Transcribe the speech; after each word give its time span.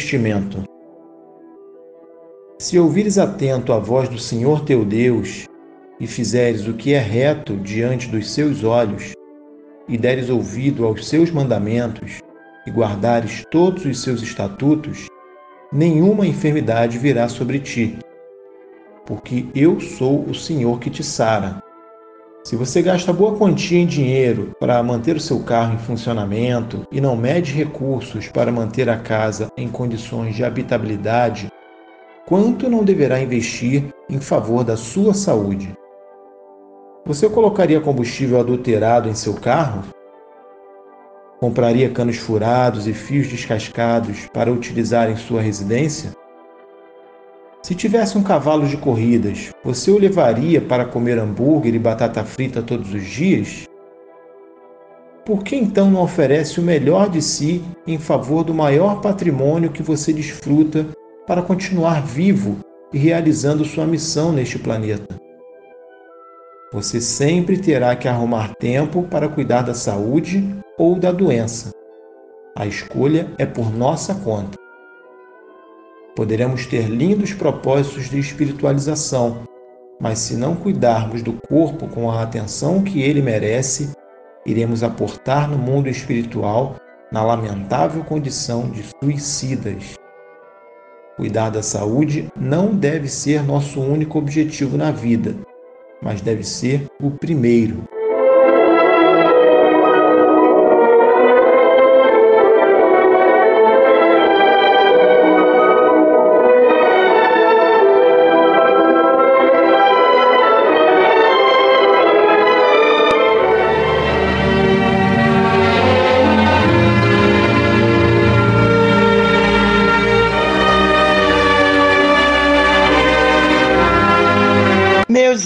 Investimento. 0.00 0.64
Se 2.58 2.78
ouvires 2.78 3.18
atento 3.18 3.70
a 3.70 3.78
voz 3.78 4.08
do 4.08 4.18
Senhor 4.18 4.64
teu 4.64 4.82
Deus, 4.82 5.44
e 6.00 6.06
fizeres 6.06 6.66
o 6.66 6.72
que 6.72 6.94
é 6.94 6.98
reto 6.98 7.54
diante 7.58 8.08
dos 8.08 8.30
seus 8.30 8.64
olhos, 8.64 9.12
e 9.86 9.98
deres 9.98 10.30
ouvido 10.30 10.86
aos 10.86 11.06
seus 11.06 11.30
mandamentos, 11.30 12.20
e 12.66 12.70
guardares 12.70 13.44
todos 13.50 13.84
os 13.84 14.00
seus 14.00 14.22
estatutos, 14.22 15.06
nenhuma 15.70 16.26
enfermidade 16.26 16.96
virá 16.96 17.28
sobre 17.28 17.58
ti, 17.58 17.98
porque 19.04 19.48
eu 19.54 19.80
sou 19.80 20.24
o 20.24 20.34
Senhor 20.34 20.80
que 20.80 20.88
te 20.88 21.04
sara. 21.04 21.62
Se 22.50 22.56
você 22.56 22.82
gasta 22.82 23.12
boa 23.12 23.36
quantia 23.36 23.78
em 23.78 23.86
dinheiro 23.86 24.50
para 24.58 24.82
manter 24.82 25.14
o 25.14 25.20
seu 25.20 25.38
carro 25.38 25.74
em 25.74 25.78
funcionamento 25.78 26.84
e 26.90 27.00
não 27.00 27.16
mede 27.16 27.52
recursos 27.52 28.26
para 28.26 28.50
manter 28.50 28.90
a 28.90 28.98
casa 28.98 29.52
em 29.56 29.68
condições 29.68 30.34
de 30.34 30.42
habitabilidade, 30.42 31.48
quanto 32.26 32.68
não 32.68 32.82
deverá 32.82 33.20
investir 33.20 33.94
em 34.08 34.18
favor 34.18 34.64
da 34.64 34.76
sua 34.76 35.14
saúde? 35.14 35.72
Você 37.06 37.30
colocaria 37.30 37.80
combustível 37.80 38.40
adulterado 38.40 39.08
em 39.08 39.14
seu 39.14 39.34
carro? 39.34 39.84
Compraria 41.38 41.88
canos 41.88 42.16
furados 42.16 42.88
e 42.88 42.92
fios 42.92 43.28
descascados 43.28 44.26
para 44.34 44.50
utilizar 44.50 45.08
em 45.08 45.14
sua 45.14 45.40
residência? 45.40 46.16
Se 47.62 47.74
tivesse 47.74 48.16
um 48.16 48.22
cavalo 48.22 48.66
de 48.66 48.76
corridas, 48.78 49.50
você 49.62 49.90
o 49.90 49.98
levaria 49.98 50.62
para 50.62 50.86
comer 50.86 51.18
hambúrguer 51.18 51.74
e 51.74 51.78
batata 51.78 52.24
frita 52.24 52.62
todos 52.62 52.94
os 52.94 53.04
dias? 53.04 53.64
Por 55.26 55.44
que 55.44 55.54
então 55.54 55.90
não 55.90 56.02
oferece 56.02 56.58
o 56.58 56.62
melhor 56.62 57.10
de 57.10 57.20
si 57.20 57.62
em 57.86 57.98
favor 57.98 58.42
do 58.42 58.54
maior 58.54 59.02
patrimônio 59.02 59.70
que 59.70 59.82
você 59.82 60.12
desfruta 60.12 60.86
para 61.26 61.42
continuar 61.42 62.02
vivo 62.02 62.58
e 62.92 62.98
realizando 62.98 63.64
sua 63.64 63.86
missão 63.86 64.32
neste 64.32 64.58
planeta? 64.58 65.20
Você 66.72 67.00
sempre 67.00 67.58
terá 67.58 67.94
que 67.94 68.08
arrumar 68.08 68.54
tempo 68.58 69.02
para 69.02 69.28
cuidar 69.28 69.62
da 69.62 69.74
saúde 69.74 70.48
ou 70.78 70.98
da 70.98 71.12
doença. 71.12 71.72
A 72.56 72.66
escolha 72.66 73.30
é 73.38 73.44
por 73.44 73.70
nossa 73.70 74.14
conta. 74.14 74.58
Poderemos 76.16 76.66
ter 76.66 76.88
lindos 76.88 77.32
propósitos 77.32 78.10
de 78.10 78.18
espiritualização, 78.18 79.42
mas 80.00 80.18
se 80.18 80.36
não 80.36 80.56
cuidarmos 80.56 81.22
do 81.22 81.34
corpo 81.48 81.86
com 81.86 82.10
a 82.10 82.22
atenção 82.22 82.82
que 82.82 83.00
ele 83.02 83.22
merece, 83.22 83.90
iremos 84.44 84.82
aportar 84.82 85.48
no 85.48 85.56
mundo 85.58 85.88
espiritual 85.88 86.76
na 87.12 87.22
lamentável 87.22 88.02
condição 88.04 88.70
de 88.70 88.84
suicidas. 89.02 89.94
Cuidar 91.16 91.50
da 91.50 91.62
saúde 91.62 92.30
não 92.34 92.74
deve 92.74 93.08
ser 93.08 93.42
nosso 93.42 93.80
único 93.80 94.18
objetivo 94.18 94.76
na 94.76 94.90
vida, 94.90 95.36
mas 96.02 96.20
deve 96.20 96.42
ser 96.44 96.86
o 97.00 97.10
primeiro. 97.10 97.84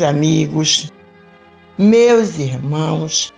Amigos, 0.05 0.93
meus 1.79 2.39
irmãos, 2.39 3.33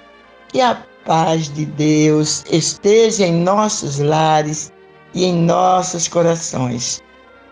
que 0.49 0.60
a 0.60 0.82
paz 1.04 1.49
de 1.49 1.65
Deus 1.65 2.44
esteja 2.50 3.27
em 3.27 3.32
nossos 3.43 3.99
lares 3.99 4.72
e 5.15 5.25
em 5.25 5.34
nossos 5.34 6.09
corações. 6.09 7.03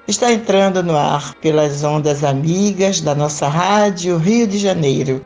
Está 0.07 0.31
entrando 0.31 0.83
no 0.83 0.97
ar 0.97 1.35
pelas 1.37 1.83
ondas 1.83 2.23
amigas 2.23 3.01
da 3.01 3.15
nossa 3.15 3.49
Rádio 3.49 4.19
Rio 4.19 4.47
de 4.47 4.59
Janeiro, 4.59 5.25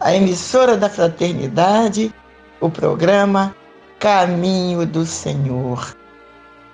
a 0.00 0.14
emissora 0.14 0.76
da 0.76 0.88
Fraternidade, 0.88 2.12
o 2.60 2.68
programa 2.68 3.54
Caminho 4.00 4.84
do 4.84 5.06
Senhor. 5.06 5.94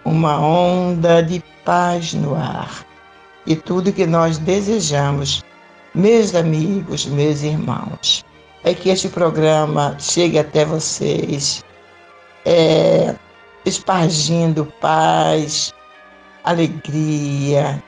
Uma 0.04 0.38
onda 0.38 1.20
de 1.20 1.42
paz 1.64 2.14
no 2.14 2.34
ar. 2.34 2.86
E 3.46 3.54
tudo 3.54 3.92
que 3.92 4.06
nós 4.06 4.38
desejamos 4.38 5.44
meus 5.96 6.34
amigos, 6.34 7.06
meus 7.06 7.42
irmãos, 7.42 8.22
é 8.62 8.74
que 8.74 8.90
este 8.90 9.08
programa 9.08 9.96
chegue 9.98 10.38
até 10.38 10.62
vocês, 10.62 11.64
é, 12.44 13.14
espargindo 13.64 14.66
paz, 14.78 15.72
alegria, 16.44 17.82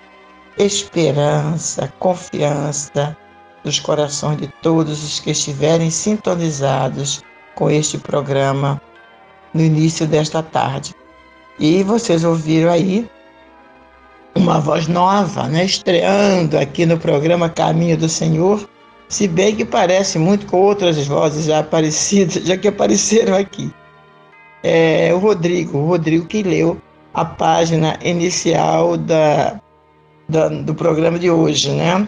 esperança, 0.56 1.92
confiança 1.98 3.14
nos 3.62 3.78
corações 3.78 4.38
de 4.38 4.48
todos 4.62 5.04
os 5.04 5.20
que 5.20 5.30
estiverem 5.30 5.90
sintonizados 5.90 7.22
com 7.54 7.70
este 7.70 7.98
programa 7.98 8.80
no 9.52 9.60
início 9.60 10.06
desta 10.06 10.42
tarde. 10.42 10.94
E 11.58 11.82
vocês 11.82 12.24
ouviram 12.24 12.72
aí 12.72 13.08
uma 14.34 14.60
voz 14.60 14.86
nova, 14.86 15.44
né, 15.44 15.64
estreando 15.64 16.58
aqui 16.58 16.86
no 16.86 16.98
programa 16.98 17.48
Caminho 17.48 17.96
do 17.96 18.08
Senhor, 18.08 18.68
se 19.08 19.26
bem 19.26 19.56
que 19.56 19.64
parece 19.64 20.18
muito 20.18 20.46
com 20.46 20.58
outras 20.58 21.06
vozes 21.06 21.46
já 21.46 21.60
aparecidas, 21.60 22.34
já 22.44 22.56
que 22.56 22.68
apareceram 22.68 23.36
aqui. 23.36 23.72
É 24.62 25.12
o 25.14 25.18
Rodrigo, 25.18 25.78
o 25.78 25.86
Rodrigo 25.86 26.26
que 26.26 26.42
leu 26.42 26.80
a 27.14 27.24
página 27.24 27.98
inicial 28.02 28.96
da, 28.96 29.60
da, 30.28 30.48
do 30.48 30.74
programa 30.74 31.18
de 31.18 31.30
hoje, 31.30 31.70
né? 31.70 32.06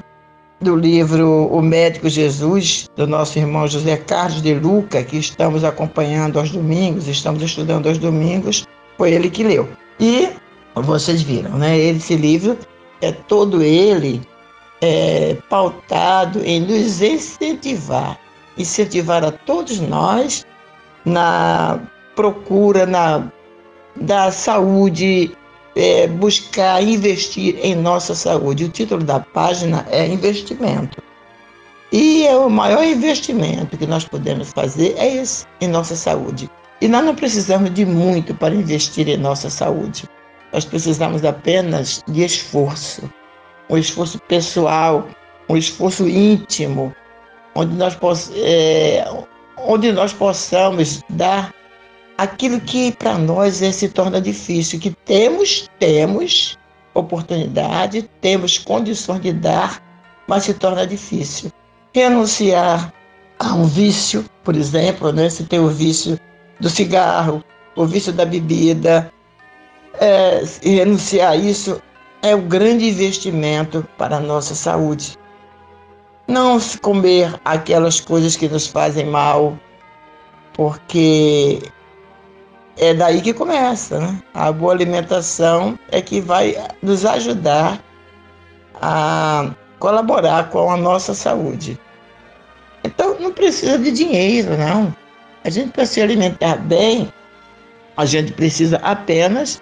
Do 0.60 0.76
livro 0.76 1.48
O 1.50 1.62
Médico 1.62 2.08
Jesus, 2.08 2.86
do 2.94 3.06
nosso 3.06 3.38
irmão 3.38 3.66
José 3.66 3.96
Carlos 3.96 4.42
de 4.42 4.52
Luca, 4.54 5.02
que 5.02 5.16
estamos 5.16 5.64
acompanhando 5.64 6.38
aos 6.38 6.50
domingos, 6.50 7.08
estamos 7.08 7.42
estudando 7.42 7.88
aos 7.88 7.96
domingos, 7.96 8.66
Foi 8.98 9.12
ele 9.12 9.30
que 9.30 9.42
leu. 9.42 9.66
E 9.98 10.28
vocês 10.82 11.22
viram, 11.22 11.58
né? 11.58 11.78
Esse 11.78 12.16
livro 12.16 12.58
é 13.00 13.12
todo 13.12 13.62
ele 13.62 14.20
é, 14.80 15.36
pautado 15.48 16.42
em 16.44 16.60
nos 16.60 17.00
incentivar, 17.02 18.18
incentivar 18.56 19.24
a 19.24 19.30
todos 19.30 19.80
nós 19.80 20.46
na 21.04 21.80
procura 22.14 22.86
na, 22.86 23.30
da 23.96 24.30
saúde, 24.30 25.32
é, 25.76 26.06
buscar 26.06 26.82
investir 26.82 27.58
em 27.62 27.74
nossa 27.74 28.14
saúde. 28.14 28.64
O 28.64 28.68
título 28.68 29.02
da 29.02 29.20
página 29.20 29.86
é 29.90 30.06
Investimento. 30.06 31.02
E 31.92 32.24
é 32.26 32.36
o 32.36 32.48
maior 32.48 32.84
investimento 32.84 33.76
que 33.76 33.86
nós 33.86 34.04
podemos 34.04 34.52
fazer 34.52 34.94
é 34.96 35.16
esse, 35.16 35.44
em 35.60 35.66
nossa 35.66 35.96
saúde. 35.96 36.48
E 36.80 36.86
nós 36.86 37.04
não 37.04 37.14
precisamos 37.14 37.74
de 37.74 37.84
muito 37.84 38.34
para 38.34 38.54
investir 38.54 39.08
em 39.08 39.16
nossa 39.16 39.50
saúde. 39.50 40.04
Nós 40.52 40.64
precisamos 40.64 41.24
apenas 41.24 42.02
de 42.08 42.24
esforço, 42.24 43.02
um 43.68 43.76
esforço 43.76 44.18
pessoal, 44.20 45.08
um 45.48 45.56
esforço 45.56 46.08
íntimo, 46.08 46.94
onde 47.54 47.74
nós, 47.76 47.96
é, 48.34 49.04
onde 49.56 49.92
nós 49.92 50.12
possamos 50.12 51.02
dar 51.10 51.54
aquilo 52.18 52.60
que 52.60 52.92
para 52.92 53.16
nós 53.16 53.62
é, 53.62 53.70
se 53.72 53.88
torna 53.88 54.20
difícil, 54.20 54.78
que 54.80 54.90
temos, 55.04 55.68
temos 55.78 56.58
oportunidade, 56.94 58.02
temos 58.20 58.58
condições 58.58 59.20
de 59.20 59.32
dar, 59.32 59.82
mas 60.28 60.44
se 60.44 60.54
torna 60.54 60.86
difícil. 60.86 61.50
Renunciar 61.94 62.92
a 63.38 63.54
um 63.54 63.64
vício, 63.64 64.24
por 64.44 64.54
exemplo, 64.54 65.12
né? 65.12 65.30
se 65.30 65.44
tem 65.44 65.58
o 65.58 65.68
vício 65.68 66.18
do 66.60 66.68
cigarro, 66.68 67.42
o 67.74 67.86
vício 67.86 68.12
da 68.12 68.24
bebida, 68.24 69.10
é, 69.94 70.42
renunciar 70.62 71.32
a 71.32 71.36
isso 71.36 71.80
é 72.22 72.34
o 72.34 72.42
grande 72.42 72.88
investimento 72.88 73.86
para 73.96 74.16
a 74.16 74.20
nossa 74.20 74.54
saúde. 74.54 75.18
Não 76.28 76.58
comer 76.80 77.34
aquelas 77.44 77.98
coisas 77.98 78.36
que 78.36 78.48
nos 78.48 78.66
fazem 78.66 79.06
mal, 79.06 79.58
porque 80.52 81.60
é 82.76 82.94
daí 82.94 83.20
que 83.20 83.32
começa. 83.32 83.98
Né? 83.98 84.22
A 84.34 84.52
boa 84.52 84.72
alimentação 84.72 85.78
é 85.90 86.00
que 86.00 86.20
vai 86.20 86.56
nos 86.82 87.04
ajudar 87.04 87.82
a 88.80 89.50
colaborar 89.78 90.50
com 90.50 90.70
a 90.70 90.76
nossa 90.76 91.14
saúde. 91.14 91.78
Então 92.84 93.18
não 93.18 93.32
precisa 93.32 93.78
de 93.78 93.90
dinheiro, 93.90 94.56
não. 94.56 94.94
A 95.42 95.50
gente 95.50 95.72
para 95.72 95.86
se 95.86 96.00
alimentar 96.00 96.56
bem, 96.56 97.12
a 97.96 98.04
gente 98.04 98.32
precisa 98.32 98.76
apenas 98.78 99.60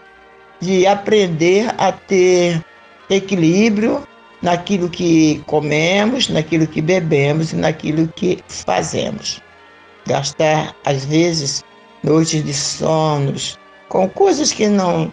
de 0.60 0.86
aprender 0.86 1.72
a 1.78 1.92
ter 1.92 2.64
equilíbrio 3.10 4.06
naquilo 4.42 4.88
que 4.88 5.42
comemos, 5.46 6.28
naquilo 6.28 6.66
que 6.66 6.80
bebemos 6.80 7.52
e 7.52 7.56
naquilo 7.56 8.08
que 8.08 8.38
fazemos. 8.48 9.40
Gastar, 10.06 10.74
às 10.84 11.04
vezes, 11.04 11.64
noites 12.02 12.44
de 12.44 12.54
sonos 12.54 13.58
com 13.88 14.08
coisas 14.08 14.52
que 14.52 14.68
não, 14.68 15.12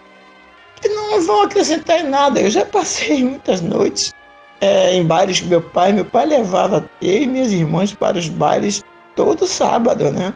que 0.80 0.88
não 0.88 1.20
vão 1.22 1.42
acrescentar 1.42 2.00
em 2.00 2.08
nada. 2.08 2.40
Eu 2.40 2.50
já 2.50 2.64
passei 2.64 3.22
muitas 3.24 3.60
noites 3.60 4.12
é, 4.60 4.94
em 4.94 5.04
bailes 5.04 5.40
com 5.40 5.48
meu 5.48 5.62
pai. 5.62 5.92
Meu 5.92 6.04
pai 6.04 6.26
levava 6.26 6.88
eu 7.00 7.22
e 7.22 7.26
minhas 7.26 7.52
irmãs 7.52 7.92
para 7.92 8.18
os 8.18 8.28
bailes 8.28 8.82
todo 9.14 9.46
sábado, 9.46 10.10
né? 10.10 10.34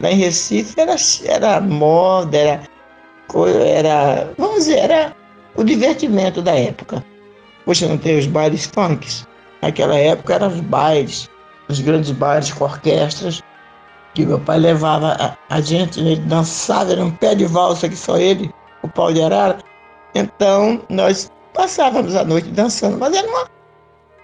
Lá 0.00 0.10
em 0.10 0.16
Recife 0.16 0.78
era, 0.78 0.96
era 1.24 1.60
moda, 1.60 2.36
era 2.36 2.62
era, 3.74 4.32
vamos 4.38 4.56
dizer, 4.56 4.78
era 4.78 5.16
o 5.56 5.64
divertimento 5.64 6.40
da 6.42 6.54
época. 6.54 7.04
Hoje 7.66 7.86
não 7.86 7.98
tem 7.98 8.18
os 8.18 8.26
bailes 8.26 8.66
funks. 8.66 9.26
Naquela 9.62 9.96
época 9.96 10.34
eram 10.34 10.48
os 10.48 10.60
bailes, 10.60 11.28
os 11.68 11.80
grandes 11.80 12.10
bailes 12.12 12.52
com 12.52 12.64
orquestras, 12.64 13.42
que 14.14 14.24
meu 14.24 14.38
pai 14.40 14.58
levava 14.58 15.16
a, 15.18 15.36
a 15.54 15.60
gente, 15.60 16.00
ele 16.00 16.16
dançava, 16.16 16.92
era 16.92 17.04
um 17.04 17.10
pé 17.10 17.34
de 17.34 17.46
valsa 17.46 17.88
que 17.88 17.96
só 17.96 18.16
ele, 18.16 18.50
o 18.82 18.88
pau 18.88 19.12
de 19.12 19.22
arara. 19.22 19.58
Então 20.14 20.80
nós 20.88 21.30
passávamos 21.52 22.14
a 22.14 22.24
noite 22.24 22.48
dançando, 22.50 22.98
mas 22.98 23.14
era 23.14 23.26
uma, 23.28 23.46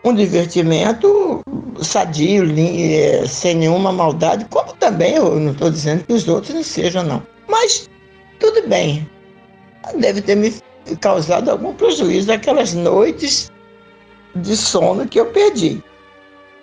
um 0.05 0.15
divertimento 0.15 1.43
sadio, 1.81 2.45
eh, 2.57 3.27
sem 3.27 3.57
nenhuma 3.57 3.93
maldade, 3.93 4.47
como 4.51 4.73
também 4.75 5.15
eu 5.15 5.39
não 5.39 5.53
estou 5.53 5.71
dizendo 5.71 6.05
que 6.05 6.13
os 6.13 6.29
outros 6.29 6.55
não 6.55 6.63
sejam, 6.63 7.03
não. 7.03 7.23
Mas 7.49 7.89
tudo 8.43 8.69
bem. 8.69 9.09
Deve 9.97 10.21
ter 10.21 10.35
me 10.35 10.53
causado 11.01 11.49
algum 11.49 11.73
prejuízo 11.73 12.27
naquelas 12.27 12.75
noites 12.75 13.51
de 14.35 14.57
sono 14.57 15.07
que 15.07 15.21
eu 15.21 15.27
perdi. 15.27 15.83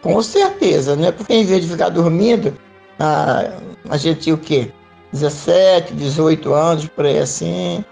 Com 0.01 0.21
certeza, 0.21 0.95
né? 0.95 1.11
Porque 1.11 1.33
em 1.33 1.45
vez 1.45 1.63
de 1.63 1.71
ficar 1.71 1.89
dormindo, 1.89 2.53
a, 2.99 3.51
a 3.89 3.97
gente 3.97 4.21
tinha 4.21 4.35
o 4.35 4.37
quê? 4.37 4.71
17, 5.13 5.93
18 5.93 6.53
anos, 6.53 6.87
por 6.87 7.05
aí 7.05 7.19
assim. 7.19 7.83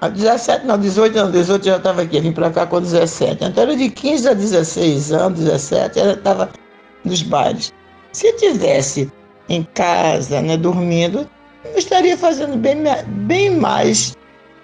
A 0.00 0.08
17, 0.08 0.66
não, 0.66 0.78
18 0.78 1.14
não, 1.14 1.30
18 1.30 1.64
já 1.64 1.76
estava 1.76 2.02
aqui, 2.02 2.20
vim 2.20 2.32
para 2.32 2.50
cá 2.50 2.66
com 2.66 2.80
17. 2.80 3.44
Então 3.44 3.62
era 3.62 3.76
de 3.76 3.90
15 3.90 4.28
a 4.28 4.34
16 4.34 5.12
anos, 5.12 5.40
17, 5.40 5.98
ela 5.98 6.12
estava 6.12 6.50
nos 7.04 7.22
bailes. 7.22 7.72
Se 8.12 8.32
tivesse 8.36 9.10
em 9.48 9.62
casa, 9.62 10.40
né, 10.40 10.56
dormindo, 10.56 11.28
eu 11.64 11.78
estaria 11.78 12.16
fazendo 12.16 12.56
bem, 12.56 12.78
bem 13.06 13.50
mais 13.50 14.16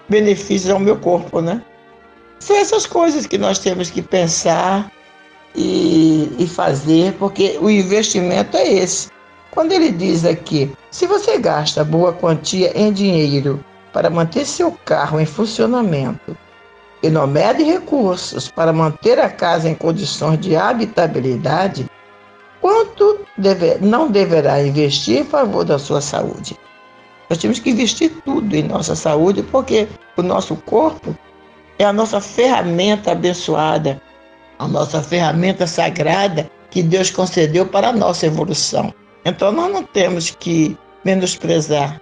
benefícios 0.09 0.71
ao 0.71 0.79
meu 0.79 0.97
corpo, 0.97 1.41
né? 1.41 1.61
São 2.39 2.55
essas 2.55 2.85
coisas 2.85 3.25
que 3.25 3.37
nós 3.37 3.59
temos 3.59 3.89
que 3.89 4.01
pensar 4.01 4.91
e, 5.55 6.31
e 6.37 6.47
fazer, 6.47 7.13
porque 7.13 7.57
o 7.61 7.69
investimento 7.69 8.55
é 8.57 8.67
esse. 8.67 9.09
Quando 9.51 9.71
ele 9.71 9.91
diz 9.91 10.23
aqui, 10.23 10.71
se 10.91 11.07
você 11.07 11.37
gasta 11.39 11.83
boa 11.83 12.13
quantia 12.13 12.71
em 12.79 12.91
dinheiro 12.93 13.63
para 13.91 14.09
manter 14.09 14.45
seu 14.45 14.71
carro 14.85 15.19
em 15.19 15.25
funcionamento 15.25 16.37
e 17.01 17.09
não 17.09 17.25
mede 17.25 17.63
recursos 17.63 18.49
para 18.49 18.71
manter 18.71 19.19
a 19.19 19.29
casa 19.29 19.67
em 19.69 19.73
condições 19.73 20.39
de 20.39 20.55
habitabilidade, 20.55 21.89
quanto 22.61 23.19
deve, 23.37 23.79
não 23.79 24.11
deverá 24.11 24.61
investir 24.61 25.21
em 25.21 25.25
favor 25.25 25.63
da 25.63 25.79
sua 25.79 26.01
saúde? 26.01 26.55
Nós 27.29 27.39
temos 27.39 27.59
que 27.59 27.69
investir 27.69 28.11
tudo 28.23 28.55
em 28.55 28.63
nossa 28.63 28.95
saúde, 28.95 29.43
porque 29.43 29.87
o 30.15 30.21
nosso 30.21 30.55
corpo 30.55 31.15
é 31.77 31.85
a 31.85 31.93
nossa 31.93 32.21
ferramenta 32.21 33.11
abençoada, 33.11 34.01
a 34.59 34.67
nossa 34.67 35.01
ferramenta 35.01 35.67
sagrada 35.67 36.49
que 36.71 36.81
Deus 36.81 37.09
concedeu 37.09 37.65
para 37.65 37.89
a 37.89 37.93
nossa 37.93 38.25
evolução. 38.25 38.93
Então 39.25 39.51
nós 39.51 39.71
não 39.71 39.83
temos 39.83 40.31
que 40.31 40.77
menosprezar, 41.03 42.01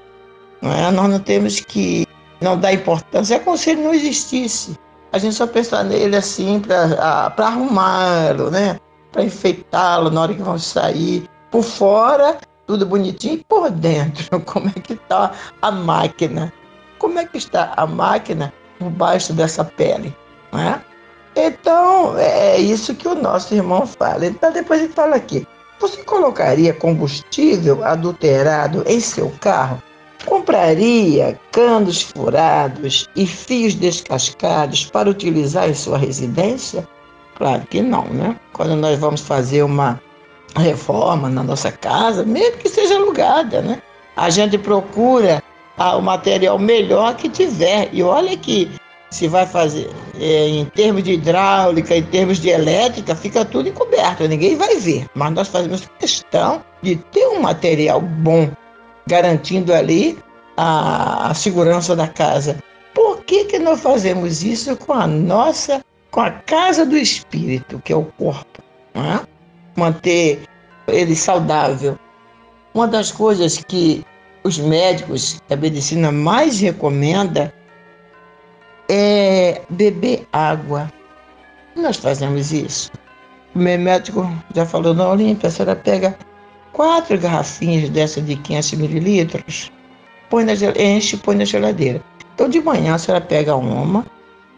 não 0.61 0.71
é? 0.71 0.91
nós 0.91 1.09
não 1.09 1.19
temos 1.19 1.59
que 1.59 2.07
não 2.41 2.57
dar 2.57 2.73
importância, 2.73 3.35
é 3.35 3.39
como 3.39 3.57
se 3.57 3.71
ele 3.71 3.81
não 3.81 3.93
existisse. 3.93 4.77
A 5.11 5.17
gente 5.17 5.35
só 5.35 5.47
pensa 5.47 5.83
nele 5.83 6.15
assim 6.15 6.59
para 6.59 7.33
arrumá-lo, 7.37 8.51
né? 8.51 8.79
para 9.11 9.23
enfeitá-lo 9.23 10.09
na 10.09 10.21
hora 10.21 10.33
que 10.33 10.41
vamos 10.41 10.65
sair. 10.65 11.27
Por 11.49 11.63
fora, 11.63 12.37
tudo 12.65 12.85
bonitinho, 12.85 13.35
e 13.35 13.43
por 13.43 13.69
dentro, 13.69 14.39
como 14.45 14.69
é 14.69 14.79
que 14.79 14.93
está 14.93 15.31
a 15.61 15.71
máquina? 15.71 16.51
Como 16.97 17.19
é 17.19 17.25
que 17.25 17.37
está 17.37 17.73
a 17.75 17.85
máquina 17.85 18.53
por 18.79 18.89
baixo 18.89 19.33
dessa 19.33 19.63
pele? 19.63 20.15
É? 20.53 20.79
Então, 21.35 22.17
é 22.17 22.57
isso 22.57 22.95
que 22.95 23.07
o 23.07 23.15
nosso 23.15 23.53
irmão 23.53 23.85
fala. 23.85 24.25
Então, 24.25 24.51
depois 24.51 24.81
ele 24.81 24.93
fala 24.93 25.17
aqui: 25.17 25.45
você 25.79 26.01
colocaria 26.03 26.73
combustível 26.73 27.83
adulterado 27.83 28.83
em 28.87 28.99
seu 28.99 29.29
carro? 29.41 29.81
Compraria 30.25 31.39
canos 31.51 32.01
furados 32.01 33.07
e 33.15 33.27
fios 33.27 33.75
descascados 33.75 34.85
para 34.85 35.09
utilizar 35.09 35.69
em 35.69 35.73
sua 35.73 35.97
residência? 35.97 36.87
Claro 37.35 37.67
que 37.67 37.81
não, 37.81 38.05
né? 38.05 38.39
Quando 38.53 38.75
nós 38.75 38.97
vamos 38.97 39.21
fazer 39.21 39.61
uma 39.61 40.01
reforma 40.61 41.29
na 41.29 41.43
nossa 41.43 41.71
casa, 41.71 42.23
mesmo 42.25 42.57
que 42.57 42.69
seja 42.69 42.95
alugada, 42.95 43.61
né? 43.61 43.81
A 44.15 44.29
gente 44.29 44.57
procura 44.57 45.43
ah, 45.77 45.97
o 45.97 46.01
material 46.01 46.57
melhor 46.57 47.15
que 47.15 47.29
tiver. 47.29 47.89
E 47.91 48.01
olha 48.01 48.35
que 48.37 48.71
se 49.09 49.27
vai 49.27 49.45
fazer 49.45 49.89
é, 50.19 50.47
em 50.47 50.65
termos 50.65 51.03
de 51.03 51.13
hidráulica, 51.13 51.95
em 51.95 52.03
termos 52.03 52.39
de 52.39 52.49
elétrica, 52.49 53.15
fica 53.15 53.45
tudo 53.45 53.69
encoberto, 53.69 54.27
ninguém 54.27 54.55
vai 54.55 54.75
ver. 54.77 55.07
Mas 55.13 55.33
nós 55.33 55.47
fazemos 55.47 55.87
questão 55.99 56.63
de 56.81 56.95
ter 56.95 57.27
um 57.27 57.41
material 57.41 58.01
bom, 58.01 58.49
garantindo 59.07 59.73
ali 59.73 60.17
a, 60.57 61.29
a 61.29 61.33
segurança 61.33 61.95
da 61.95 62.07
casa. 62.07 62.57
Por 62.93 63.23
que, 63.23 63.45
que 63.45 63.59
nós 63.59 63.81
fazemos 63.81 64.43
isso 64.43 64.75
com 64.77 64.93
a 64.93 65.05
nossa, 65.07 65.83
com 66.11 66.21
a 66.21 66.31
casa 66.31 66.85
do 66.85 66.97
espírito, 66.97 67.81
que 67.83 67.91
é 67.91 67.95
o 67.95 68.05
corpo? 68.17 68.61
Não 68.93 69.03
é? 69.03 69.34
Manter 69.75 70.43
ele 70.87 71.15
saudável. 71.15 71.97
Uma 72.73 72.87
das 72.87 73.11
coisas 73.11 73.57
que 73.57 74.05
os 74.43 74.59
médicos, 74.59 75.41
a 75.49 75.55
medicina 75.55 76.11
mais 76.11 76.59
recomenda 76.59 77.53
é 78.89 79.61
beber 79.69 80.27
água. 80.31 80.91
Nós 81.75 81.97
fazemos 81.97 82.51
isso. 82.51 82.91
O 83.55 83.59
meu 83.59 83.79
médico 83.79 84.29
já 84.53 84.65
falou, 84.65 84.93
não, 84.93 85.11
Olímpia, 85.11 85.47
a 85.47 85.51
senhora 85.51 85.75
pega 85.75 86.17
quatro 86.73 87.17
garrafinhas 87.17 87.89
dessa 87.89 88.21
de 88.21 88.35
500 88.35 88.73
mililitros, 88.73 89.71
põe 90.29 90.43
na, 90.43 90.53
enche 90.53 91.15
e 91.15 91.19
põe 91.19 91.35
na 91.35 91.45
geladeira. 91.45 92.01
Então 92.33 92.49
de 92.49 92.61
manhã 92.61 92.95
a 92.95 92.97
senhora 92.97 93.23
pega 93.23 93.55
uma 93.55 94.05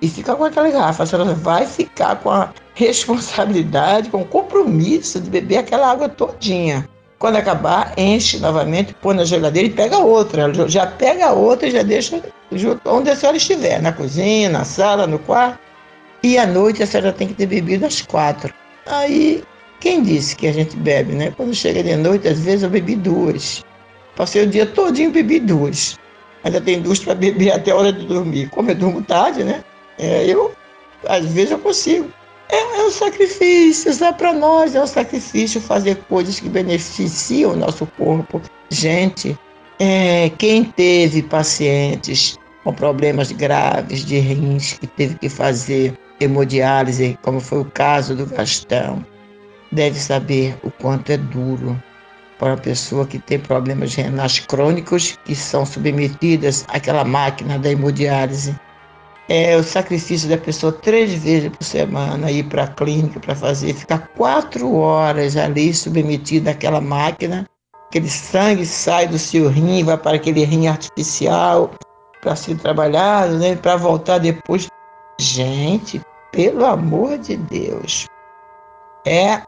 e 0.01 0.09
fica 0.09 0.35
com 0.35 0.43
aquela 0.43 0.69
garrafa. 0.69 1.03
A 1.03 1.05
senhora 1.05 1.33
vai 1.35 1.65
ficar 1.65 2.15
com 2.17 2.31
a 2.31 2.51
responsabilidade, 2.77 4.09
com 4.11 4.23
compromisso 4.23 5.19
de 5.19 5.31
beber 5.31 5.57
aquela 5.57 5.89
água 5.91 6.07
todinha. 6.07 6.87
Quando 7.17 7.37
acabar, 7.37 7.91
enche 7.97 8.37
novamente, 8.37 8.95
põe 9.01 9.15
na 9.15 9.25
geladeira 9.25 9.67
e 9.67 9.71
pega 9.71 9.97
outra. 9.97 10.53
Já 10.69 10.85
pega 10.85 11.31
outra 11.31 11.67
e 11.67 11.71
já 11.71 11.81
deixa 11.81 12.21
onde 12.85 13.09
a 13.09 13.15
senhora 13.15 13.35
estiver, 13.35 13.81
na 13.81 13.91
cozinha, 13.91 14.47
na 14.47 14.63
sala, 14.63 15.07
no 15.07 15.17
quarto. 15.17 15.57
E 16.21 16.37
à 16.37 16.45
noite 16.45 16.83
a 16.83 16.85
senhora 16.85 17.11
tem 17.11 17.27
que 17.27 17.33
ter 17.33 17.47
bebido 17.47 17.83
às 17.83 18.03
quatro. 18.03 18.53
Aí 18.85 19.43
quem 19.79 20.03
disse 20.03 20.35
que 20.35 20.45
a 20.45 20.53
gente 20.53 20.77
bebe, 20.77 21.13
né? 21.13 21.33
Quando 21.35 21.55
chega 21.55 21.81
de 21.81 21.95
noite, 21.95 22.27
às 22.27 22.39
vezes 22.39 22.61
eu 22.61 22.69
bebi 22.69 22.95
duas. 22.95 23.65
Passei 24.15 24.43
o 24.43 24.47
dia 24.47 24.67
todinho 24.67 25.09
bebi 25.09 25.39
duas. 25.39 25.97
Ainda 26.43 26.61
tem 26.61 26.79
duas 26.79 26.99
para 26.99 27.15
beber 27.15 27.51
até 27.53 27.71
a 27.71 27.75
hora 27.75 27.91
de 27.91 28.05
dormir. 28.05 28.51
Como 28.51 28.69
eu 28.69 28.75
durmo 28.75 29.01
tarde, 29.01 29.43
né? 29.43 29.63
É, 29.97 30.25
eu, 30.27 30.53
às 31.07 31.25
vezes 31.25 31.49
eu 31.49 31.57
consigo. 31.57 32.07
É, 32.49 32.79
é 32.79 32.85
um 32.85 32.91
sacrifício, 32.91 33.91
é 34.03 34.11
para 34.13 34.33
nós, 34.33 34.75
é 34.75 34.81
um 34.81 34.87
sacrifício 34.87 35.59
fazer 35.59 35.95
coisas 36.09 36.39
que 36.39 36.47
beneficiam 36.47 37.51
o 37.51 37.55
nosso 37.55 37.85
corpo. 37.97 38.41
Gente, 38.69 39.37
é, 39.79 40.29
quem 40.37 40.63
teve 40.63 41.21
pacientes 41.23 42.37
com 42.63 42.73
problemas 42.73 43.31
graves 43.31 44.05
de 44.05 44.19
rins, 44.19 44.73
que 44.73 44.87
teve 44.87 45.15
que 45.15 45.29
fazer 45.29 45.97
hemodiálise, 46.19 47.17
como 47.21 47.39
foi 47.39 47.59
o 47.59 47.65
caso 47.65 48.15
do 48.15 48.25
Gastão, 48.25 49.05
deve 49.71 49.99
saber 49.99 50.57
o 50.63 50.71
quanto 50.71 51.11
é 51.11 51.17
duro 51.17 51.81
para 52.39 52.53
a 52.53 52.57
pessoa 52.57 53.05
que 53.05 53.19
tem 53.19 53.39
problemas 53.39 53.95
renais 53.95 54.39
crônicos 54.39 55.17
que 55.25 55.35
são 55.35 55.65
submetidas 55.65 56.65
àquela 56.69 57.03
máquina 57.03 57.57
da 57.57 57.71
hemodiálise. 57.71 58.55
É 59.29 59.57
o 59.57 59.63
sacrifício 59.63 60.29
da 60.29 60.37
pessoa 60.37 60.71
três 60.71 61.13
vezes 61.13 61.49
por 61.49 61.63
semana 61.63 62.31
ir 62.31 62.43
para 62.43 62.63
a 62.63 62.67
clínica 62.67 63.19
para 63.19 63.35
fazer, 63.35 63.73
ficar 63.73 64.07
quatro 64.15 64.73
horas 64.75 65.35
ali 65.35 65.73
submetida 65.73 66.51
àquela 66.51 66.79
máquina, 66.79 67.45
aquele 67.89 68.09
sangue 68.09 68.65
sai 68.65 69.05
do 69.05 69.19
seu 69.19 69.49
rim, 69.49 69.83
vai 69.83 69.97
para 69.97 70.15
aquele 70.15 70.45
rim 70.45 70.67
artificial 70.67 71.71
para 72.21 72.35
ser 72.37 72.57
trabalhado, 72.57 73.37
né, 73.37 73.55
para 73.55 73.75
voltar 73.75 74.17
depois. 74.19 74.67
Gente, 75.19 76.01
pelo 76.31 76.65
amor 76.65 77.17
de 77.17 77.35
Deus, 77.35 78.07
é 79.05 79.41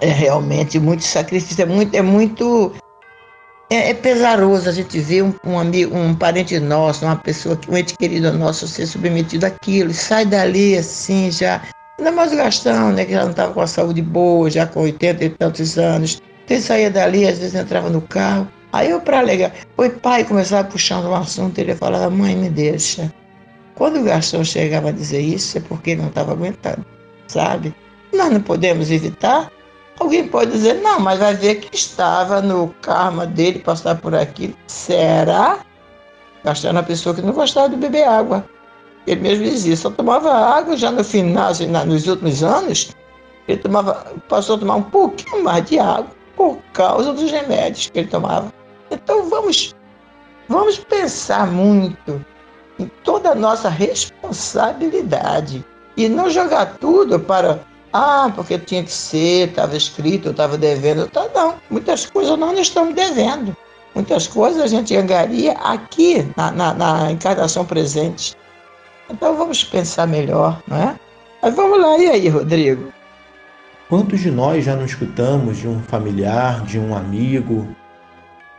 é 0.00 0.08
realmente 0.08 0.78
muito 0.78 1.04
sacrifício, 1.04 1.62
é 1.62 1.66
muito, 1.66 1.94
é 1.94 2.02
muito 2.02 2.72
é, 3.70 3.90
é 3.90 3.94
pesaroso 3.94 4.68
a 4.68 4.72
gente 4.72 4.98
ver 4.98 5.22
um, 5.22 5.32
um, 5.46 5.58
amigo, 5.58 5.96
um 5.96 6.14
parente 6.14 6.58
nosso, 6.58 7.04
uma 7.04 7.16
pessoa, 7.16 7.58
um 7.68 7.76
ente 7.76 7.96
querido 7.96 8.32
nosso 8.32 8.66
ser 8.66 8.86
submetido 8.86 9.46
àquilo, 9.46 9.90
e 9.90 9.94
sai 9.94 10.26
dali 10.26 10.76
assim 10.76 11.30
já, 11.30 11.62
ainda 11.96 12.10
mais 12.10 12.32
o 12.32 12.36
Gastão, 12.36 12.90
né, 12.90 13.04
que 13.04 13.12
já 13.12 13.22
não 13.22 13.30
estava 13.30 13.54
com 13.54 13.60
a 13.60 13.66
saúde 13.66 14.02
boa, 14.02 14.50
já 14.50 14.66
com 14.66 14.80
80 14.80 15.24
e 15.24 15.30
tantos 15.30 15.78
anos, 15.78 16.20
então 16.44 16.56
ele 16.56 16.66
saía 16.66 16.90
dali, 16.90 17.26
às 17.26 17.38
vezes 17.38 17.54
entrava 17.54 17.88
no 17.88 18.02
carro, 18.02 18.48
aí 18.72 18.90
eu 18.90 19.00
para 19.00 19.20
alegar, 19.20 19.52
oi 19.78 19.88
pai, 19.88 20.24
começava 20.24 20.66
puxando 20.68 21.06
um 21.06 21.14
assunto, 21.14 21.56
ele 21.58 21.74
falava, 21.76 22.10
mãe, 22.10 22.34
me 22.34 22.50
deixa. 22.50 23.12
Quando 23.76 24.00
o 24.00 24.04
Gastão 24.04 24.44
chegava 24.44 24.88
a 24.88 24.92
dizer 24.92 25.20
isso, 25.20 25.56
é 25.56 25.60
porque 25.60 25.92
ele 25.92 26.02
não 26.02 26.08
estava 26.08 26.32
aguentando, 26.32 26.84
sabe? 27.28 27.74
Nós 28.12 28.30
não 28.30 28.42
podemos 28.42 28.90
evitar, 28.90 29.50
Alguém 30.00 30.26
pode 30.26 30.52
dizer, 30.52 30.80
não, 30.80 30.98
mas 30.98 31.18
vai 31.18 31.34
ver 31.34 31.56
que 31.56 31.76
estava 31.76 32.40
no 32.40 32.74
karma 32.80 33.26
dele 33.26 33.58
passar 33.58 33.96
por 34.00 34.14
aqui. 34.14 34.56
Será? 34.66 35.60
Gastando 36.42 36.78
a 36.78 36.82
pessoa 36.82 37.14
que 37.14 37.20
não 37.20 37.34
gostava 37.34 37.68
de 37.68 37.76
beber 37.76 38.08
água. 38.08 38.42
Ele 39.06 39.20
mesmo 39.20 39.44
dizia, 39.44 39.76
só 39.76 39.90
tomava 39.90 40.32
água 40.32 40.74
já 40.74 40.90
no 40.90 41.04
final, 41.04 41.52
nos 41.86 42.06
últimos 42.06 42.42
anos, 42.42 42.96
ele 43.46 43.58
tomava, 43.58 44.06
passou 44.26 44.56
a 44.56 44.58
tomar 44.58 44.76
um 44.76 44.82
pouquinho 44.82 45.44
mais 45.44 45.66
de 45.66 45.78
água 45.78 46.08
por 46.34 46.58
causa 46.72 47.12
dos 47.12 47.30
remédios 47.30 47.90
que 47.90 47.98
ele 47.98 48.08
tomava. 48.08 48.50
Então 48.90 49.28
vamos, 49.28 49.74
vamos 50.48 50.78
pensar 50.78 51.46
muito 51.46 52.24
em 52.78 52.90
toda 53.04 53.32
a 53.32 53.34
nossa 53.34 53.68
responsabilidade 53.68 55.62
e 55.96 56.08
não 56.08 56.30
jogar 56.30 56.78
tudo 56.78 57.20
para 57.20 57.60
ah, 57.92 58.30
porque 58.34 58.58
tinha 58.58 58.84
que 58.84 58.92
ser, 58.92 59.48
estava 59.48 59.76
escrito, 59.76 60.28
eu 60.28 60.30
estava 60.30 60.56
devendo. 60.56 61.08
Tá, 61.08 61.28
não, 61.34 61.54
muitas 61.68 62.06
coisas 62.06 62.38
nós 62.38 62.52
não 62.52 62.60
estamos 62.60 62.94
devendo. 62.94 63.56
Muitas 63.94 64.28
coisas 64.28 64.62
a 64.62 64.66
gente 64.68 64.96
angaria 64.96 65.52
aqui 65.54 66.26
na, 66.36 66.52
na, 66.52 66.74
na 66.74 67.10
encarnação 67.10 67.64
presente. 67.64 68.36
Então 69.10 69.36
vamos 69.36 69.64
pensar 69.64 70.06
melhor, 70.06 70.62
não 70.68 70.76
é? 70.76 70.96
Mas 71.42 71.54
vamos 71.54 71.80
lá, 71.80 71.98
e 71.98 72.08
aí, 72.08 72.28
Rodrigo? 72.28 72.92
Quantos 73.88 74.20
de 74.20 74.30
nós 74.30 74.64
já 74.64 74.76
não 74.76 74.84
escutamos 74.84 75.58
de 75.58 75.66
um 75.66 75.82
familiar, 75.82 76.62
de 76.62 76.78
um 76.78 76.94
amigo? 76.94 77.66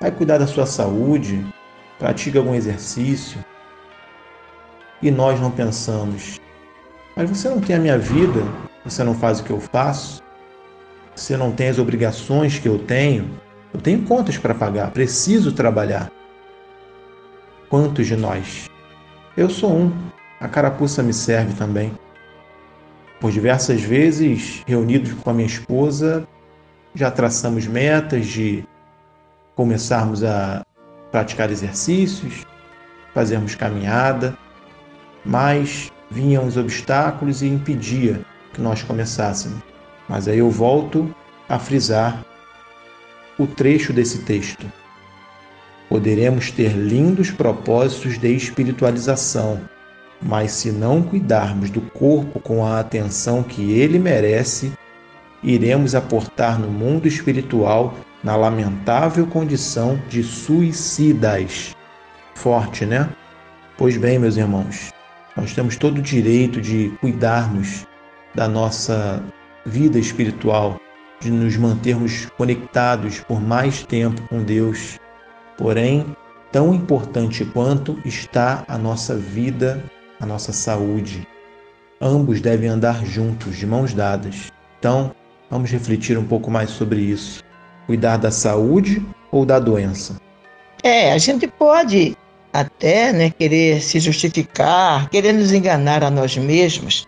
Vai 0.02 0.12
cuidar 0.12 0.40
da 0.40 0.48
sua 0.48 0.66
saúde, 0.66 1.46
pratica 1.98 2.40
algum 2.40 2.54
exercício. 2.54 3.44
E 5.02 5.10
nós 5.10 5.40
não 5.40 5.50
pensamos, 5.50 6.40
mas 7.16 7.30
você 7.30 7.48
não 7.48 7.62
tem 7.62 7.78
a 7.78 7.80
minha 7.80 7.98
vida, 7.98 8.44
você 8.84 9.04
não 9.04 9.14
faz 9.14 9.40
o 9.40 9.44
que 9.44 9.52
eu 9.52 9.60
faço, 9.60 10.22
você 11.16 11.38
não 11.38 11.52
tem 11.52 11.70
as 11.70 11.78
obrigações 11.78 12.58
que 12.58 12.68
eu 12.68 12.80
tenho, 12.80 13.30
eu 13.74 13.80
tenho 13.80 14.02
contas 14.04 14.38
para 14.38 14.56
pagar, 14.56 14.92
preciso 14.92 15.52
trabalhar. 15.52 16.12
Quantos 17.70 18.08
de 18.08 18.16
nós? 18.16 18.70
Eu 19.38 19.50
sou 19.50 19.72
um, 19.72 19.94
a 20.40 20.48
carapuça 20.48 21.02
me 21.02 21.14
serve 21.14 21.54
também. 21.54 21.94
Por 23.20 23.32
diversas 23.32 23.82
vezes, 23.82 24.64
reunidos 24.66 25.14
com 25.14 25.30
a 25.30 25.34
minha 25.34 25.48
esposa, 25.48 26.28
já 26.96 27.12
traçamos 27.12 27.68
metas 27.68 28.26
de 28.26 28.66
começarmos 29.56 30.24
a 30.24 30.66
praticar 31.12 31.52
exercícios, 31.52 32.46
fazermos 33.14 33.54
caminhada, 33.54 34.36
mas 35.24 35.92
vinham 36.10 36.48
os 36.48 36.58
obstáculos 36.58 37.42
e 37.42 37.48
impedia 37.48 38.26
nós 38.62 38.84
começássemos. 38.84 39.60
Mas 40.08 40.28
aí 40.28 40.40
eu 40.40 40.50
volto 40.50 41.14
a 41.50 41.60
frisar 41.60 42.24
o 43.38 43.48
trecho 43.48 43.92
desse 43.92 44.20
texto. 44.20 44.66
Poderemos 45.90 46.52
ter 46.52 46.72
lindos 46.74 47.32
propósitos 47.32 48.18
de 48.18 48.34
espiritualização, 48.34 49.60
mas 50.22 50.52
se 50.52 50.72
não 50.72 51.02
cuidarmos 51.02 51.70
do 51.70 51.82
corpo 51.82 52.40
com 52.40 52.66
a 52.66 52.80
atenção 52.80 53.44
que 53.44 53.74
ele 53.74 54.00
merece, 54.00 54.72
iremos 55.44 55.96
aportar 55.96 56.60
no 56.60 56.70
mundo 56.70 57.08
espiritual 57.08 57.96
na 58.24 58.36
lamentável 58.36 59.26
condição 59.28 60.00
de 60.08 60.24
suicidas. 60.24 61.76
Forte, 62.36 62.86
né? 62.86 63.10
Pois 63.78 63.98
bem, 63.98 64.20
meus 64.20 64.38
irmãos, 64.38 64.92
nós 65.36 65.54
temos 65.54 65.76
todo 65.76 65.98
o 65.98 66.02
direito 66.02 66.62
de 66.62 66.90
cuidarmos 67.02 67.86
da 68.36 68.48
nossa 68.48 69.24
vida 69.66 70.00
espiritual, 70.00 70.80
de 71.20 71.30
nos 71.30 71.56
mantermos 71.58 72.28
conectados 72.38 73.20
por 73.22 73.42
mais 73.42 73.84
tempo 73.84 74.22
com 74.28 74.44
Deus. 74.44 75.00
Porém, 75.58 76.16
tão 76.52 76.74
importante 76.74 77.46
quanto 77.46 77.98
está 78.04 78.64
a 78.68 78.78
nossa 78.78 79.16
vida, 79.16 79.84
a 80.20 80.26
nossa 80.26 80.52
saúde. 80.52 81.28
Ambos 82.00 82.42
devem 82.42 82.70
andar 82.70 83.06
juntos, 83.06 83.58
de 83.58 83.68
mãos 83.68 83.94
dadas. 83.94 84.52
Então, 84.80 85.12
vamos 85.50 85.70
refletir 85.70 86.18
um 86.18 86.26
pouco 86.26 86.50
mais 86.50 86.72
sobre 86.72 87.02
isso. 87.02 87.44
Cuidar 87.86 88.18
da 88.18 88.32
saúde 88.32 89.06
ou 89.32 89.46
da 89.46 89.60
doença? 89.60 90.20
É, 90.84 91.12
a 91.12 91.18
gente 91.20 91.48
pode 91.48 92.18
até 92.52 93.14
né, 93.14 93.30
querer 93.30 93.82
se 93.82 94.00
justificar, 94.00 95.10
querer 95.10 95.34
nos 95.34 95.52
enganar 95.52 96.04
a 96.04 96.10
nós 96.10 96.36
mesmos, 96.38 97.08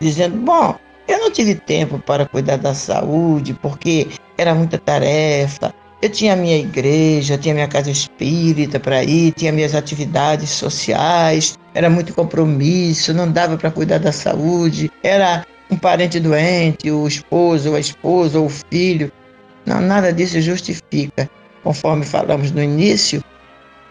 dizendo: 0.00 0.36
bom, 0.38 0.76
eu 1.06 1.18
não 1.18 1.30
tive 1.30 1.54
tempo 1.54 1.98
para 1.98 2.26
cuidar 2.26 2.56
da 2.56 2.74
saúde 2.74 3.54
porque 3.54 4.08
era 4.36 4.54
muita 4.54 4.78
tarefa. 4.78 5.74
Eu 6.00 6.10
tinha 6.10 6.36
minha 6.36 6.56
igreja, 6.56 7.36
tinha 7.36 7.54
minha 7.54 7.66
casa 7.66 7.90
espírita 7.90 8.78
para 8.78 9.02
ir, 9.02 9.32
tinha 9.32 9.50
minhas 9.50 9.74
atividades 9.74 10.50
sociais, 10.50 11.58
era 11.74 11.90
muito 11.90 12.14
compromisso, 12.14 13.12
não 13.12 13.30
dava 13.30 13.56
para 13.56 13.70
cuidar 13.70 13.98
da 13.98 14.12
saúde, 14.12 14.92
era 15.02 15.44
um 15.68 15.76
parente 15.76 16.20
doente, 16.20 16.88
o 16.88 17.08
esposo, 17.08 17.74
a 17.74 17.80
esposa, 17.80 18.38
ou 18.38 18.46
o 18.46 18.48
filho. 18.48 19.10
Não, 19.66 19.80
nada 19.80 20.12
disso 20.12 20.40
justifica. 20.40 21.28
Conforme 21.64 22.04
falamos 22.04 22.52
no 22.52 22.62
início, 22.62 23.22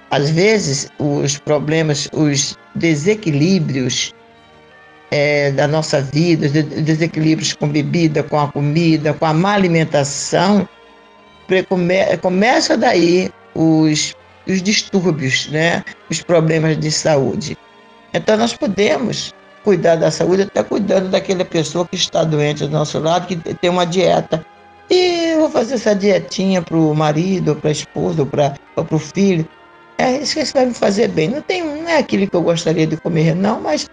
às 0.10 0.30
vezes, 0.30 0.90
os 0.98 1.38
problemas, 1.38 2.08
os 2.14 2.58
desequilíbrios 2.74 4.14
é, 5.12 5.52
da 5.52 5.68
nossa 5.68 6.02
vida, 6.02 6.48
os 6.48 6.52
desequilíbrios 6.52 7.54
com 7.54 7.68
bebida, 7.68 8.24
com 8.24 8.40
a 8.40 8.48
comida, 8.48 9.14
com 9.14 9.26
a 9.26 9.34
má 9.34 9.54
alimentação, 9.54 10.68
come, 11.70 12.18
começa 12.22 12.78
daí 12.78 13.32
os, 13.56 14.16
os 14.48 14.62
distúrbios, 14.62 15.48
né? 15.50 15.84
os 16.10 16.22
problemas 16.22 16.78
de 16.78 16.92
saúde. 16.92 17.58
Então, 18.14 18.38
nós 18.38 18.54
podemos 18.54 19.34
cuidar 19.64 19.96
da 19.96 20.10
saúde 20.10 20.44
até 20.44 20.64
cuidando 20.64 21.10
daquela 21.10 21.44
pessoa 21.44 21.86
que 21.88 21.96
está 21.96 22.24
doente 22.24 22.66
do 22.66 22.70
nosso 22.70 23.00
lado, 23.00 23.28
que 23.28 23.36
tem 23.36 23.70
uma 23.70 23.86
dieta. 23.86 24.46
E 24.90 25.36
vou 25.36 25.50
fazer 25.50 25.76
essa 25.76 25.94
dietinha 25.94 26.62
para 26.62 26.78
o 26.78 26.96
marido, 26.96 27.56
para 27.56 27.70
a 27.70 27.72
esposa, 27.72 28.26
para 28.26 28.56
o 28.90 29.00
filho. 29.00 29.48
É 29.98 30.18
isso 30.20 30.36
que 30.36 30.54
vai 30.54 30.68
me 30.68 30.74
fazer 30.74 31.10
bem. 31.10 31.30
Não, 31.30 31.42
tem, 31.42 31.64
não 31.64 31.90
é 31.90 31.98
aquilo 31.98 32.28
que 32.28 32.36
eu 32.36 32.42
gostaria 32.42 32.88
de 32.88 32.96
comer, 32.98 33.36
não, 33.36 33.60
mas 33.60 33.90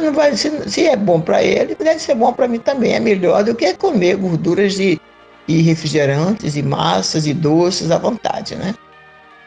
não 0.00 0.12
vai, 0.12 0.36
se, 0.36 0.86
é 0.86 0.96
bom 0.96 1.20
para 1.20 1.42
ele, 1.42 1.74
deve 1.74 1.98
ser 1.98 2.14
bom 2.14 2.32
para 2.32 2.48
mim 2.48 2.58
também. 2.58 2.94
É 2.94 3.00
melhor 3.00 3.44
do 3.44 3.54
que 3.54 3.74
comer 3.74 4.16
gorduras 4.16 4.74
de, 4.74 5.00
e 5.46 5.62
refrigerantes 5.62 6.56
e 6.56 6.62
massas 6.62 7.26
e 7.26 7.34
doces 7.34 7.90
à 7.90 7.98
vontade, 7.98 8.56
né? 8.56 8.74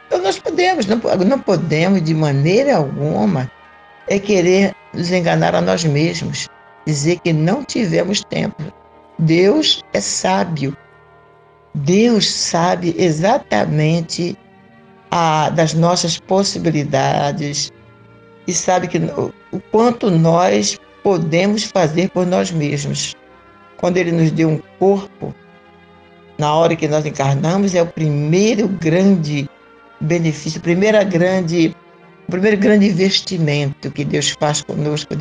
Então 0.07 0.21
nós 0.21 0.39
podemos, 0.39 0.86
não, 0.86 0.97
não 1.25 1.39
podemos 1.39 2.01
de 2.01 2.13
maneira 2.13 2.77
alguma 2.77 3.51
é 4.07 4.17
querer 4.17 4.74
nos 4.93 5.12
enganar 5.12 5.53
a 5.53 5.62
nós 5.62 5.83
mesmos, 5.83 6.47
dizer 6.86 7.19
que 7.19 7.33
não 7.33 7.63
tivemos 7.63 8.24
tempo. 8.24 8.63
Deus 9.19 9.83
é 9.93 10.00
sábio. 10.00 10.75
Deus 11.74 12.31
sabe 12.31 12.95
exatamente 12.97 14.38
a, 15.12 15.50
das 15.50 15.74
nossas 15.74 16.19
possibilidades 16.19 17.71
e 18.47 18.53
sabe 18.53 18.88
que 18.88 19.00
o 19.51 19.60
quanto 19.60 20.10
nós 20.10 20.77
podemos 21.04 21.63
fazer 21.63 22.10
por 22.10 22.25
nós 22.25 22.51
mesmos. 22.51 23.16
Quando 23.77 23.98
Ele 23.98 24.12
nos 24.12 24.32
deu 24.32 24.50
um 24.50 24.62
corpo, 24.80 25.34
na 26.38 26.54
hora 26.54 26.75
que 26.75 26.88
nós 26.88 27.06
encarnamos, 27.06 27.74
é 27.74 27.82
o 27.82 27.88
primeiro 27.88 28.68
grande 28.68 29.50
benefício, 30.00 30.62
primeira 30.62 31.04
grande 31.04 31.75
o 32.27 32.32
primeiro 32.32 32.58
grande 32.58 32.88
investimento 32.88 33.89
que 33.89 34.04
Deus 34.04 34.36
faz 34.38 34.62
conosco, 34.62 35.16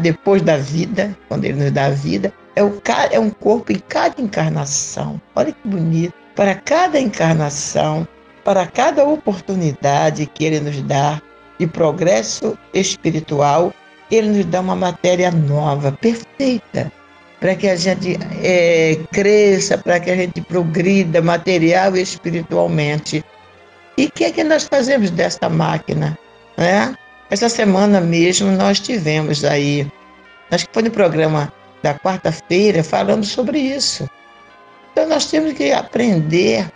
depois 0.00 0.40
da 0.40 0.56
vida, 0.56 1.14
quando 1.28 1.44
Ele 1.44 1.64
nos 1.64 1.70
dá 1.72 1.86
a 1.86 1.90
vida, 1.90 2.32
é, 2.56 2.64
o, 2.64 2.80
é 3.10 3.20
um 3.20 3.28
corpo 3.28 3.70
em 3.70 3.78
cada 3.78 4.18
encarnação. 4.18 5.20
Olha 5.36 5.52
que 5.52 5.68
bonito. 5.68 6.14
Para 6.34 6.54
cada 6.54 6.98
encarnação, 6.98 8.08
para 8.42 8.66
cada 8.66 9.04
oportunidade 9.04 10.24
que 10.24 10.46
Ele 10.46 10.60
nos 10.60 10.80
dá 10.80 11.20
de 11.62 11.66
progresso 11.68 12.58
espiritual, 12.74 13.72
Ele 14.10 14.28
nos 14.28 14.44
dá 14.46 14.60
uma 14.60 14.74
matéria 14.74 15.30
nova, 15.30 15.92
perfeita, 15.92 16.90
para 17.38 17.54
que 17.54 17.68
a 17.68 17.76
gente 17.76 18.18
é, 18.42 18.98
cresça, 19.12 19.78
para 19.78 20.00
que 20.00 20.10
a 20.10 20.16
gente 20.16 20.40
progrida 20.40 21.22
material 21.22 21.96
e 21.96 22.02
espiritualmente. 22.02 23.24
E 23.96 24.06
o 24.06 24.10
que 24.10 24.24
é 24.24 24.32
que 24.32 24.42
nós 24.42 24.64
fazemos 24.64 25.10
desta 25.10 25.48
máquina? 25.48 26.18
Né? 26.56 26.96
Essa 27.30 27.48
semana 27.48 28.00
mesmo 28.00 28.50
nós 28.50 28.80
tivemos 28.80 29.44
aí, 29.44 29.86
acho 30.50 30.66
que 30.66 30.74
foi 30.74 30.82
no 30.82 30.90
programa 30.90 31.52
da 31.80 31.94
quarta-feira, 31.94 32.82
falando 32.82 33.24
sobre 33.24 33.58
isso. 33.58 34.08
Então 34.90 35.08
nós 35.08 35.26
temos 35.26 35.52
que 35.52 35.72
aprender 35.72 36.68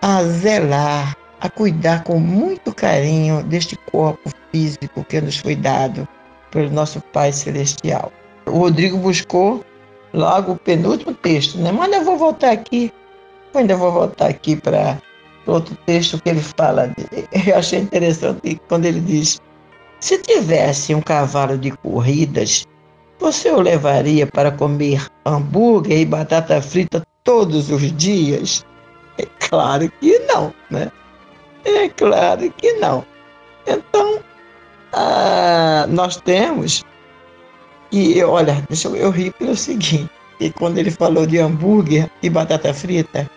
a 0.00 0.22
zelar, 0.24 1.14
a 1.40 1.48
cuidar 1.48 2.04
com 2.04 2.18
muito 2.18 2.74
carinho 2.74 3.42
deste 3.44 3.76
corpo 3.90 4.30
físico 4.52 5.04
que 5.04 5.20
nos 5.20 5.38
foi 5.38 5.56
dado 5.56 6.06
pelo 6.50 6.70
nosso 6.70 7.00
Pai 7.12 7.32
Celestial. 7.32 8.12
O 8.46 8.58
Rodrigo 8.58 8.96
buscou 8.98 9.64
logo 10.12 10.52
o 10.52 10.56
penúltimo 10.56 11.14
texto, 11.14 11.58
né? 11.58 11.72
Mas 11.72 11.92
eu 11.92 12.04
vou 12.04 12.18
voltar 12.18 12.50
aqui, 12.50 12.92
eu 13.54 13.60
ainda 13.60 13.76
vou 13.76 13.92
voltar 13.92 14.28
aqui 14.28 14.56
para 14.56 14.98
outro 15.46 15.76
texto 15.86 16.20
que 16.22 16.28
ele 16.28 16.40
fala, 16.40 16.92
eu 17.46 17.56
achei 17.56 17.80
interessante 17.80 18.60
quando 18.68 18.84
ele 18.84 19.00
diz: 19.00 19.40
se 20.00 20.18
tivesse 20.18 20.94
um 20.94 21.00
cavalo 21.00 21.56
de 21.56 21.70
corridas, 21.70 22.66
você 23.18 23.50
o 23.50 23.60
levaria 23.60 24.26
para 24.26 24.50
comer 24.50 25.06
hambúrguer 25.24 26.00
e 26.00 26.04
batata 26.04 26.60
frita 26.60 27.02
todos 27.22 27.70
os 27.70 27.92
dias? 27.96 28.64
É 29.18 29.26
claro 29.48 29.90
que 30.00 30.18
não, 30.20 30.52
né? 30.70 30.90
É 31.64 31.88
claro 31.88 32.50
que 32.56 32.72
não. 32.74 33.04
Então, 33.66 34.20
ah, 34.92 35.86
nós 35.88 36.16
temos 36.16 36.84
que, 37.90 38.22
olha, 38.22 38.64
deixa 38.68 38.88
eu, 38.88 38.96
eu 38.96 39.10
rir 39.10 39.32
pelo 39.32 39.56
seguinte, 39.56 40.08
e 40.38 40.50
quando 40.50 40.78
ele 40.78 40.90
falou 40.90 41.26
de 41.26 41.38
hambúrguer 41.38 42.08
e 42.22 42.30
batata 42.30 42.72
frita, 42.72 43.28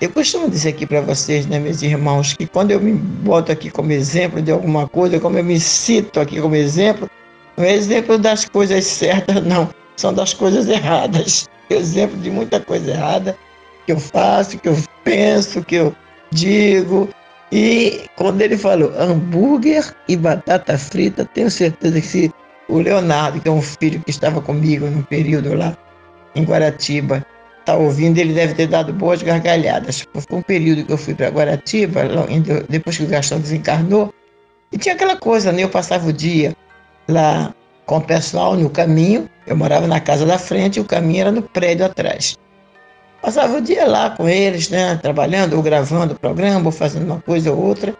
eu 0.00 0.10
costumo 0.10 0.50
dizer 0.50 0.70
aqui 0.70 0.86
para 0.86 1.00
vocês, 1.00 1.46
né, 1.46 1.58
meus 1.58 1.80
irmãos, 1.82 2.34
que 2.34 2.46
quando 2.46 2.70
eu 2.70 2.80
me 2.80 2.92
boto 2.92 3.50
aqui 3.50 3.70
como 3.70 3.92
exemplo 3.92 4.42
de 4.42 4.52
alguma 4.52 4.86
coisa, 4.86 5.18
como 5.18 5.38
eu 5.38 5.44
me 5.44 5.58
cito 5.58 6.20
aqui 6.20 6.40
como 6.40 6.54
exemplo, 6.54 7.08
não 7.56 7.64
é 7.64 7.72
exemplo 7.72 8.18
das 8.18 8.44
coisas 8.44 8.84
certas, 8.84 9.42
não, 9.42 9.70
são 9.96 10.12
das 10.12 10.34
coisas 10.34 10.68
erradas. 10.68 11.48
Exemplo 11.68 12.16
de 12.18 12.30
muita 12.30 12.60
coisa 12.60 12.92
errada 12.92 13.36
que 13.84 13.90
eu 13.90 13.98
faço, 13.98 14.56
que 14.56 14.68
eu 14.68 14.76
penso, 15.02 15.64
que 15.64 15.74
eu 15.74 15.92
digo. 16.30 17.08
E 17.52 18.06
quando 18.16 18.40
ele 18.40 18.56
falou 18.56 18.92
hambúrguer 18.98 19.94
e 20.08 20.16
batata 20.16 20.76
frita, 20.76 21.24
tenho 21.24 21.50
certeza 21.50 22.00
que 22.00 22.06
se 22.06 22.32
o 22.68 22.78
Leonardo, 22.78 23.40
que 23.40 23.48
é 23.48 23.50
um 23.50 23.62
filho 23.62 24.00
que 24.00 24.10
estava 24.10 24.40
comigo 24.40 24.86
no 24.86 25.02
período 25.04 25.54
lá 25.54 25.76
em 26.34 26.42
Guaratiba, 26.42 27.24
está 27.60 27.76
ouvindo, 27.76 28.18
ele 28.18 28.32
deve 28.32 28.54
ter 28.54 28.66
dado 28.66 28.92
boas 28.92 29.22
gargalhadas. 29.22 30.04
Foi 30.28 30.38
um 30.38 30.42
período 30.42 30.84
que 30.84 30.92
eu 30.92 30.98
fui 30.98 31.14
para 31.14 31.28
Guaratiba, 31.28 32.02
depois 32.68 32.96
que 32.96 33.04
o 33.04 33.08
Gastão 33.08 33.40
desencarnou, 33.40 34.12
e 34.72 34.78
tinha 34.78 34.94
aquela 34.94 35.16
coisa, 35.16 35.52
né? 35.52 35.62
Eu 35.62 35.68
passava 35.68 36.08
o 36.08 36.12
dia 36.12 36.54
lá 37.08 37.54
com 37.86 37.98
o 37.98 38.00
pessoal 38.00 38.56
no 38.56 38.68
caminho, 38.68 39.30
eu 39.46 39.56
morava 39.56 39.86
na 39.86 40.00
casa 40.00 40.26
da 40.26 40.38
frente 40.38 40.76
e 40.76 40.80
o 40.80 40.84
caminho 40.84 41.20
era 41.20 41.32
no 41.32 41.42
prédio 41.42 41.86
atrás. 41.86 42.36
Passava 43.22 43.56
o 43.56 43.60
dia 43.60 43.86
lá 43.86 44.10
com 44.10 44.28
eles, 44.28 44.68
né? 44.68 44.96
Trabalhando, 44.96 45.54
ou 45.54 45.62
gravando 45.62 46.14
o 46.14 46.18
programa, 46.18 46.66
ou 46.66 46.72
fazendo 46.72 47.04
uma 47.04 47.20
coisa 47.20 47.52
ou 47.52 47.60
outra. 47.60 47.94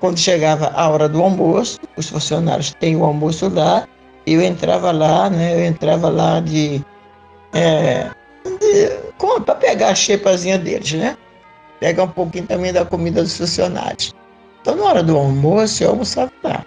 Quando 0.00 0.18
chegava 0.18 0.72
a 0.74 0.88
hora 0.88 1.08
do 1.08 1.22
almoço, 1.22 1.78
os 1.96 2.08
funcionários 2.08 2.72
têm 2.74 2.96
o 2.96 3.04
almoço 3.04 3.48
lá, 3.48 3.86
eu 4.26 4.40
entrava 4.40 4.90
lá, 4.90 5.28
né? 5.28 5.54
Eu 5.54 5.64
entrava 5.64 6.08
lá 6.08 6.40
de. 6.40 6.82
É, 7.52 8.10
para 9.44 9.54
pegar 9.54 9.90
a 9.90 9.94
xepazinha 9.94 10.58
deles, 10.58 10.92
né? 10.94 11.16
Pegar 11.80 12.04
um 12.04 12.08
pouquinho 12.08 12.46
também 12.46 12.72
da 12.72 12.84
comida 12.84 13.22
dos 13.22 13.36
funcionários. 13.36 14.14
Então, 14.60 14.76
na 14.76 14.84
hora 14.84 15.02
do 15.02 15.16
almoço, 15.16 15.84
eu 15.84 15.90
almoçava 15.90 16.32
lá. 16.42 16.64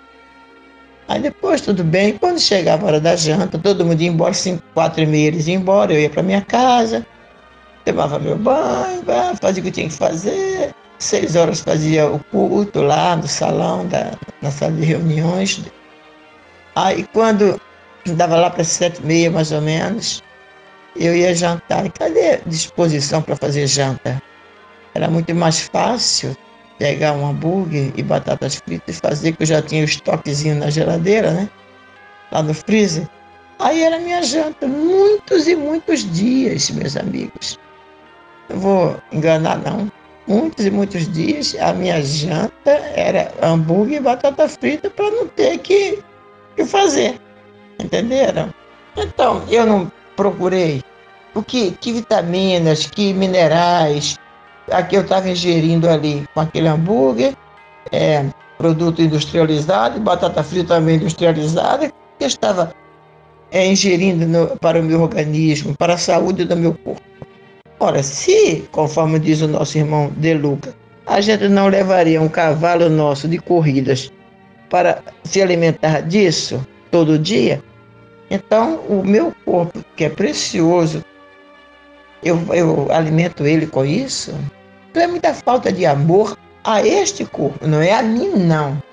Aí 1.07 1.21
depois, 1.21 1.61
tudo 1.61 1.83
bem, 1.83 2.17
quando 2.17 2.39
chegava 2.39 2.83
a 2.83 2.87
hora 2.87 2.99
da 2.99 3.15
janta, 3.15 3.57
todo 3.57 3.85
mundo 3.85 4.01
ia 4.01 4.09
embora, 4.09 4.33
cinco, 4.33 4.61
quatro 4.73 5.01
e 5.01 5.05
meia 5.05 5.27
eles 5.27 5.47
iam 5.47 5.61
embora, 5.61 5.93
eu 5.93 5.99
ia 5.99 6.09
para 6.09 6.21
minha 6.21 6.41
casa, 6.41 7.05
tomava 7.87 8.19
meu 8.19 8.37
banho, 8.37 9.03
fazia 9.41 9.61
o 9.61 9.65
que 9.65 9.71
tinha 9.71 9.87
que 9.87 9.93
fazer. 9.93 10.73
Seis 10.99 11.35
horas 11.35 11.61
fazia 11.61 12.09
o 12.09 12.19
culto 12.19 12.81
lá 12.81 13.15
no 13.15 13.27
salão, 13.27 13.87
da, 13.87 14.11
na 14.41 14.51
sala 14.51 14.73
de 14.73 14.83
reuniões. 14.83 15.61
Aí 16.75 17.07
quando 17.13 17.59
dava 18.05 18.35
lá 18.35 18.49
para 18.49 18.63
sete 18.63 19.01
e 19.01 19.05
meia 19.05 19.31
mais 19.31 19.51
ou 19.51 19.61
menos, 19.61 20.21
eu 20.95 21.15
ia 21.15 21.33
jantar. 21.33 21.89
Cadê 21.91 22.37
disposição 22.45 23.21
para 23.21 23.35
fazer 23.35 23.67
janta? 23.67 24.21
Era 24.93 25.07
muito 25.07 25.33
mais 25.33 25.61
fácil 25.61 26.35
pegar 26.77 27.13
um 27.13 27.25
hambúrguer 27.25 27.91
e 27.95 28.03
batatas 28.03 28.55
fritas 28.55 28.97
e 28.97 28.99
fazer, 28.99 29.31
que 29.31 29.43
eu 29.43 29.47
já 29.47 29.61
tinha 29.61 29.81
o 29.81 29.85
estoquezinho 29.85 30.55
na 30.55 30.69
geladeira, 30.69 31.31
né? 31.31 31.49
Lá 32.31 32.43
no 32.43 32.53
freezer. 32.53 33.07
Aí 33.59 33.81
era 33.81 33.97
minha 33.99 34.21
janta, 34.21 34.67
muitos 34.67 35.47
e 35.47 35.55
muitos 35.55 36.01
dias, 36.11 36.69
meus 36.71 36.97
amigos. 36.97 37.57
Não 38.49 38.59
vou 38.59 38.95
enganar, 39.11 39.57
não. 39.59 39.91
Muitos 40.27 40.65
e 40.65 40.71
muitos 40.71 41.11
dias 41.11 41.55
a 41.59 41.73
minha 41.73 42.01
janta 42.01 42.71
era 42.95 43.31
hambúrguer 43.41 43.97
e 43.97 44.03
batata 44.03 44.47
frita 44.49 44.89
para 44.89 45.09
não 45.11 45.27
ter 45.27 45.57
que, 45.59 45.99
que 46.55 46.65
fazer. 46.65 47.19
Entenderam? 47.79 48.53
Então, 48.97 49.43
eu 49.49 49.65
não 49.65 49.91
procurei 50.15 50.83
o 51.33 51.43
que, 51.43 51.71
que 51.71 51.93
vitaminas, 51.93 52.87
que 52.87 53.13
minerais, 53.13 54.17
aqui 54.71 54.95
eu 54.95 55.03
estava 55.03 55.29
ingerindo 55.29 55.87
ali 55.87 56.27
com 56.33 56.41
aquele 56.41 56.67
hambúrguer, 56.67 57.35
é, 57.91 58.25
produto 58.57 59.01
industrializado, 59.01 59.99
batata 59.99 60.43
frita 60.43 60.75
também 60.75 60.95
industrializada, 60.95 61.89
que 61.89 62.23
eu 62.23 62.27
estava 62.27 62.73
é, 63.51 63.65
ingerindo 63.65 64.25
no, 64.25 64.57
para 64.57 64.79
o 64.79 64.83
meu 64.83 65.01
organismo, 65.01 65.75
para 65.77 65.93
a 65.93 65.97
saúde 65.97 66.43
do 66.43 66.55
meu 66.57 66.73
corpo. 66.73 67.16
Ora, 67.79 68.01
se, 68.01 68.67
conforme 68.71 69.19
diz 69.19 69.41
o 69.41 69.47
nosso 69.47 69.77
irmão 69.77 70.11
De 70.17 70.33
Luca, 70.33 70.73
A 71.09 71.21
gente 71.21 71.47
não 71.47 71.69
levaria 71.69 72.21
um 72.21 72.27
cavalo 72.27 72.89
nosso 72.89 73.29
de 73.29 73.37
corridas 73.37 74.11
para 74.69 75.01
se 75.23 75.41
alimentar 75.41 76.01
disso 76.01 76.65
todo 76.91 77.17
dia? 77.17 77.63
Então, 78.29 78.81
o 78.89 79.01
meu 79.05 79.33
corpo, 79.45 79.81
que 79.95 80.03
é 80.03 80.09
precioso, 80.09 81.01
eu, 82.21 82.37
eu 82.53 82.91
alimento 82.91 83.47
ele 83.47 83.65
com 83.65 83.85
isso? 83.85 84.35
Então 84.89 85.01
é 85.01 85.07
muita 85.07 85.33
falta 85.33 85.71
de 85.71 85.85
amor 85.85 86.37
a 86.65 86.85
este 86.85 87.23
corpo, 87.23 87.65
não 87.65 87.81
é 87.81 87.93
a 87.93 88.03
mim, 88.03 88.33
não. 88.35 88.83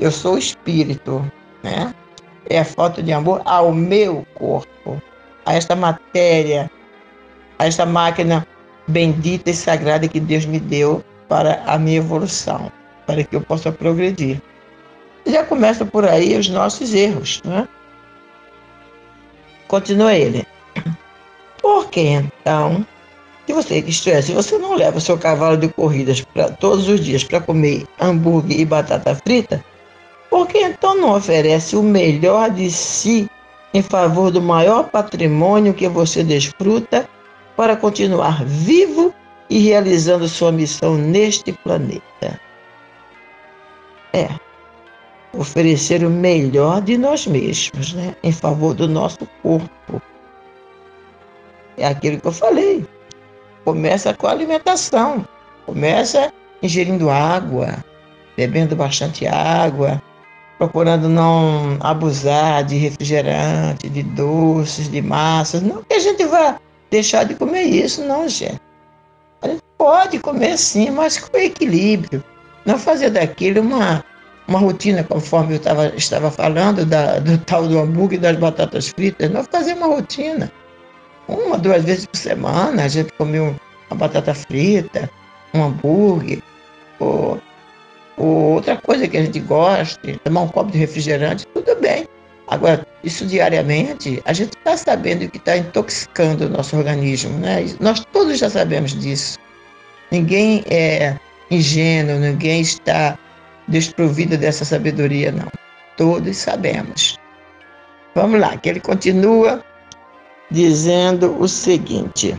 Eu 0.00 0.10
sou 0.10 0.38
espírito, 0.38 1.30
né? 1.62 1.94
É 2.48 2.60
a 2.60 2.64
falta 2.64 3.02
de 3.02 3.12
amor 3.12 3.42
ao 3.44 3.70
meu 3.70 4.26
corpo, 4.34 5.02
a 5.44 5.54
esta 5.54 5.76
matéria, 5.76 6.70
esta 7.58 7.86
máquina 7.86 8.46
bendita 8.88 9.50
e 9.50 9.54
sagrada 9.54 10.08
que 10.08 10.20
Deus 10.20 10.44
me 10.44 10.60
deu 10.60 11.02
para 11.28 11.62
a 11.66 11.78
minha 11.78 11.98
evolução, 11.98 12.70
para 13.06 13.24
que 13.24 13.36
eu 13.36 13.40
possa 13.40 13.72
progredir. 13.72 14.40
Já 15.26 15.44
começa 15.44 15.84
por 15.84 16.06
aí 16.06 16.36
os 16.36 16.48
nossos 16.48 16.92
erros, 16.92 17.40
né? 17.44 17.66
Continua 19.68 20.14
ele. 20.14 20.46
Por 21.62 21.88
que 21.88 22.00
então, 22.00 22.86
se 23.46 23.52
você, 23.54 23.78
isto 23.78 24.10
é, 24.10 24.20
se 24.20 24.32
você 24.32 24.58
não 24.58 24.74
leva 24.74 25.00
seu 25.00 25.16
cavalo 25.16 25.56
de 25.56 25.68
corridas 25.68 26.20
para 26.20 26.50
todos 26.50 26.88
os 26.88 27.00
dias 27.00 27.24
para 27.24 27.40
comer 27.40 27.86
hambúrguer 27.98 28.60
e 28.60 28.64
batata 28.64 29.14
frita, 29.14 29.64
por 30.28 30.46
que 30.46 30.58
então 30.58 30.94
não 30.94 31.16
oferece 31.16 31.74
o 31.74 31.82
melhor 31.82 32.50
de 32.50 32.70
si 32.70 33.28
em 33.72 33.82
favor 33.82 34.30
do 34.30 34.42
maior 34.42 34.84
patrimônio 34.90 35.72
que 35.72 35.88
você 35.88 36.22
desfruta 36.22 37.08
para 37.56 37.76
continuar 37.76 38.44
vivo 38.44 39.14
e 39.48 39.58
realizando 39.58 40.28
sua 40.28 40.52
missão 40.52 40.96
neste 40.96 41.52
planeta? 41.52 42.40
É, 44.12 44.28
oferecer 45.32 46.04
o 46.04 46.10
melhor 46.10 46.80
de 46.80 46.96
nós 46.96 47.26
mesmos, 47.26 47.92
né, 47.94 48.14
em 48.22 48.32
favor 48.32 48.74
do 48.74 48.88
nosso 48.88 49.26
corpo 49.42 50.02
é 51.76 51.86
aquilo 51.86 52.20
que 52.20 52.26
eu 52.26 52.32
falei. 52.32 52.86
Começa 53.64 54.14
com 54.14 54.26
a 54.26 54.30
alimentação. 54.30 55.26
Começa 55.66 56.32
ingerindo 56.62 57.10
água, 57.10 57.84
bebendo 58.36 58.76
bastante 58.76 59.26
água, 59.26 60.02
procurando 60.58 61.08
não 61.08 61.78
abusar 61.80 62.64
de 62.64 62.76
refrigerante, 62.76 63.88
de 63.88 64.02
doces, 64.02 64.90
de 64.90 65.00
massas. 65.00 65.62
Não 65.62 65.82
que 65.82 65.94
a 65.94 65.98
gente 65.98 66.24
vá 66.26 66.58
deixar 66.94 67.24
de 67.24 67.34
comer 67.34 67.62
isso, 67.62 68.04
não, 68.04 68.28
gente. 68.28 68.60
A 69.42 69.48
gente 69.48 69.62
pode 69.76 70.18
comer 70.20 70.56
sim, 70.56 70.90
mas 70.90 71.18
com 71.18 71.36
equilíbrio. 71.36 72.22
Não 72.64 72.78
fazer 72.78 73.10
daquilo 73.10 73.60
uma, 73.60 74.04
uma 74.46 74.60
rotina, 74.60 75.02
conforme 75.02 75.56
eu 75.56 75.58
tava, 75.58 75.88
estava 75.96 76.30
falando, 76.30 76.86
da, 76.86 77.18
do 77.18 77.36
tal 77.38 77.66
do 77.66 77.78
hambúrguer 77.78 78.18
e 78.18 78.22
das 78.22 78.36
batatas 78.36 78.88
fritas. 78.88 79.28
Não 79.30 79.44
fazer 79.44 79.74
uma 79.74 79.86
rotina 79.86 80.50
uma, 81.28 81.58
duas 81.58 81.84
vezes 81.84 82.06
por 82.06 82.16
semana, 82.16 82.84
a 82.84 82.88
gente 82.88 83.12
comeu 83.14 83.54
uma 83.90 83.98
batata 83.98 84.34
frita, 84.34 85.10
um 85.52 85.64
hambúrguer, 85.64 86.42
ou, 87.00 87.40
ou 88.16 88.54
outra 88.54 88.76
coisa 88.76 89.08
que 89.08 89.16
a 89.16 89.24
gente 89.24 89.40
gosta, 89.40 90.00
tomar 90.22 90.42
um 90.42 90.48
copo 90.48 90.70
de 90.70 90.78
refrigerante, 90.78 91.46
tudo 91.48 91.74
bem. 91.80 92.06
Agora, 92.48 92.86
isso 93.02 93.24
diariamente, 93.26 94.22
a 94.24 94.32
gente 94.32 94.56
está 94.56 94.76
sabendo 94.76 95.30
que 95.30 95.38
está 95.38 95.56
intoxicando 95.56 96.46
o 96.46 96.48
nosso 96.50 96.76
organismo, 96.76 97.38
né? 97.38 97.64
Nós 97.80 98.04
todos 98.12 98.38
já 98.38 98.50
sabemos 98.50 98.92
disso. 98.92 99.38
Ninguém 100.10 100.62
é 100.68 101.18
ingênuo, 101.50 102.18
ninguém 102.18 102.60
está 102.60 103.18
desprovido 103.66 104.36
dessa 104.36 104.64
sabedoria, 104.64 105.32
não. 105.32 105.50
Todos 105.96 106.36
sabemos. 106.36 107.18
Vamos 108.14 108.40
lá, 108.40 108.56
que 108.56 108.68
ele 108.68 108.80
continua 108.80 109.64
dizendo 110.50 111.36
o 111.40 111.48
seguinte: 111.48 112.34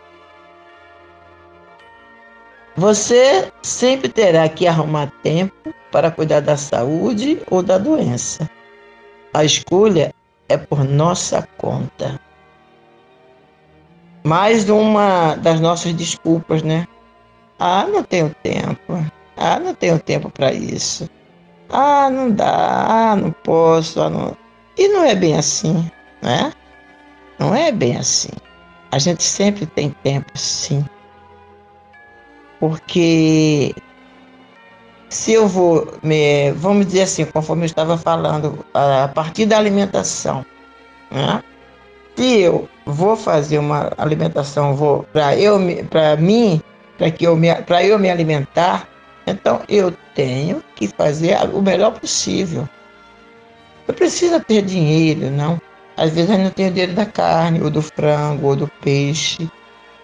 Você 2.76 3.52
sempre 3.62 4.08
terá 4.08 4.48
que 4.48 4.66
arrumar 4.68 5.12
tempo 5.22 5.74
para 5.90 6.10
cuidar 6.10 6.40
da 6.40 6.56
saúde 6.56 7.42
ou 7.50 7.62
da 7.62 7.76
doença. 7.76 8.48
A 9.36 9.44
escolha 9.44 10.14
é 10.48 10.56
por 10.56 10.82
nossa 10.82 11.46
conta. 11.58 12.18
Mais 14.24 14.70
uma 14.70 15.34
das 15.34 15.60
nossas 15.60 15.92
desculpas, 15.92 16.62
né? 16.62 16.88
Ah, 17.58 17.86
não 17.86 18.02
tenho 18.02 18.34
tempo. 18.42 18.94
Ah, 19.36 19.60
não 19.60 19.74
tenho 19.74 19.98
tempo 19.98 20.30
para 20.30 20.54
isso. 20.54 21.06
Ah, 21.68 22.08
não 22.08 22.30
dá. 22.30 23.10
Ah, 23.10 23.14
não 23.14 23.30
posso. 23.30 24.00
Ah, 24.00 24.08
não... 24.08 24.34
E 24.74 24.88
não 24.88 25.04
é 25.04 25.14
bem 25.14 25.36
assim, 25.36 25.86
né? 26.22 26.50
Não 27.38 27.54
é 27.54 27.70
bem 27.70 27.98
assim. 27.98 28.32
A 28.90 28.98
gente 28.98 29.22
sempre 29.22 29.66
tem 29.66 29.90
tempo, 30.02 30.30
sim. 30.34 30.82
Porque 32.58 33.74
se 35.08 35.32
eu 35.32 35.46
vou, 35.46 35.94
me, 36.02 36.50
vamos 36.52 36.86
dizer 36.86 37.02
assim, 37.02 37.24
conforme 37.24 37.62
eu 37.62 37.66
estava 37.66 37.96
falando, 37.96 38.64
a 38.74 39.08
partir 39.08 39.46
da 39.46 39.56
alimentação, 39.56 40.44
né? 41.10 41.42
se 42.16 42.40
eu 42.40 42.68
vou 42.84 43.16
fazer 43.16 43.58
uma 43.58 43.92
alimentação, 43.98 44.74
vou 44.74 45.04
para 45.12 45.36
eu, 45.36 45.58
para 45.88 46.16
mim, 46.16 46.60
para 46.96 47.10
que 47.10 47.26
eu 47.26 47.36
me, 47.36 47.54
para 47.62 47.84
eu 47.84 47.98
me 47.98 48.10
alimentar, 48.10 48.88
então 49.26 49.62
eu 49.68 49.92
tenho 50.14 50.62
que 50.74 50.88
fazer 50.88 51.36
o 51.52 51.60
melhor 51.60 51.92
possível. 51.92 52.68
Eu 53.86 53.94
preciso 53.94 54.40
ter 54.40 54.62
dinheiro, 54.62 55.30
não. 55.30 55.60
Às 55.96 56.10
vezes 56.10 56.30
eu 56.30 56.38
não 56.38 56.50
tenho 56.50 56.70
dinheiro 56.70 56.94
da 56.94 57.06
carne, 57.06 57.62
ou 57.62 57.70
do 57.70 57.80
frango, 57.80 58.48
ou 58.48 58.56
do 58.56 58.68
peixe. 58.82 59.48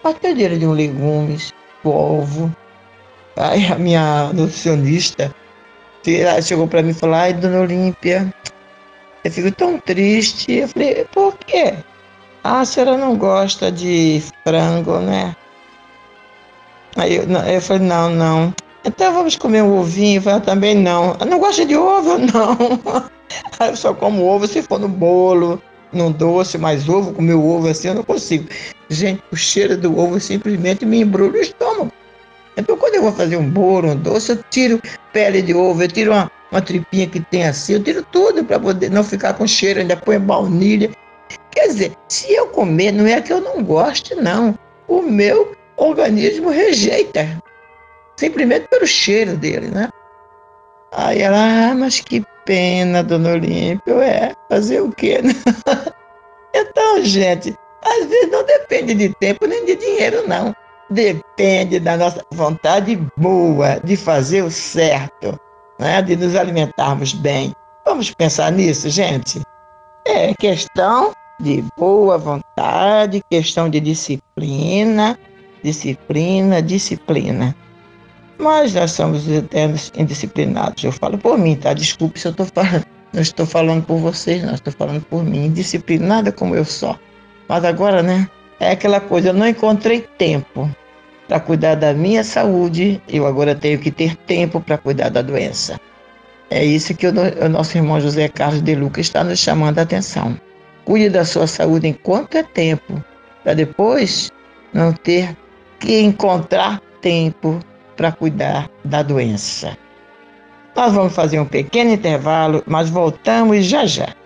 Mas 0.03 0.17
tenho 0.19 0.33
dinheiro 0.33 0.57
de 0.57 0.65
um 0.65 0.71
legumes, 0.71 1.53
do 1.83 1.91
ovo. 1.91 2.55
A 3.35 3.75
minha 3.75 4.31
nutricionista 4.33 5.33
chegou 6.43 6.67
para 6.67 6.81
mim 6.81 6.91
e 6.91 6.93
falou, 6.93 7.15
ai, 7.15 7.33
dona 7.33 7.61
Olímpia, 7.61 8.31
eu 9.23 9.31
fico 9.31 9.51
tão 9.51 9.79
triste. 9.79 10.51
Eu 10.51 10.67
falei, 10.67 11.05
por 11.11 11.37
quê? 11.37 11.73
Ah, 12.43 12.61
a 12.61 12.65
senhora 12.65 12.97
não 12.97 13.17
gosta 13.17 13.71
de 13.71 14.21
frango, 14.43 14.99
né? 14.99 15.35
Aí 16.97 17.15
eu, 17.15 17.23
eu 17.23 17.61
falei, 17.61 17.87
não, 17.87 18.09
não. 18.09 18.53
Então 18.85 19.13
vamos 19.13 19.37
comer 19.37 19.63
um 19.63 19.79
ovinho? 19.79 20.17
Eu 20.17 20.21
falei, 20.21 20.41
também 20.41 20.75
não. 20.75 21.15
Eu 21.19 21.25
não 21.25 21.39
gosta 21.39 21.65
de 21.65 21.75
ovo? 21.75 22.17
Não. 22.33 23.07
eu 23.67 23.75
só 23.77 23.93
como 23.93 24.25
ovo 24.25 24.45
se 24.45 24.61
for 24.61 24.77
no 24.77 24.89
bolo, 24.89 25.61
num 25.93 26.11
doce, 26.11 26.57
mais 26.57 26.89
ovo, 26.89 27.13
comer 27.13 27.35
ovo 27.35 27.69
assim, 27.69 27.87
eu 27.87 27.95
não 27.95 28.03
consigo. 28.03 28.49
Gente, 28.89 29.23
o 29.31 29.35
cheiro 29.37 29.77
do 29.77 29.97
ovo 29.97 30.19
simplesmente 30.19 30.85
me 30.85 30.99
embrulha 30.99 31.39
o 31.39 31.41
estômago. 31.41 31.92
Então, 32.55 32.77
quando 32.77 32.95
eu 32.95 33.01
vou 33.01 33.11
fazer 33.11 33.35
um 33.37 33.49
bolo, 33.49 33.89
um 33.89 33.95
doce, 33.95 34.31
eu 34.31 34.43
tiro 34.49 34.81
pele 35.11 35.41
de 35.41 35.53
ovo, 35.53 35.83
eu 35.83 35.87
tiro 35.87 36.11
uma, 36.11 36.31
uma 36.51 36.61
tripinha 36.61 37.07
que 37.07 37.19
tem 37.19 37.45
assim, 37.45 37.73
eu 37.73 37.83
tiro 37.83 38.03
tudo 38.11 38.43
para 38.43 38.59
poder 38.59 38.91
não 38.91 39.03
ficar 39.03 39.33
com 39.33 39.47
cheiro, 39.47 39.79
ainda 39.79 39.97
põe 39.97 40.19
baunilha. 40.19 40.91
Quer 41.51 41.67
dizer, 41.67 41.93
se 42.07 42.31
eu 42.33 42.47
comer, 42.47 42.91
não 42.91 43.07
é 43.07 43.21
que 43.21 43.33
eu 43.33 43.41
não 43.41 43.63
goste, 43.63 44.15
não. 44.15 44.57
O 44.87 45.01
meu 45.01 45.55
organismo 45.77 46.49
rejeita, 46.49 47.41
simplesmente 48.15 48.67
pelo 48.67 48.85
cheiro 48.85 49.35
dele, 49.35 49.67
né? 49.67 49.89
Aí 50.91 51.21
ela, 51.21 51.71
ah, 51.71 51.75
mas 51.75 51.99
que 51.99 52.23
pena, 52.45 53.03
dona 53.03 53.31
Olímpio, 53.31 53.99
é, 53.99 54.35
fazer 54.49 54.81
o 54.81 54.91
quê? 54.91 55.21
Né? 55.23 55.33
então, 56.53 57.03
gente, 57.03 57.55
às 57.81 58.05
vezes 58.05 58.31
não 58.31 58.43
depende 58.45 58.93
de 58.93 59.09
tempo 59.15 59.47
nem 59.47 59.65
de 59.65 59.75
dinheiro, 59.75 60.27
não. 60.27 60.55
Depende 60.89 61.79
da 61.79 61.97
nossa 61.97 62.23
vontade 62.33 62.99
boa 63.17 63.79
de 63.83 63.95
fazer 63.95 64.43
o 64.43 64.51
certo, 64.51 65.39
né? 65.79 66.01
de 66.01 66.15
nos 66.15 66.35
alimentarmos 66.35 67.13
bem. 67.13 67.53
Vamos 67.85 68.11
pensar 68.11 68.51
nisso, 68.51 68.89
gente? 68.89 69.41
É 70.05 70.33
questão 70.33 71.13
de 71.39 71.63
boa 71.77 72.17
vontade, 72.17 73.21
questão 73.29 73.69
de 73.69 73.79
disciplina, 73.79 75.17
disciplina, 75.63 76.61
disciplina. 76.61 77.55
Mas 78.37 78.73
nós 78.73 78.91
somos 78.91 79.27
eternos 79.27 79.91
indisciplinados. 79.95 80.83
Eu 80.83 80.91
falo 80.91 81.17
por 81.17 81.37
mim, 81.37 81.55
tá? 81.55 81.73
Desculpe 81.73 82.19
se 82.19 82.27
eu 82.27 82.31
estou 82.31 82.45
falando. 82.45 82.85
Não 83.13 83.21
estou 83.21 83.45
falando 83.45 83.85
por 83.85 83.97
vocês, 83.97 84.43
não. 84.43 84.55
Estou 84.55 84.73
falando 84.73 85.01
por 85.05 85.23
mim. 85.23 85.45
Indisciplinada 85.45 86.31
como 86.31 86.55
eu 86.55 86.65
sou. 86.65 86.97
Mas 87.47 87.63
agora, 87.63 88.01
né? 88.01 88.27
É 88.63 88.71
aquela 88.71 89.01
coisa. 89.01 89.29
Eu 89.29 89.33
não 89.33 89.47
encontrei 89.47 90.01
tempo 90.17 90.69
para 91.27 91.39
cuidar 91.39 91.75
da 91.75 91.93
minha 91.93 92.23
saúde. 92.23 93.01
Eu 93.09 93.27
agora 93.27 93.53
tenho 93.53 93.77
que 93.77 93.91
ter 93.91 94.15
tempo 94.15 94.61
para 94.61 94.77
cuidar 94.77 95.09
da 95.09 95.21
doença. 95.21 95.79
É 96.49 96.63
isso 96.63 96.93
que 96.95 97.07
o, 97.07 97.49
nosso 97.49 97.77
irmão 97.77 97.99
José 97.99 98.27
Carlos 98.29 98.61
de 98.61 98.75
Lucas 98.75 99.07
está 99.07 99.23
nos 99.23 99.39
chamando 99.39 99.79
a 99.79 99.81
atenção. 99.81 100.37
Cuide 100.85 101.09
da 101.09 101.25
sua 101.25 101.47
saúde 101.47 101.87
enquanto 101.87 102.35
é 102.35 102.43
tempo, 102.43 103.03
para 103.43 103.53
depois 103.53 104.31
não 104.73 104.93
ter 104.93 105.35
que 105.79 105.99
encontrar 106.01 106.81
tempo 107.01 107.59
para 107.97 108.11
cuidar 108.11 108.69
da 108.85 109.01
doença. 109.01 109.77
Nós 110.75 110.93
vamos 110.93 111.13
fazer 111.13 111.39
um 111.39 111.45
pequeno 111.45 111.91
intervalo, 111.91 112.63
mas 112.65 112.89
voltamos 112.89 113.65
já 113.65 113.85
já. 113.85 114.22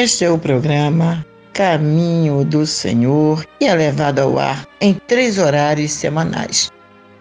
Este 0.00 0.26
é 0.26 0.30
o 0.30 0.38
programa 0.38 1.26
Caminho 1.52 2.44
do 2.44 2.64
Senhor 2.64 3.44
e 3.60 3.66
é 3.66 3.74
levado 3.74 4.20
ao 4.20 4.38
ar 4.38 4.64
em 4.80 4.94
três 4.94 5.38
horários 5.38 5.90
semanais. 5.90 6.70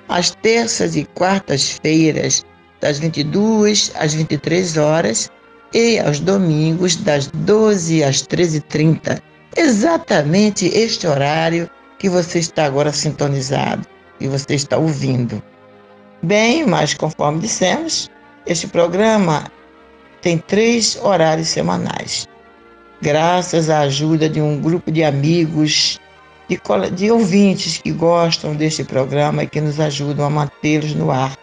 Às 0.08 0.30
terças 0.30 0.96
e 0.96 1.04
quartas-feiras, 1.04 2.46
das 2.80 3.00
22 3.00 3.92
às 3.96 4.14
23 4.14 4.78
horas, 4.78 5.32
e 5.74 5.98
aos 5.98 6.20
domingos, 6.20 6.98
das 6.98 7.26
12 7.26 8.04
às 8.04 8.18
13h30. 8.18 9.24
Exatamente 9.56 10.68
este 10.68 11.08
horário 11.08 11.68
que 11.98 12.08
você 12.08 12.38
está 12.38 12.66
agora 12.66 12.94
sintonizado 12.94 13.88
e 14.20 14.28
você 14.28 14.54
está 14.54 14.78
ouvindo. 14.78 15.42
Bem, 16.22 16.64
mas 16.64 16.94
conforme 16.94 17.40
dissemos, 17.40 18.08
este 18.46 18.68
programa 18.68 19.52
tem 20.22 20.38
três 20.38 20.96
horários 21.02 21.48
semanais. 21.48 22.28
Graças 23.02 23.70
à 23.70 23.80
ajuda 23.82 24.28
de 24.28 24.42
um 24.42 24.60
grupo 24.60 24.92
de 24.92 25.04
amigos, 25.04 26.00
de, 26.50 26.60
de 26.96 27.12
ouvintes 27.12 27.78
que 27.78 27.92
gostam 27.92 28.56
deste 28.56 28.84
programa 28.84 29.44
e 29.44 29.48
que 29.48 29.62
nos 29.62 29.80
ajudam 29.80 30.26
a 30.26 30.30
mantê-los 30.30 30.96
no 30.96 31.12
ar. 31.12 31.38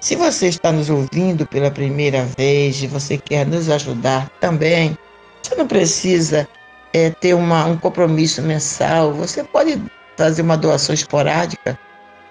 Se 0.00 0.16
você 0.16 0.48
está 0.48 0.72
nos 0.72 0.90
ouvindo 0.90 1.46
pela 1.46 1.70
primeira 1.70 2.24
vez 2.36 2.82
e 2.82 2.88
você 2.88 3.16
quer 3.16 3.46
nos 3.46 3.70
ajudar 3.70 4.28
também, 4.40 4.98
você 5.40 5.54
não 5.54 5.66
precisa 5.66 6.48
é, 6.92 7.10
ter 7.10 7.34
uma, 7.34 7.66
um 7.66 7.76
compromisso 7.76 8.42
mensal, 8.42 9.12
você 9.12 9.44
pode 9.44 9.80
fazer 10.16 10.42
uma 10.42 10.56
doação 10.56 10.94
esporádica 10.94 11.78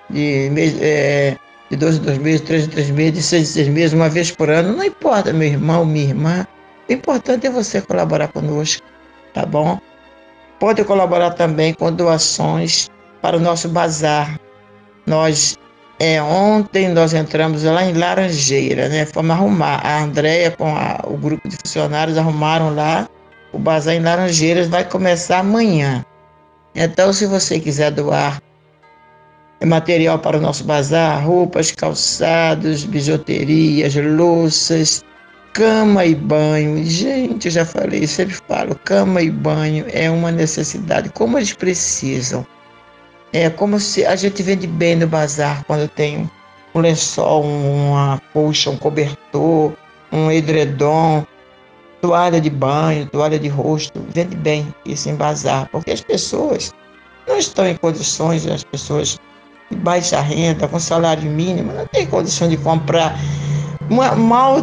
de, 0.10 0.52
é, 0.82 1.38
de 1.70 1.78
dois 1.78 1.96
em 1.96 2.02
dois 2.02 2.18
meses, 2.18 2.42
três 2.42 2.66
em 2.66 2.70
três 2.70 2.90
meses, 2.90 3.14
de 3.14 3.24
seis 3.24 3.50
em 3.50 3.54
seis 3.54 3.68
meses, 3.70 3.94
uma 3.94 4.10
vez 4.10 4.30
por 4.32 4.50
ano, 4.50 4.76
não 4.76 4.84
importa, 4.84 5.32
meu 5.32 5.48
irmão, 5.48 5.86
minha 5.86 6.10
irmã. 6.10 6.48
O 6.92 6.94
importante 6.94 7.48
é 7.48 7.50
você 7.50 7.80
colaborar 7.80 8.28
conosco, 8.28 8.86
tá 9.34 9.46
bom? 9.46 9.80
Pode 10.60 10.84
colaborar 10.84 11.32
também 11.32 11.74
com 11.74 11.90
doações 11.90 12.90
para 13.22 13.38
o 13.38 13.40
nosso 13.40 13.70
bazar. 13.70 14.38
Nós 15.08 15.58
é, 16.02 16.22
ontem 16.22 16.90
nós 16.90 17.14
entramos 17.14 17.64
lá 17.64 17.86
em 17.86 17.94
Laranjeira, 17.94 18.90
né? 18.90 19.06
Fomos 19.06 19.32
arrumar. 19.32 19.80
A 19.86 20.04
Andréia 20.04 20.52
com 20.52 20.76
a, 20.76 21.00
o 21.08 21.16
grupo 21.16 21.48
de 21.48 21.56
funcionários 21.56 22.18
arrumaram 22.18 22.76
lá. 22.76 23.08
O 23.54 23.58
bazar 23.58 23.96
em 23.96 24.02
Laranjeiras 24.02 24.68
vai 24.68 24.84
começar 24.84 25.40
amanhã. 25.40 26.06
Então, 26.76 27.14
se 27.14 27.26
você 27.26 27.58
quiser 27.58 27.92
doar 27.92 28.42
material 29.66 30.20
para 30.20 30.38
o 30.38 30.42
nosso 30.42 30.66
bazar, 30.66 31.26
roupas, 31.26 31.72
calçados, 31.72 32.84
bijuterias, 32.84 33.96
louças, 33.96 35.06
cama 35.54 36.06
e 36.06 36.16
banho. 36.16 36.84
Gente, 36.84 37.48
eu 37.48 37.52
já 37.52 37.66
falei, 37.66 38.06
sempre 38.08 38.36
falo, 38.48 38.76
cama 38.84 39.22
e 39.22 39.30
banho 39.30 39.86
é 39.90 40.10
uma 40.10 40.32
necessidade, 40.32 41.10
como 41.10 41.38
eles 41.38 41.54
precisam. 41.54 42.46
É 43.34 43.50
como 43.50 43.80
se 43.80 44.06
a 44.06 44.16
gente 44.16 44.44
vende 44.44 44.68
bem 44.68 44.96
no 44.96 45.08
bazar 45.08 45.64
quando 45.66 45.88
tem 45.88 46.30
um 46.76 46.80
lençol, 46.80 47.44
uma 47.44 48.22
colcha, 48.34 48.70
um 48.70 48.78
cobertor, 48.78 49.74
um 50.12 50.30
edredom, 50.30 51.26
toalha 52.02 52.42
de 52.42 52.50
banho, 52.50 53.06
toalha 53.08 53.40
de 53.40 53.48
rosto. 53.48 54.02
Vende 54.10 54.36
bem 54.36 54.74
isso 54.86 55.10
em 55.10 55.16
bazar, 55.16 55.70
porque 55.72 55.92
as 55.92 56.02
pessoas 56.02 56.74
não 57.28 57.38
estão 57.38 57.66
em 57.66 57.76
condições, 57.76 58.46
as 58.48 58.64
pessoas 58.64 59.18
de 59.70 59.78
baixa 59.78 60.20
renda, 60.20 60.68
com 60.68 60.80
salário 60.80 61.30
mínimo, 61.30 61.72
não 61.72 61.88
tem 61.88 62.06
condição 62.06 62.50
de 62.50 62.58
comprar. 62.58 63.18
Mal 64.18 64.62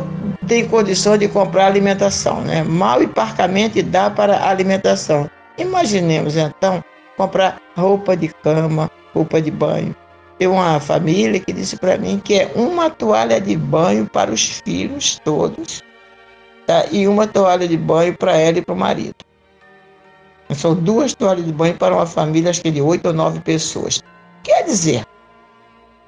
tem 0.49 0.67
condição 0.67 1.19
de 1.19 1.29
comprar 1.29 1.67
alimentação, 1.67 2.41
né? 2.41 2.63
Mal 2.65 3.03
e 3.03 3.07
parcamente 3.07 3.83
dá 3.83 4.09
para 4.09 4.49
alimentação. 4.49 5.31
Imaginemos 5.59 6.37
então 6.37 6.83
comprar 7.17 7.61
roupa 7.77 8.17
de 8.17 8.29
cama, 8.29 8.91
roupa 9.15 9.43
de 9.43 9.51
banho. 9.51 9.95
Tem 10.39 10.49
uma 10.49 10.81
família 10.81 11.39
que 11.39 11.53
disse 11.53 11.77
para 11.77 11.99
mim 11.99 12.21
que 12.25 12.35
é 12.41 12.51
uma 12.55 12.89
toalha 12.89 13.41
de 13.41 13.57
banho 13.57 14.07
para 14.07 14.31
os 14.31 14.61
filhos 14.65 15.21
todos 15.25 15.83
tá? 16.67 16.87
e 16.91 17.07
uma 17.07 17.27
toalha 17.27 17.69
de 17.69 17.77
banho 17.77 18.17
para 18.17 18.37
ela 18.37 18.59
e 18.59 18.63
para 18.63 18.75
o 18.75 18.79
marido. 18.79 19.17
São 20.55 20.75
duas 20.75 21.13
toalhas 21.15 21.45
de 21.45 21.53
banho 21.53 21.75
para 21.75 21.95
uma 21.95 22.07
família, 22.07 22.51
acho 22.51 22.63
que 22.63 22.71
de 22.71 22.81
oito 22.81 23.07
ou 23.07 23.13
nove 23.13 23.41
pessoas. 23.41 24.03
Quer 24.43 24.65
dizer, 24.65 25.05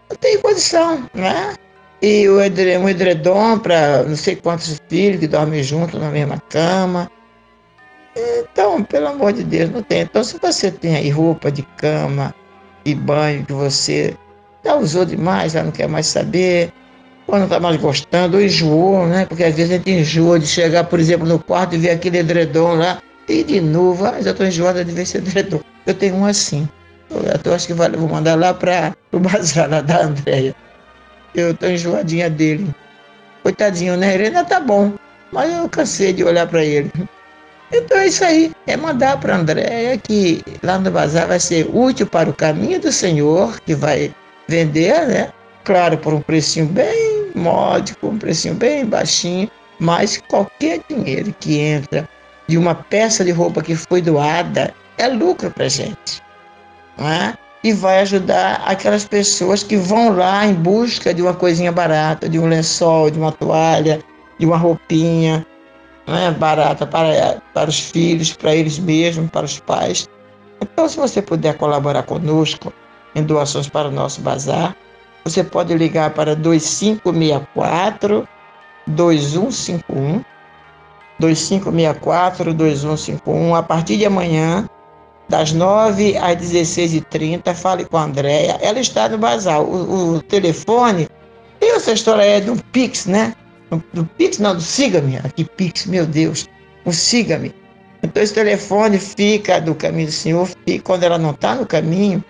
não 0.08 0.16
tem 0.16 0.40
condição, 0.40 1.06
né? 1.12 1.54
E 2.02 2.28
o 2.28 2.40
edredom, 2.40 2.84
um 2.84 2.88
edredom 2.88 3.58
para 3.58 4.02
não 4.04 4.16
sei 4.16 4.36
quantos 4.36 4.80
filhos 4.88 5.20
que 5.20 5.26
dormem 5.26 5.62
juntos 5.62 6.00
na 6.00 6.10
mesma 6.10 6.42
cama. 6.48 7.10
Então, 8.16 8.82
pelo 8.82 9.08
amor 9.08 9.32
de 9.32 9.44
Deus, 9.44 9.70
não 9.70 9.82
tem. 9.82 10.02
Então, 10.02 10.24
se 10.24 10.38
você 10.38 10.70
tem 10.70 10.96
aí 10.96 11.10
roupa 11.10 11.50
de 11.50 11.62
cama 11.76 12.34
e 12.84 12.94
banho 12.94 13.44
que 13.44 13.52
você 13.52 14.16
já 14.64 14.74
usou 14.76 15.04
demais, 15.04 15.52
já 15.52 15.62
não 15.62 15.70
quer 15.70 15.88
mais 15.88 16.06
saber, 16.06 16.72
ou 17.26 17.36
não 17.36 17.44
está 17.44 17.60
mais 17.60 17.76
gostando, 17.76 18.36
ou 18.36 18.42
enjoou, 18.42 19.06
né? 19.06 19.26
Porque 19.26 19.44
às 19.44 19.54
vezes 19.54 19.72
a 19.72 19.76
gente 19.76 19.90
enjoa 19.90 20.38
de 20.38 20.46
chegar, 20.46 20.84
por 20.84 20.98
exemplo, 20.98 21.26
no 21.26 21.38
quarto 21.38 21.74
e 21.74 21.78
ver 21.78 21.90
aquele 21.90 22.18
edredom 22.18 22.74
lá, 22.74 23.00
e 23.28 23.44
de 23.44 23.60
novo, 23.60 24.04
ah, 24.06 24.20
já 24.20 24.30
estou 24.32 24.46
enjoada 24.46 24.84
de 24.84 24.92
ver 24.92 25.02
esse 25.02 25.18
edredom. 25.18 25.60
Eu 25.86 25.94
tenho 25.94 26.16
um 26.16 26.26
assim. 26.26 26.68
Eu 27.44 27.54
acho 27.54 27.66
que 27.66 27.72
vou 27.72 28.08
mandar 28.08 28.36
lá 28.36 28.54
para 28.54 28.94
o 29.12 29.18
bazar 29.18 29.68
lá 29.68 29.80
da 29.80 30.02
Andréia. 30.04 30.54
Eu 31.34 31.52
estou 31.52 31.70
enjoadinha 31.70 32.28
dele. 32.28 32.68
Coitadinho, 33.42 33.96
né? 33.96 34.14
Ele 34.14 34.26
ainda 34.26 34.44
tá 34.44 34.60
bom, 34.60 34.92
mas 35.32 35.52
eu 35.52 35.68
cansei 35.68 36.12
de 36.12 36.24
olhar 36.24 36.46
para 36.46 36.64
ele. 36.64 36.90
Então 37.72 37.98
é 37.98 38.08
isso 38.08 38.24
aí, 38.24 38.50
é 38.66 38.76
mandar 38.76 39.18
para 39.20 39.36
Andréia 39.36 39.96
que 39.96 40.42
lá 40.62 40.78
no 40.78 40.90
bazar 40.90 41.28
vai 41.28 41.38
ser 41.38 41.68
útil 41.72 42.06
para 42.06 42.28
o 42.28 42.34
caminho 42.34 42.80
do 42.80 42.90
Senhor, 42.90 43.60
que 43.60 43.74
vai 43.74 44.12
vender, 44.48 45.06
né? 45.06 45.32
Claro, 45.64 45.96
por 45.96 46.12
um 46.12 46.20
precinho 46.20 46.66
bem 46.66 47.30
módico, 47.34 48.08
um 48.08 48.18
precinho 48.18 48.54
bem 48.54 48.84
baixinho, 48.84 49.48
mas 49.78 50.20
qualquer 50.28 50.80
dinheiro 50.88 51.32
que 51.38 51.58
entra 51.58 52.08
de 52.48 52.58
uma 52.58 52.74
peça 52.74 53.24
de 53.24 53.30
roupa 53.30 53.62
que 53.62 53.76
foi 53.76 54.02
doada 54.02 54.74
é 54.98 55.06
lucro 55.06 55.50
para 55.50 55.68
gente, 55.68 56.20
não 56.98 57.08
é? 57.08 57.34
E 57.62 57.72
vai 57.72 58.00
ajudar 58.00 58.62
aquelas 58.64 59.04
pessoas 59.04 59.62
que 59.62 59.76
vão 59.76 60.16
lá 60.16 60.46
em 60.46 60.54
busca 60.54 61.12
de 61.12 61.20
uma 61.20 61.34
coisinha 61.34 61.70
barata, 61.70 62.28
de 62.28 62.38
um 62.38 62.46
lençol, 62.46 63.10
de 63.10 63.18
uma 63.18 63.32
toalha, 63.32 64.00
de 64.38 64.46
uma 64.46 64.56
roupinha, 64.56 65.46
é 66.06 66.30
barata 66.30 66.86
para, 66.86 67.40
para 67.54 67.68
os 67.70 67.78
filhos, 67.78 68.32
para 68.32 68.54
eles 68.54 68.78
mesmos, 68.78 69.30
para 69.30 69.44
os 69.44 69.60
pais. 69.60 70.08
Então, 70.60 70.88
se 70.88 70.96
você 70.96 71.22
puder 71.22 71.56
colaborar 71.56 72.02
conosco 72.02 72.72
em 73.14 73.22
doações 73.22 73.68
para 73.68 73.88
o 73.88 73.92
nosso 73.92 74.20
bazar, 74.20 74.76
você 75.24 75.44
pode 75.44 75.72
ligar 75.74 76.10
para 76.10 76.34
2564 76.34 78.26
2151 78.86 80.24
2564 81.18 82.54
2151 82.54 83.54
a 83.54 83.62
partir 83.62 83.98
de 83.98 84.06
amanhã, 84.06 84.68
das 85.30 85.52
9 85.52 86.16
às 86.18 86.36
16h30. 86.36 87.54
Fale 87.54 87.84
com 87.86 87.96
a 87.96 88.04
Andréia. 88.04 88.58
Ela 88.60 88.80
está 88.80 89.08
no 89.08 89.16
bazar. 89.16 89.62
O, 89.62 90.16
o 90.16 90.22
telefone. 90.22 91.08
Tem 91.58 91.74
essa 91.74 91.92
história 91.92 92.22
é 92.22 92.40
do 92.40 92.56
Pix, 92.72 93.06
né? 93.06 93.34
do 93.92 94.04
Pix, 94.04 94.38
não, 94.38 94.54
do 94.54 94.60
Siga-me, 94.60 95.16
aqui 95.18 95.44
Pix, 95.44 95.86
meu 95.86 96.06
Deus, 96.06 96.48
o 96.84 96.92
Siga-me. 96.92 97.54
Então 98.02 98.22
esse 98.22 98.34
telefone 98.34 98.98
fica 98.98 99.60
do 99.60 99.74
caminho 99.74 100.06
do 100.06 100.12
Senhor, 100.12 100.48
e 100.66 100.78
quando 100.78 101.04
ela 101.04 101.18
não 101.18 101.30
está 101.30 101.54
no 101.54 101.66
caminho, 101.66 102.24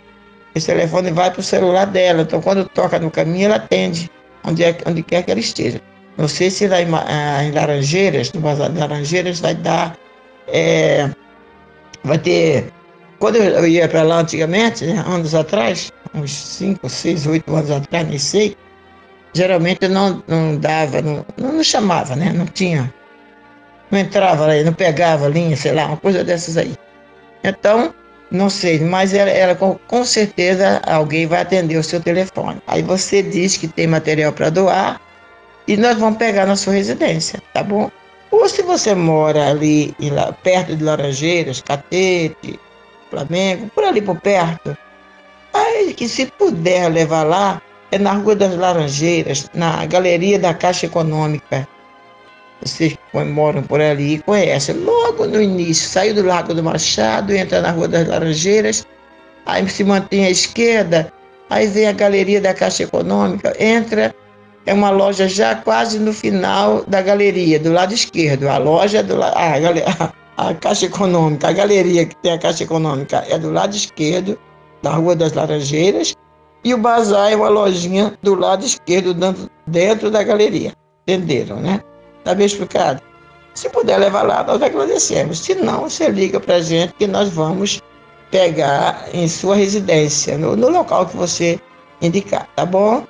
esse 0.55 0.67
telefone 0.67 1.11
vai 1.13 1.31
para 1.31 1.41
o 1.41 1.45
celular 1.45 1.87
dela. 1.87 2.23
Então 2.23 2.41
quando 2.41 2.69
toca 2.69 2.99
no 2.99 3.11
caminho, 3.11 3.47
ela 3.47 3.57
atende, 3.57 4.11
onde, 4.45 4.65
é, 4.65 4.77
onde 4.87 5.03
quer 5.03 5.23
que 5.23 5.31
ela 5.31 5.41
esteja. 5.41 5.81
Não 6.19 6.29
sei 6.29 6.51
se 6.51 6.67
lá 6.67 6.83
em, 6.83 6.89
ah, 6.93 7.45
em 7.45 7.53
Laranjeiras, 7.53 8.33
no 8.33 8.41
Bazar 8.41 8.71
de 8.71 8.79
Laranjeiras, 8.79 9.41
vai 9.41 9.55
dar. 9.55 9.97
É, 10.49 11.09
vai 12.03 12.19
ter. 12.19 12.71
Quando 13.21 13.37
eu 13.37 13.67
ia 13.67 13.87
para 13.87 14.03
lá 14.03 14.21
antigamente, 14.21 14.87
né, 14.87 15.05
anos 15.07 15.35
atrás, 15.35 15.93
uns 16.15 16.33
5, 16.33 16.89
6, 16.89 17.27
8 17.27 17.55
anos 17.55 17.71
atrás, 17.71 18.09
nem 18.09 18.19
sei, 18.19 18.57
geralmente 19.35 19.87
não, 19.87 20.23
não 20.27 20.57
dava, 20.57 21.03
não, 21.03 21.25
não 21.37 21.63
chamava, 21.63 22.17
né? 22.17 22.33
Não 22.33 22.47
tinha, 22.47 22.93
não 23.91 23.99
entrava 23.99 24.47
aí, 24.47 24.65
não 24.65 24.73
pegava 24.73 25.29
linha, 25.29 25.55
sei 25.55 25.73
lá, 25.73 25.87
uma 25.87 25.99
coisa 25.99 26.25
dessas 26.25 26.57
aí. 26.57 26.75
Então, 27.45 27.95
não 28.31 28.49
sei, 28.49 28.81
mas 28.81 29.13
ela, 29.13 29.31
ela 29.31 29.55
com, 29.55 29.79
com, 29.87 30.03
certeza 30.03 30.81
alguém 30.87 31.27
vai 31.27 31.43
atender 31.43 31.77
o 31.77 31.85
seu 31.85 32.01
telefone. 32.01 32.63
Aí 32.67 32.81
você 32.83 33.23
diz 33.23 33.59
que 33.59 33.69
tem 33.69 33.87
material 33.87 34.33
para 34.33 34.49
doar 34.49 34.99
e 35.69 35.77
nós 35.77 35.99
vamos 35.99 36.19
pegar 36.19 36.47
na 36.47 36.57
sua 36.57 36.73
residência, 36.73 37.43
tá 37.53 37.63
bom? 37.63 37.91
Ou 38.31 38.49
se 38.49 38.63
você 38.63 38.95
mora 38.95 39.51
ali 39.51 39.95
perto 40.43 40.75
de 40.75 40.83
Laranjeiras, 40.83 41.61
Catete, 41.61 42.59
Flamengo, 43.11 43.71
por 43.75 43.85
ali 43.85 44.01
por 44.01 44.21
perto. 44.21 44.77
Aí 45.53 45.93
que 45.95 46.09
se 46.09 46.27
puder 46.27 46.89
levar 46.91 47.25
lá, 47.25 47.61
é 47.91 47.99
na 47.99 48.13
Rua 48.13 48.37
das 48.37 48.57
Laranjeiras, 48.57 49.51
na 49.53 49.85
Galeria 49.87 50.39
da 50.39 50.55
Caixa 50.55 50.87
Econômica. 50.87 51.67
Vocês 52.63 52.93
que 52.93 53.25
moram 53.25 53.63
por 53.63 53.81
ali 53.81 54.19
conhecem. 54.21 54.77
Logo 54.77 55.27
no 55.27 55.41
início, 55.41 55.89
saiu 55.89 56.15
do 56.15 56.23
Lago 56.23 56.55
do 56.55 56.63
Machado, 56.63 57.35
entra 57.35 57.61
na 57.61 57.71
Rua 57.71 57.89
das 57.89 58.07
Laranjeiras, 58.07 58.87
aí 59.47 59.69
se 59.69 59.83
mantém 59.83 60.27
à 60.27 60.31
esquerda, 60.31 61.13
aí 61.49 61.67
vem 61.67 61.89
a 61.89 61.93
Galeria 61.93 62.41
da 62.41 62.55
Caixa 62.55 62.85
Econômica, 62.85 63.55
entra, 63.59 64.15
é 64.67 64.75
uma 64.75 64.91
loja 64.91 65.27
já 65.27 65.55
quase 65.55 65.99
no 65.99 66.13
final 66.13 66.85
da 66.87 67.01
galeria, 67.01 67.59
do 67.59 67.73
lado 67.73 67.95
esquerdo. 67.95 68.49
A 68.49 68.59
loja 68.59 69.03
do 69.03 69.17
lado. 69.17 69.35
A, 69.37 70.13
a 70.37 70.55
Caixa 70.55 70.87
Econômica, 70.87 71.49
a 71.49 71.53
galeria 71.53 72.07
que 72.07 72.17
tem 72.17 72.33
a 72.33 72.39
Caixa 72.39 72.65
Econômica 72.65 73.25
é 73.29 73.39
do 73.39 73.51
lado 73.51 73.75
esquerdo, 73.75 74.39
da 74.83 74.93
Rua 74.93 75.15
das 75.15 75.33
Laranjeiras, 75.33 76.15
e 76.65 76.75
o 76.75 76.79
bazar 76.79 77.33
é 77.33 77.37
uma 77.37 77.49
lojinha 77.49 78.17
do 78.23 78.35
lado 78.35 78.65
esquerdo, 78.65 79.15
dentro 79.67 80.11
da 80.11 80.23
galeria. 80.23 80.73
Entenderam, 81.07 81.57
né? 81.57 81.81
Está 82.19 82.35
bem 82.35 82.47
explicado? 82.47 83.01
Se 83.55 83.69
puder 83.71 83.99
levar 83.99 84.23
lá, 84.23 84.45
nós 84.45 84.63
agradecemos. 84.63 85.41
Se 85.41 85.55
não, 85.55 85.83
você 85.83 86.09
liga 86.09 86.39
para 86.39 86.61
gente 86.61 86.95
que 86.95 87.07
nós 87.07 87.29
vamos 87.31 87.81
pegar 88.31 89.09
em 89.13 89.27
sua 89.27 89.57
residência, 89.57 90.39
no, 90.39 90.55
no 90.55 90.69
local 90.69 91.07
que 91.07 91.17
você 91.17 91.59
indicar, 92.01 92.47
tá 92.55 92.65
bom? 92.65 93.05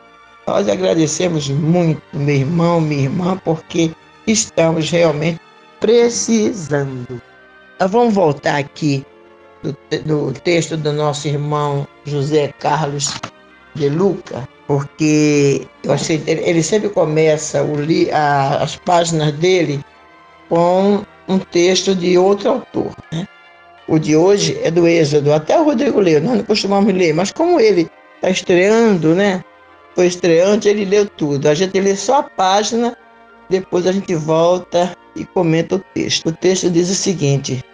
Nós 0.46 0.68
agradecemos 0.68 1.48
muito, 1.48 2.00
meu 2.12 2.36
irmão, 2.36 2.80
minha 2.80 3.02
irmã, 3.02 3.40
porque 3.44 3.90
estamos 4.26 4.90
realmente 4.90 5.40
precisando. 5.80 7.20
Nós 7.80 7.90
vamos 7.90 8.14
voltar 8.14 8.56
aqui 8.56 9.04
do, 9.62 9.76
do 10.04 10.32
texto 10.40 10.76
do 10.76 10.92
nosso 10.92 11.26
irmão 11.26 11.86
José 12.04 12.52
Carlos 12.58 13.14
de 13.74 13.88
Luca, 13.88 14.48
porque 14.66 15.66
achei, 15.88 16.22
ele 16.26 16.62
sempre 16.62 16.88
começa 16.90 17.62
o, 17.62 17.76
a, 18.12 18.62
as 18.62 18.76
páginas 18.76 19.32
dele 19.32 19.82
com 20.48 21.04
um 21.28 21.38
texto 21.38 21.94
de 21.94 22.18
outro 22.18 22.50
autor. 22.50 22.94
Né? 23.12 23.26
O 23.88 23.98
de 23.98 24.16
hoje 24.16 24.58
é 24.62 24.70
do 24.70 24.86
Êxodo, 24.86 25.32
até 25.32 25.58
o 25.58 25.64
Rodrigo 25.64 26.00
leu, 26.00 26.20
nós 26.20 26.38
não 26.38 26.44
costumamos 26.44 26.92
ler, 26.92 27.14
mas 27.14 27.32
como 27.32 27.58
ele 27.58 27.90
está 28.16 28.30
estreando, 28.30 29.14
né? 29.14 29.42
Foi 29.94 30.06
estreante, 30.06 30.68
ele 30.68 30.84
leu 30.84 31.08
tudo. 31.08 31.48
A 31.48 31.54
gente 31.54 31.78
lê 31.80 31.96
só 31.96 32.18
a 32.18 32.22
página, 32.22 32.96
depois 33.48 33.86
a 33.86 33.92
gente 33.92 34.14
volta 34.14 34.96
e 35.16 35.24
comenta 35.24 35.76
o 35.76 35.78
texto. 35.94 36.28
O 36.28 36.32
texto 36.32 36.70
diz 36.70 36.90
o 36.90 36.94
seguinte: 36.94 37.64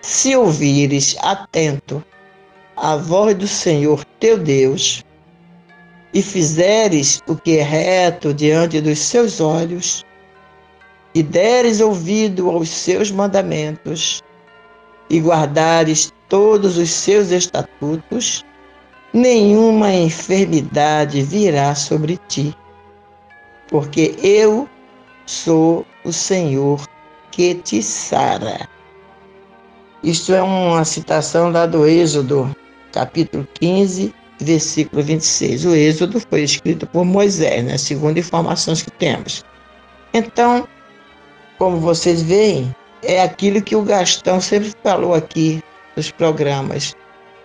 Se 0.00 0.34
ouvires 0.36 1.16
atento 1.20 2.04
a 2.76 2.96
voz 2.96 3.36
do 3.36 3.46
Senhor 3.46 4.04
teu 4.18 4.38
Deus, 4.38 5.04
e 6.14 6.22
fizeres 6.22 7.20
o 7.26 7.36
que 7.36 7.58
é 7.58 7.62
reto 7.62 8.34
diante 8.34 8.80
dos 8.80 8.98
seus 8.98 9.40
olhos, 9.40 10.04
e 11.14 11.22
deres 11.22 11.80
ouvido 11.80 12.50
aos 12.50 12.68
seus 12.68 13.10
mandamentos, 13.10 14.22
e 15.08 15.20
guardares 15.20 16.12
todos 16.28 16.78
os 16.78 16.90
seus 16.90 17.30
estatutos, 17.30 18.44
nenhuma 19.12 19.92
enfermidade 19.92 21.22
virá 21.22 21.74
sobre 21.74 22.18
ti, 22.28 22.56
porque 23.68 24.14
eu 24.22 24.68
sou 25.26 25.86
o 26.04 26.12
Senhor 26.12 26.80
que 27.30 27.54
te 27.54 27.82
sara. 27.82 28.68
Isto 30.02 30.34
é 30.34 30.42
uma 30.42 30.84
citação 30.84 31.50
lá 31.50 31.64
do 31.66 31.86
Êxodo, 31.86 32.54
capítulo 32.92 33.46
15, 33.54 34.12
versículo 34.40 35.02
26. 35.02 35.64
O 35.64 35.74
Êxodo 35.74 36.20
foi 36.20 36.42
escrito 36.42 36.86
por 36.86 37.04
Moisés, 37.04 37.64
né? 37.64 37.78
segundo 37.78 38.18
informações 38.18 38.82
que 38.82 38.90
temos. 38.90 39.44
Então, 40.12 40.66
como 41.58 41.78
vocês 41.78 42.22
veem, 42.22 42.74
é 43.02 43.22
aquilo 43.22 43.62
que 43.62 43.76
o 43.76 43.82
Gastão 43.82 44.40
sempre 44.40 44.72
falou 44.82 45.14
aqui 45.14 45.62
nos 45.96 46.10
programas. 46.10 46.94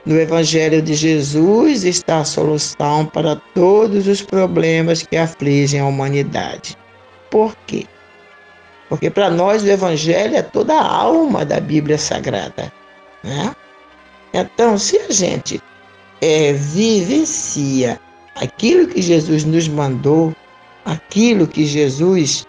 No 0.05 0.19
Evangelho 0.19 0.81
de 0.81 0.93
Jesus 0.93 1.83
está 1.83 2.19
a 2.19 2.25
solução 2.25 3.05
para 3.05 3.35
todos 3.53 4.07
os 4.07 4.21
problemas 4.21 5.03
que 5.03 5.17
afligem 5.17 5.81
a 5.81 5.85
humanidade. 5.85 6.77
Por 7.29 7.55
quê? 7.65 7.85
Porque 8.89 9.09
para 9.09 9.29
nós 9.29 9.63
o 9.63 9.67
Evangelho 9.67 10.35
é 10.35 10.41
toda 10.41 10.73
a 10.73 10.95
alma 10.95 11.43
da 11.43 11.59
Bíblia 11.59 11.97
Sagrada. 11.97 12.71
Né? 13.23 13.53
Então, 14.33 14.77
se 14.77 14.97
a 14.97 15.11
gente 15.11 15.61
é, 16.21 16.53
vivencia 16.53 17.99
aquilo 18.35 18.87
que 18.87 19.01
Jesus 19.01 19.43
nos 19.43 19.67
mandou, 19.67 20.33
aquilo 20.85 21.47
que 21.47 21.65
Jesus 21.65 22.45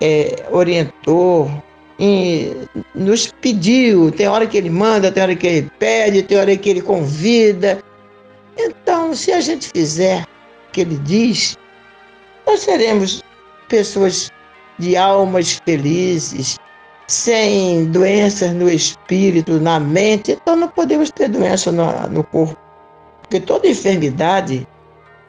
é, 0.00 0.46
orientou, 0.50 1.50
e 1.98 2.52
nos 2.94 3.26
pediu. 3.40 4.10
Tem 4.12 4.28
hora 4.28 4.46
que 4.46 4.56
ele 4.56 4.70
manda, 4.70 5.10
tem 5.10 5.22
hora 5.22 5.34
que 5.34 5.46
ele 5.46 5.70
pede, 5.78 6.22
tem 6.22 6.38
hora 6.38 6.56
que 6.56 6.70
ele 6.70 6.80
convida. 6.80 7.82
Então, 8.56 9.14
se 9.14 9.32
a 9.32 9.40
gente 9.40 9.68
fizer 9.68 10.22
o 10.22 10.72
que 10.72 10.82
ele 10.82 10.96
diz, 10.98 11.56
nós 12.46 12.60
seremos 12.60 13.22
pessoas 13.68 14.30
de 14.78 14.96
almas 14.96 15.60
felizes, 15.64 16.58
sem 17.06 17.86
doenças 17.86 18.52
no 18.52 18.68
espírito, 18.68 19.60
na 19.60 19.80
mente. 19.80 20.32
Então, 20.32 20.56
não 20.56 20.68
podemos 20.68 21.10
ter 21.10 21.28
doença 21.28 21.72
no, 21.72 21.90
no 22.08 22.24
corpo. 22.24 22.56
Porque 23.22 23.40
toda 23.40 23.66
enfermidade, 23.66 24.66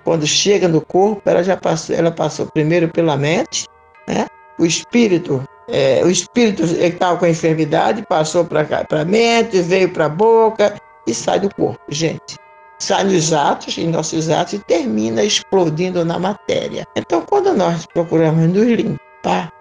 quando 0.04 0.26
chega 0.26 0.68
no 0.68 0.82
corpo, 0.82 1.22
ela 1.26 1.44
já 1.44 1.58
passou, 1.58 1.96
ela 1.96 2.12
passou 2.12 2.46
primeiro 2.48 2.88
pela 2.90 3.18
mente, 3.18 3.68
né? 4.08 4.28
O 4.58 4.66
espírito, 4.66 5.44
é, 5.70 6.04
o 6.04 6.10
espírito 6.10 6.64
estava 6.64 7.18
com 7.18 7.26
a 7.26 7.30
enfermidade, 7.30 8.06
passou 8.08 8.44
para 8.46 8.66
a 8.90 9.06
mente, 9.06 9.62
veio 9.62 9.90
para 9.90 10.06
a 10.06 10.10
boca 10.10 10.76
e 11.08 11.14
sai 11.14 11.40
do 11.40 11.54
corpo, 11.54 11.82
gente. 11.90 12.38
Sai 12.82 13.04
nos 13.04 13.34
atos, 13.34 13.78
em 13.78 13.90
nossos 13.90 14.30
atos, 14.30 14.54
e 14.54 14.60
termina 14.60 15.24
explodindo 15.24 16.06
na 16.06 16.18
matéria. 16.18 16.86
Então, 16.96 17.22
quando 17.22 17.54
nós 17.54 17.86
procuramos 17.88 18.48
nos 18.48 18.68
limpar, 18.68 19.52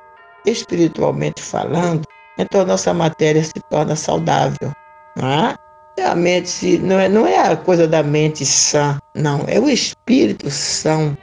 espiritualmente 0.46 1.42
falando, 1.42 2.04
então 2.38 2.60
a 2.60 2.64
nossa 2.64 2.94
matéria 2.94 3.42
se 3.42 3.60
torna 3.68 3.96
saudável. 3.96 4.72
Não 5.16 5.28
é? 5.28 5.54
a 6.02 6.14
mente 6.14 6.78
não 6.78 6.98
é, 6.98 7.08
não 7.08 7.26
é 7.26 7.38
a 7.38 7.56
coisa 7.56 7.86
da 7.86 8.02
mente 8.02 8.44
sã, 8.46 8.98
não, 9.14 9.44
é 9.46 9.58
o 9.58 9.68
espírito 9.68 10.50
são, 10.50 11.16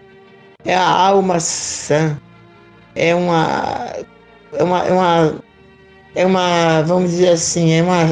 é 0.65 0.75
a 0.75 0.88
alma 0.88 1.39
sã, 1.39 2.19
é 2.95 3.13
uma, 3.15 3.93
é 4.53 4.63
uma, 4.63 4.86
é 4.86 4.91
uma, 4.91 5.36
é 6.15 6.25
uma 6.25 6.81
vamos 6.81 7.12
dizer 7.12 7.29
assim, 7.29 7.71
é 7.71 7.81
uma, 7.81 8.03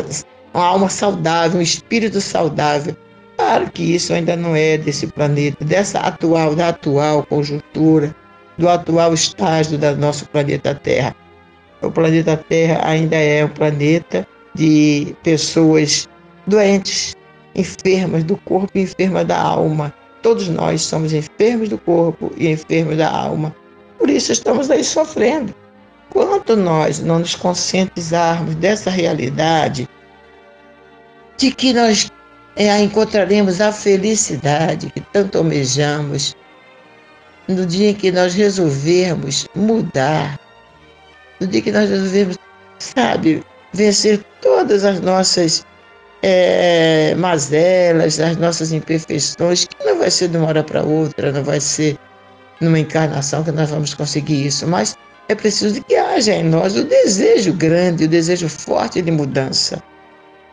uma 0.54 0.66
alma 0.66 0.90
saudável, 0.90 1.60
um 1.60 1.64
espírito 1.64 2.22
saudável. 2.22 2.96
Claro 3.38 3.70
que 3.72 3.96
isso 3.96 4.14
ainda 4.14 4.36
não 4.36 4.56
é 4.56 4.78
desse 4.78 5.08
planeta, 5.08 5.64
dessa 5.66 6.00
atual, 6.00 6.56
da 6.56 6.70
atual 6.70 7.24
conjuntura, 7.24 8.16
do 8.58 8.70
atual 8.70 9.14
estágio 9.14 9.78
do 9.78 9.96
nosso 9.98 10.28
planeta 10.30 10.76
Terra. 10.76 11.16
O 11.82 11.92
planeta 11.92 12.38
Terra 12.38 12.82
ainda 12.88 13.16
é 13.16 13.44
um 13.44 13.50
planeta 13.50 14.28
de 14.54 15.16
pessoas 15.24 16.08
doentes, 16.48 17.16
enfermas 17.56 18.24
do 18.24 18.38
corpo 18.38 18.72
e 18.76 18.82
enfermas 18.82 19.26
da 19.26 19.40
alma. 19.40 19.94
Todos 20.22 20.48
nós 20.48 20.82
somos 20.82 21.12
enfermos 21.12 21.70
do 21.70 21.78
corpo 21.78 22.32
e 22.38 22.48
enfermos 22.48 22.98
da 22.98 23.10
alma. 23.10 23.54
Por 23.98 24.10
isso 24.10 24.32
estamos 24.32 24.70
aí 24.70 24.84
sofrendo. 24.84 25.54
Quanto 26.10 26.56
nós 26.56 27.00
não 27.00 27.20
nos 27.20 27.36
conscientizarmos 27.36 28.56
dessa 28.56 28.90
realidade, 28.90 29.90
de 31.38 31.52
que 31.52 31.74
nós 31.74 32.12
é, 32.56 32.82
encontraremos 32.82 33.60
a 33.60 33.72
felicidade 33.72 34.92
que 34.92 35.02
tanto 35.02 35.38
almejamos, 35.38 36.36
no 37.48 37.66
dia 37.66 37.90
em 37.90 37.94
que 37.94 38.12
nós 38.12 38.34
resolvermos 38.34 39.48
mudar, 39.56 40.40
no 41.40 41.48
dia 41.48 41.62
que 41.62 41.72
nós 41.72 41.90
resolvermos, 41.90 42.38
sabe, 42.80 43.44
vencer 43.74 44.24
todas 44.42 44.86
as 44.86 45.00
nossas 45.02 45.66
é, 46.22 47.14
mazelas, 47.16 48.20
as 48.20 48.38
nossas 48.38 48.72
imperfeições, 48.72 49.66
que 49.66 49.86
não 49.86 50.00
vai 50.00 50.10
ser 50.10 50.30
de 50.30 50.38
uma 50.38 50.48
hora 50.48 50.64
para 50.64 50.84
outra, 50.84 51.32
não 51.32 51.44
vai 51.44 51.60
ser 51.60 51.98
numa 52.62 52.80
encarnação 52.80 53.44
que 53.44 53.52
nós 53.52 53.70
vamos 53.70 53.94
conseguir 53.94 54.46
isso, 54.46 54.66
mas 54.68 54.96
é 55.28 55.36
preciso 55.36 55.84
que 55.84 55.96
haja 55.96 56.34
em 56.34 56.44
nós 56.44 56.76
o 56.76 56.84
desejo 56.84 57.54
grande, 57.54 58.06
o 58.06 58.08
desejo 58.08 58.48
forte 58.48 59.02
de 59.02 59.12
mudança. 59.12 59.82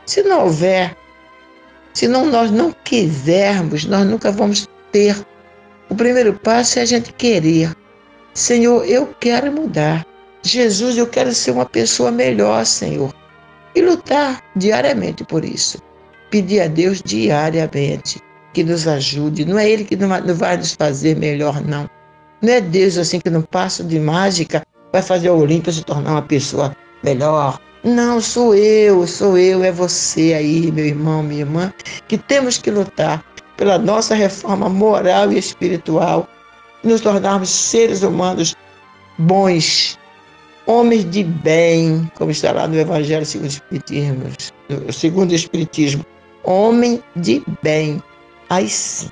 Se 0.06 0.22
não 0.22 0.44
houver, 0.44 0.96
se 1.92 2.08
não, 2.08 2.26
nós 2.26 2.50
não 2.50 2.74
quisermos, 2.84 3.84
nós 3.84 4.06
nunca 4.06 4.30
vamos 4.30 4.68
ter. 4.92 5.16
O 5.88 5.94
primeiro 5.94 6.34
passo 6.34 6.78
é 6.78 6.82
a 6.82 6.86
gente 6.86 7.12
querer. 7.12 7.74
Senhor, 8.34 8.84
eu 8.84 9.14
quero 9.18 9.50
mudar. 9.52 10.06
Jesus, 10.42 10.96
eu 10.96 11.06
quero 11.06 11.34
ser 11.34 11.50
uma 11.50 11.66
pessoa 11.66 12.10
melhor, 12.10 12.64
Senhor 12.64 13.12
e 13.74 13.82
lutar 13.82 14.42
diariamente 14.56 15.24
por 15.24 15.44
isso. 15.44 15.78
pedir 16.30 16.60
a 16.60 16.68
Deus 16.68 17.02
diariamente 17.02 18.20
que 18.52 18.62
nos 18.62 18.86
ajude. 18.86 19.44
Não 19.44 19.58
é 19.58 19.68
Ele 19.68 19.84
que 19.84 19.96
não 19.96 20.08
vai 20.36 20.56
nos 20.56 20.74
fazer 20.74 21.16
melhor, 21.16 21.60
não. 21.60 21.90
Não 22.40 22.52
é 22.52 22.60
Deus 22.60 22.96
assim 22.98 23.18
que 23.18 23.28
não 23.28 23.42
passa 23.42 23.82
de 23.82 23.98
mágica, 23.98 24.64
vai 24.92 25.02
fazer 25.02 25.26
a 25.26 25.32
Olímpia 25.32 25.72
se 25.72 25.82
tornar 25.82 26.12
uma 26.12 26.22
pessoa 26.22 26.74
melhor. 27.02 27.60
Não, 27.82 28.20
sou 28.20 28.54
eu, 28.54 29.06
sou 29.06 29.38
eu, 29.38 29.64
é 29.64 29.72
você 29.72 30.34
aí, 30.34 30.70
meu 30.70 30.84
irmão, 30.84 31.22
minha 31.22 31.40
irmã, 31.40 31.72
que 32.08 32.18
temos 32.18 32.58
que 32.58 32.70
lutar 32.70 33.24
pela 33.56 33.78
nossa 33.78 34.14
reforma 34.14 34.68
moral 34.68 35.32
e 35.32 35.38
espiritual, 35.38 36.28
nos 36.84 37.00
tornarmos 37.00 37.48
seres 37.48 38.02
humanos 38.02 38.54
bons, 39.18 39.98
homens 40.66 41.10
de 41.10 41.24
bem, 41.24 42.10
como 42.16 42.30
está 42.30 42.52
lá 42.52 42.68
no 42.68 42.78
Evangelho 42.78 43.24
segundo 43.24 43.48
o 43.48 43.52
Espiritismo, 43.52 44.24
segundo 44.92 45.30
o 45.30 45.34
Espiritismo, 45.34 46.04
homem 46.44 47.02
de 47.16 47.42
bem. 47.62 48.02
Aí 48.50 48.68
sim, 48.68 49.08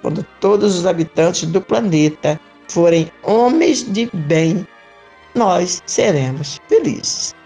quando 0.00 0.24
todos 0.40 0.78
os 0.78 0.86
habitantes 0.86 1.46
do 1.46 1.60
planeta 1.60 2.40
forem 2.68 3.12
homens 3.22 3.84
de 3.92 4.08
bem, 4.14 4.66
nós 5.34 5.82
seremos 5.84 6.58
felizes. 6.68 7.37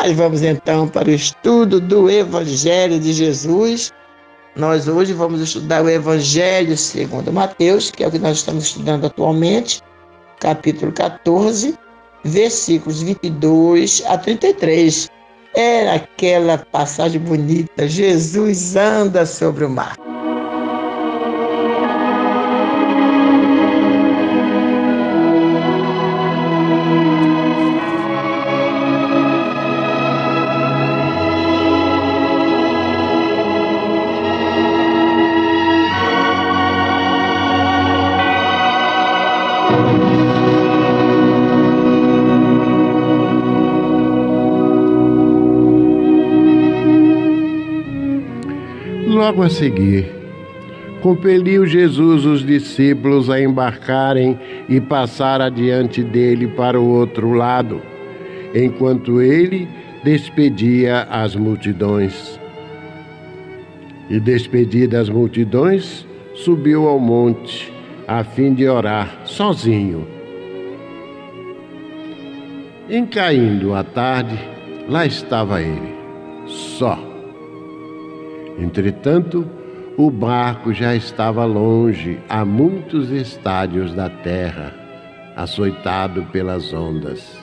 Mas 0.00 0.16
vamos 0.16 0.42
então 0.42 0.86
para 0.86 1.08
o 1.08 1.12
estudo 1.12 1.80
do 1.80 2.08
Evangelho 2.08 3.00
de 3.00 3.12
Jesus. 3.12 3.92
Nós 4.54 4.86
hoje 4.86 5.12
vamos 5.12 5.40
estudar 5.40 5.82
o 5.82 5.90
Evangelho 5.90 6.76
segundo 6.76 7.32
Mateus, 7.32 7.90
que 7.90 8.04
é 8.04 8.06
o 8.06 8.10
que 8.10 8.18
nós 8.18 8.38
estamos 8.38 8.66
estudando 8.66 9.06
atualmente, 9.06 9.82
capítulo 10.38 10.92
14, 10.92 11.76
versículos 12.22 13.02
22 13.02 14.04
a 14.06 14.16
33. 14.16 15.10
Era 15.56 15.94
aquela 15.94 16.58
passagem 16.58 17.20
bonita. 17.20 17.88
Jesus 17.88 18.76
anda 18.76 19.26
sobre 19.26 19.64
o 19.64 19.68
mar. 19.68 19.96
Logo 49.28 49.42
a 49.42 49.50
seguir, 49.50 50.10
compeliu 51.02 51.66
Jesus 51.66 52.24
os 52.24 52.46
discípulos 52.46 53.28
a 53.28 53.38
embarcarem 53.38 54.40
e 54.66 54.80
passar 54.80 55.42
adiante 55.42 56.02
dele 56.02 56.46
para 56.46 56.80
o 56.80 56.88
outro 56.88 57.34
lado, 57.34 57.82
enquanto 58.54 59.20
ele 59.20 59.68
despedia 60.02 61.02
as 61.10 61.36
multidões. 61.36 62.40
E 64.08 64.18
despedidas 64.18 65.00
as 65.00 65.08
multidões, 65.10 66.06
subiu 66.32 66.88
ao 66.88 66.98
monte 66.98 67.70
a 68.06 68.24
fim 68.24 68.54
de 68.54 68.66
orar 68.66 69.14
sozinho. 69.26 70.08
Em 72.88 73.04
caindo 73.04 73.74
a 73.74 73.84
tarde, 73.84 74.38
lá 74.88 75.04
estava 75.04 75.60
ele, 75.60 75.92
só. 76.46 77.07
Entretanto, 78.58 79.48
o 79.96 80.10
barco 80.10 80.72
já 80.72 80.94
estava 80.96 81.44
longe, 81.44 82.18
a 82.28 82.44
muitos 82.44 83.10
estádios 83.10 83.94
da 83.94 84.08
terra, 84.08 84.74
açoitado 85.36 86.24
pelas 86.32 86.72
ondas, 86.72 87.38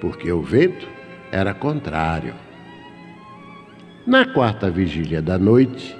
porque 0.00 0.32
o 0.32 0.42
vento 0.42 0.88
era 1.30 1.54
contrário. 1.54 2.34
Na 4.04 4.24
quarta 4.24 4.68
vigília 4.68 5.22
da 5.22 5.38
noite, 5.38 5.96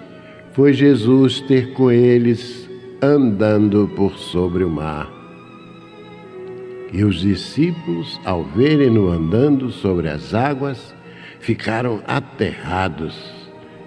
foi 0.52 0.72
Jesus 0.72 1.40
ter 1.40 1.72
com 1.72 1.90
eles 1.90 2.68
andando 3.00 3.88
por 3.94 4.18
sobre 4.18 4.64
o 4.64 4.68
mar. 4.68 5.08
E 6.92 7.04
os 7.04 7.20
discípulos, 7.20 8.20
ao 8.24 8.42
verem-no 8.42 9.08
andando 9.08 9.70
sobre 9.70 10.08
as 10.08 10.34
águas, 10.34 10.94
ficaram 11.40 12.02
aterrados 12.06 13.43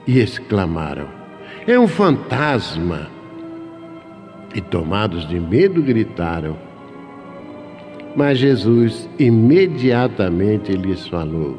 e 0.08 0.20
exclamaram: 0.20 1.08
É 1.68 1.78
um 1.78 1.88
fantasma! 1.88 3.10
E 4.56 4.62
tomados 4.62 5.28
de 5.28 5.40
medo 5.40 5.84
gritaram. 5.84 6.58
Mas 8.16 8.40
Jesus 8.40 9.08
imediatamente 9.20 10.72
lhes 10.72 11.06
falou: 11.08 11.58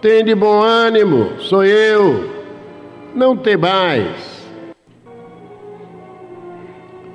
Tende 0.00 0.34
bom 0.34 0.60
ânimo, 0.60 1.40
sou 1.40 1.64
eu, 1.64 2.30
não 3.14 3.36
temais. 3.36 4.36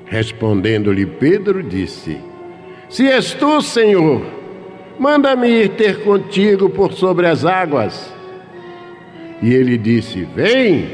Respondendo-lhe 0.04 1.06
Pedro, 1.06 1.62
disse: 1.62 2.20
Se 2.90 3.08
és 3.08 3.32
tu, 3.32 3.62
Senhor, 3.62 4.20
manda-me 4.98 5.48
ir 5.48 5.70
ter 5.70 6.02
contigo 6.02 6.68
por 6.68 6.92
sobre 6.92 7.26
as 7.26 7.46
águas. 7.46 8.12
E 9.42 9.52
ele 9.52 9.76
disse: 9.76 10.24
Vem! 10.34 10.88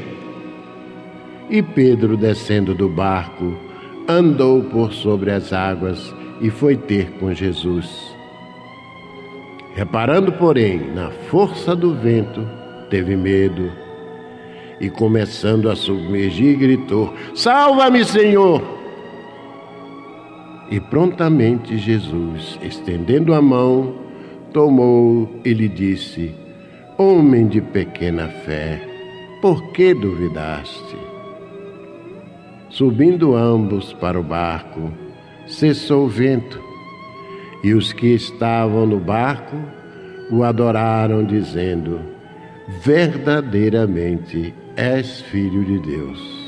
E 1.49 1.61
Pedro, 1.61 2.17
descendo 2.17 2.73
do 2.73 2.89
barco, 2.89 3.53
andou 4.07 4.63
por 4.63 4.91
sobre 4.91 5.31
as 5.31 5.53
águas 5.53 6.13
e 6.41 6.49
foi 6.49 6.75
ter 6.75 7.11
com 7.19 7.33
Jesus. 7.33 8.15
Reparando, 9.75 10.31
porém, 10.33 10.79
na 10.93 11.11
força 11.29 11.75
do 11.75 11.93
vento, 11.93 12.45
teve 12.89 13.15
medo 13.15 13.71
e, 14.81 14.89
começando 14.89 15.69
a 15.69 15.75
submergir, 15.75 16.57
gritou: 16.57 17.13
Salva-me, 17.35 18.03
Senhor! 18.03 18.79
E 20.71 20.79
prontamente 20.79 21.77
Jesus, 21.77 22.59
estendendo 22.61 23.33
a 23.33 23.41
mão, 23.41 23.95
tomou 24.53 25.29
e 25.43 25.53
lhe 25.53 25.67
disse: 25.67 26.33
Homem 27.01 27.47
de 27.47 27.61
pequena 27.61 28.27
fé, 28.27 28.81
por 29.41 29.71
que 29.71 29.93
duvidaste? 29.93 30.97
Subindo 32.67 33.37
ambos 33.37 33.93
para 33.93 34.19
o 34.19 34.23
barco, 34.23 34.91
cessou 35.47 36.07
o 36.07 36.09
vento, 36.09 36.61
e 37.63 37.73
os 37.73 37.93
que 37.93 38.07
estavam 38.07 38.85
no 38.85 38.99
barco 38.99 39.55
o 40.29 40.43
adoraram, 40.43 41.23
dizendo: 41.23 42.01
Verdadeiramente 42.83 44.53
és 44.75 45.21
filho 45.21 45.63
de 45.63 45.79
Deus. 45.79 46.38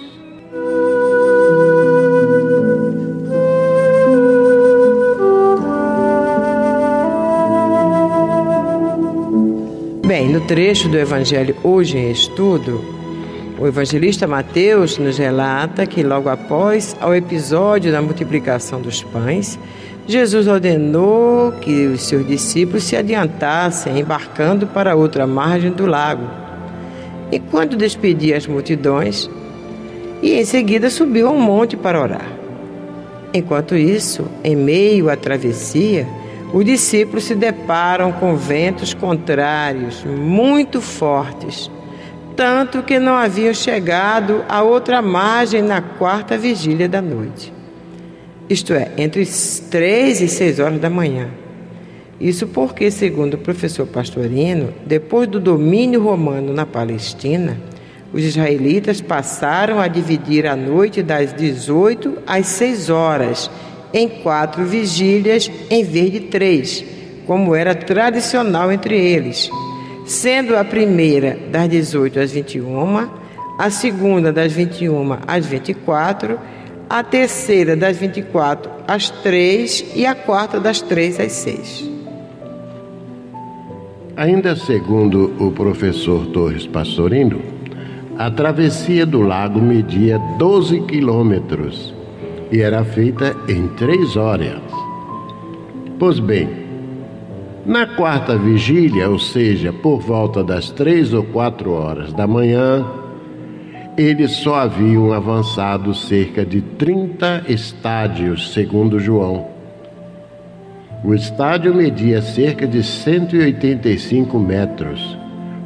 Bem, 10.12 10.28
no 10.28 10.42
trecho 10.42 10.90
do 10.90 10.98
Evangelho 10.98 11.56
hoje 11.64 11.98
em 11.98 12.12
estudo, 12.12 12.84
o 13.58 13.66
evangelista 13.66 14.28
Mateus 14.28 14.98
nos 14.98 15.18
relata 15.18 15.86
que 15.86 16.04
logo 16.04 16.28
após 16.28 16.94
ao 17.00 17.16
episódio 17.16 17.94
da 17.94 18.02
multiplicação 18.02 18.82
dos 18.82 19.02
pães, 19.02 19.58
Jesus 20.06 20.48
ordenou 20.48 21.54
que 21.54 21.88
os 21.88 22.02
seus 22.02 22.28
discípulos 22.28 22.84
se 22.84 22.98
adiantassem 22.98 24.00
embarcando 24.00 24.68
para 24.68 24.98
outra 24.98 25.26
margem 25.26 25.72
do 25.72 25.86
lago. 25.86 26.28
E 27.32 27.40
quando 27.40 27.78
despedia 27.78 28.36
as 28.36 28.46
multidões, 28.46 29.30
e 30.22 30.34
em 30.34 30.44
seguida 30.44 30.90
subiu 30.90 31.30
a 31.30 31.32
um 31.32 31.40
monte 31.40 31.78
para 31.78 32.02
orar. 32.02 32.28
Enquanto 33.34 33.78
isso, 33.78 34.28
em 34.44 34.58
meio 34.58 35.10
à 35.10 35.16
travessia, 35.16 36.06
os 36.54 36.66
discípulos 36.66 37.24
se 37.24 37.36
deparam 37.36 38.12
com 38.12 38.36
ventos 38.36 38.94
contrários 38.94 40.04
muito 40.04 40.82
fortes, 40.82 41.72
tanto 42.36 42.84
que 42.84 43.00
não 43.00 43.14
haviam 43.14 43.54
chegado 43.54 44.44
à 44.50 44.62
outra 44.62 45.02
margem 45.02 45.62
na 45.62 45.82
quarta 45.82 46.38
vigília 46.38 46.90
da 46.90 47.02
noite. 47.02 47.54
Isto 48.50 48.74
é, 48.74 48.92
entre 48.98 49.26
três 49.70 50.20
e 50.20 50.28
seis 50.28 50.60
horas 50.60 50.80
da 50.80 50.90
manhã. 50.90 51.30
Isso 52.20 52.46
porque, 52.48 52.92
segundo 52.92 53.36
o 53.36 53.38
professor 53.38 53.88
Pastorino, 53.88 54.74
depois 54.86 55.28
do 55.28 55.40
domínio 55.40 56.04
romano 56.04 56.54
na 56.54 56.66
Palestina, 56.66 57.58
os 58.14 58.24
israelitas 58.24 59.00
passaram 59.00 59.80
a 59.80 59.88
dividir 59.88 60.46
a 60.46 60.56
noite 60.56 61.02
das 61.02 61.34
18 61.34 62.20
às 62.28 62.46
6 62.48 62.90
horas 62.90 63.50
em 63.94 64.08
quatro 64.08 64.66
vigílias 64.66 65.52
em 65.70 65.84
vez 65.84 66.12
de 66.12 66.20
três, 66.22 66.84
como 67.26 67.56
era 67.56 67.76
tradicional 67.76 68.72
entre 68.72 68.98
eles, 68.98 69.50
sendo 70.06 70.56
a 70.56 70.64
primeira 70.64 71.38
das 71.52 71.70
18 71.70 72.20
às 72.20 72.32
21, 72.32 73.10
a 73.58 73.70
segunda 73.70 74.32
das 74.32 74.52
21 74.52 75.18
às 75.28 75.46
24, 75.46 76.40
a 76.90 77.04
terceira 77.04 77.76
das 77.76 77.98
24 77.98 78.72
às 78.88 79.10
3 79.10 79.94
e 79.96 80.06
a 80.06 80.16
quarta 80.16 80.60
das 80.60 80.82
3 80.82 81.20
às 81.20 81.32
6. 81.34 81.90
Ainda 84.18 84.56
segundo 84.56 85.34
o 85.40 85.52
professor 85.52 86.28
Torres 86.28 86.68
Pastorino, 86.68 87.42
a 88.18 88.30
travessia 88.30 89.06
do 89.06 89.22
lago 89.22 89.60
media 89.62 90.20
12 90.38 90.82
quilômetros 90.82 92.01
e 92.52 92.62
era 92.62 92.84
feita 92.84 93.36
em 93.48 93.68
três 93.70 94.16
horas. 94.16 94.60
Pois 95.98 96.20
bem, 96.20 96.50
na 97.66 97.86
quarta 97.86 98.38
vigília, 98.38 99.10
ou 99.10 99.20
seja, 99.20 99.72
por 99.72 100.00
volta 100.00 100.44
das 100.44 100.70
três 100.72 101.14
ou 101.14 101.24
quatro 101.24 101.72
horas 101.72 102.12
da 102.12 102.26
manhã, 102.26 102.86
eles 103.98 104.32
só 104.32 104.56
haviam 104.56 105.14
avançado 105.14 105.94
cerca 105.94 106.46
de 106.46 106.62
30 106.62 107.44
estádios, 107.48 108.52
segundo 108.52 109.00
João. 109.00 109.48
O 111.04 111.14
estádio 111.14 111.74
media 111.74 112.22
cerca 112.22 112.68
de 112.68 112.84
185 112.84 114.40
metros. 114.40 115.18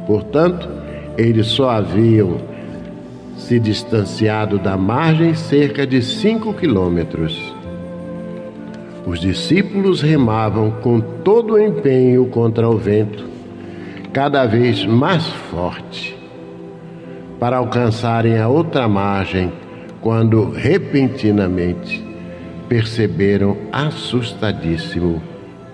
Portanto, 0.06 0.68
eles 1.16 1.46
só 1.46 1.70
haviam 1.70 2.36
se 3.36 3.60
distanciado 3.60 4.58
da 4.58 4.76
margem 4.76 5.34
cerca 5.34 5.86
de 5.86 6.02
5 6.02 6.54
quilômetros. 6.54 7.54
Os 9.06 9.20
discípulos 9.20 10.02
remavam 10.02 10.70
com 10.82 11.00
todo 11.00 11.54
o 11.54 11.58
empenho 11.58 12.26
contra 12.26 12.68
o 12.68 12.76
vento, 12.76 13.24
cada 14.12 14.46
vez 14.46 14.84
mais 14.84 15.26
forte 15.26 16.16
para 17.38 17.58
alcançarem 17.58 18.38
a 18.38 18.48
outra 18.48 18.88
margem, 18.88 19.52
quando 20.00 20.50
repentinamente 20.50 22.04
perceberam 22.68 23.56
assustadíssimo 23.72 25.22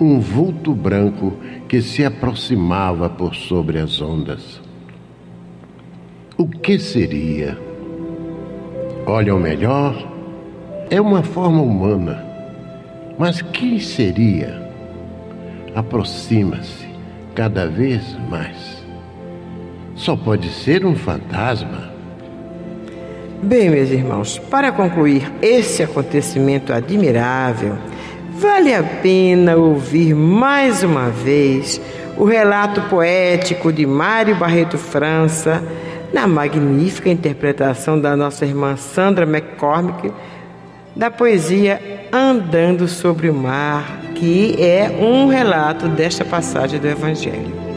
um 0.00 0.18
vulto 0.18 0.74
branco 0.74 1.32
que 1.68 1.80
se 1.80 2.04
aproximava 2.04 3.08
por 3.08 3.34
sobre 3.34 3.78
as 3.78 4.00
ondas. 4.00 4.61
O 6.42 6.48
que 6.48 6.76
seria? 6.76 7.56
Olham 9.06 9.38
melhor, 9.38 9.94
é 10.90 11.00
uma 11.00 11.22
forma 11.22 11.62
humana, 11.62 12.26
mas 13.16 13.40
quem 13.40 13.78
seria? 13.78 14.68
Aproxima-se 15.72 16.88
cada 17.32 17.68
vez 17.68 18.18
mais 18.28 18.82
só 19.94 20.16
pode 20.16 20.48
ser 20.48 20.84
um 20.84 20.96
fantasma. 20.96 21.92
Bem, 23.40 23.70
meus 23.70 23.90
irmãos, 23.90 24.36
para 24.36 24.72
concluir 24.72 25.32
esse 25.40 25.80
acontecimento 25.84 26.72
admirável, 26.72 27.76
vale 28.32 28.74
a 28.74 28.82
pena 28.82 29.54
ouvir 29.54 30.12
mais 30.12 30.82
uma 30.82 31.08
vez 31.08 31.80
o 32.16 32.24
relato 32.24 32.80
poético 32.90 33.72
de 33.72 33.86
Mário 33.86 34.34
Barreto 34.34 34.76
França, 34.76 35.62
na 36.12 36.26
magnífica 36.26 37.08
interpretação 37.08 38.00
da 38.00 38.16
nossa 38.16 38.44
irmã 38.44 38.76
Sandra 38.76 39.24
McCormick, 39.24 40.12
da 40.94 41.10
poesia 41.10 41.80
Andando 42.12 42.86
sobre 42.86 43.30
o 43.30 43.34
Mar, 43.34 44.02
que 44.14 44.54
é 44.62 44.90
um 45.00 45.26
relato 45.26 45.88
desta 45.88 46.24
passagem 46.24 46.78
do 46.78 46.86
Evangelho. 46.86 47.71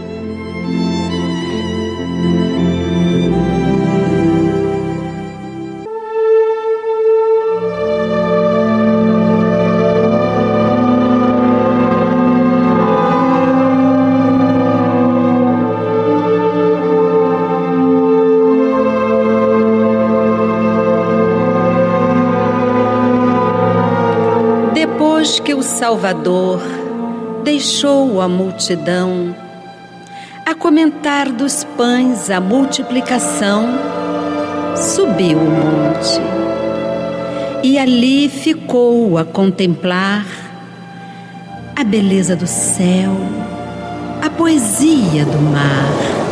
Salvador 25.63 26.61
deixou 27.43 28.21
a 28.21 28.27
multidão 28.27 29.35
a 30.45 30.53
comentar 30.53 31.31
dos 31.31 31.63
pães 31.63 32.29
a 32.29 32.39
multiplicação, 32.39 33.65
subiu 34.75 35.39
o 35.39 35.49
monte. 35.49 36.21
E 37.63 37.79
ali 37.79 38.29
ficou 38.29 39.17
a 39.17 39.25
contemplar 39.25 40.25
a 41.75 41.83
beleza 41.83 42.35
do 42.35 42.45
céu, 42.45 43.17
a 44.21 44.29
poesia 44.29 45.25
do 45.25 45.41
mar 45.41 46.24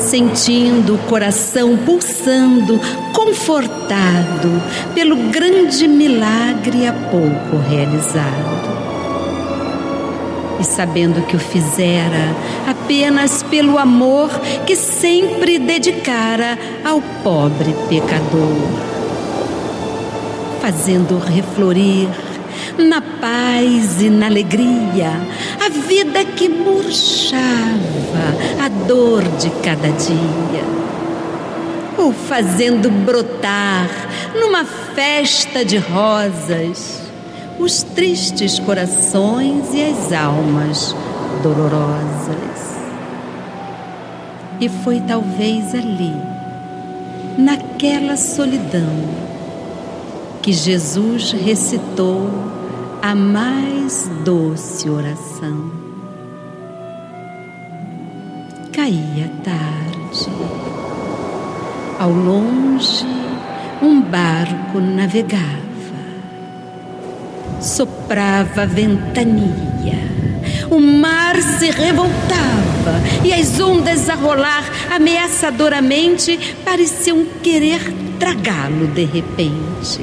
sentindo 0.00 0.94
o 0.94 0.98
coração 0.98 1.76
pulsando, 1.76 2.80
confortado 3.12 4.62
pelo 4.94 5.16
grande 5.30 5.86
milagre 5.86 6.86
há 6.86 6.92
pouco 6.92 7.56
realizado. 7.68 8.70
E 10.58 10.64
sabendo 10.64 11.24
que 11.26 11.36
o 11.36 11.38
fizera 11.38 12.34
apenas 12.66 13.42
pelo 13.42 13.78
amor 13.78 14.28
que 14.66 14.76
sempre 14.76 15.58
dedicara 15.58 16.58
ao 16.84 17.00
pobre 17.22 17.74
pecador, 17.88 18.56
fazendo 20.60 21.18
reflorir 21.18 22.08
na 22.80 23.00
paz 23.00 24.00
e 24.00 24.08
na 24.10 24.26
alegria, 24.26 25.12
a 25.64 25.68
vida 25.68 26.24
que 26.24 26.48
murchava, 26.48 27.44
a 28.64 28.68
dor 28.86 29.22
de 29.38 29.50
cada 29.62 29.88
dia, 29.88 30.64
ou 31.98 32.12
fazendo 32.12 32.90
brotar 32.90 33.88
numa 34.34 34.64
festa 34.64 35.64
de 35.64 35.76
rosas 35.76 37.00
os 37.58 37.82
tristes 37.82 38.58
corações 38.58 39.74
e 39.74 39.84
as 39.84 40.12
almas 40.12 40.96
dolorosas. 41.42 42.70
E 44.58 44.68
foi 44.68 45.00
talvez 45.00 45.74
ali, 45.74 46.16
naquela 47.36 48.16
solidão, 48.16 49.20
que 50.42 50.52
Jesus 50.52 51.32
recitou 51.32 52.30
a 53.02 53.14
mais 53.14 54.10
doce 54.24 54.88
oração. 54.90 55.70
Caía 58.72 59.30
tarde. 59.42 60.30
Ao 61.98 62.10
longe, 62.10 63.06
um 63.82 64.02
barco 64.02 64.80
navegava. 64.80 65.48
Soprava 67.60 68.66
ventania. 68.66 69.98
O 70.70 70.78
mar 70.78 71.36
se 71.40 71.70
revoltava 71.70 73.00
e 73.24 73.32
as 73.32 73.58
ondas 73.58 74.08
a 74.08 74.14
rolar 74.14 74.64
ameaçadoramente 74.94 76.56
pareciam 76.64 77.24
querer 77.42 77.80
tragá-lo 78.18 78.86
de 78.88 79.04
repente 79.04 80.00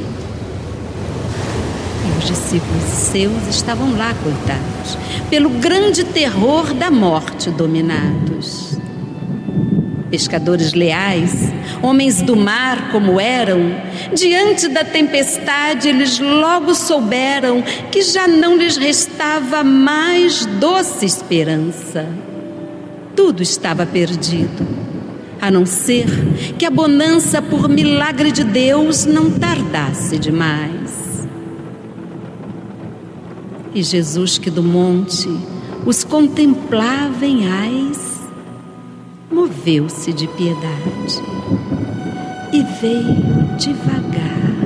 discípulos 2.25 2.83
seus 2.83 3.47
estavam 3.47 3.97
lá, 3.97 4.13
coitados, 4.23 4.97
pelo 5.29 5.49
grande 5.49 6.03
terror 6.03 6.73
da 6.73 6.89
morte 6.89 7.49
dominados. 7.49 8.77
Pescadores 10.09 10.73
leais, 10.73 11.51
homens 11.81 12.21
do 12.21 12.35
mar 12.35 12.91
como 12.91 13.19
eram, 13.19 13.75
diante 14.13 14.69
da 14.69 14.85
tempestade 14.85 15.89
eles 15.89 16.17
logo 16.17 16.73
souberam 16.73 17.61
que 17.91 18.01
já 18.01 18.25
não 18.25 18.55
lhes 18.55 18.77
restava 18.77 19.63
mais 19.63 20.45
doce 20.45 21.05
esperança. 21.05 22.07
Tudo 23.17 23.43
estava 23.43 23.85
perdido, 23.85 24.65
a 25.41 25.51
não 25.51 25.65
ser 25.65 26.07
que 26.57 26.65
a 26.65 26.69
bonança 26.69 27.41
por 27.41 27.67
milagre 27.67 28.31
de 28.31 28.45
Deus 28.45 29.05
não 29.05 29.29
tardasse 29.31 30.17
demais. 30.17 31.06
E 33.77 33.83
Jesus, 33.83 34.39
que 34.39 34.49
do 34.49 34.63
monte 34.63 35.29
os 35.85 36.03
contemplava 36.03 37.23
em 37.27 37.47
ais, 37.47 38.27
moveu-se 39.31 40.11
de 40.11 40.27
piedade 40.29 41.21
e 42.51 42.63
veio 42.81 43.55
devagar, 43.55 44.57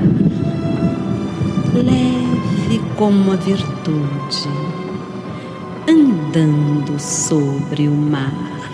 leve 1.75 2.81
como 2.95 3.33
a 3.33 3.35
virtude, 3.35 4.47
andando 5.85 6.97
sobre 6.97 7.89
o 7.89 7.93
mar. 7.93 8.71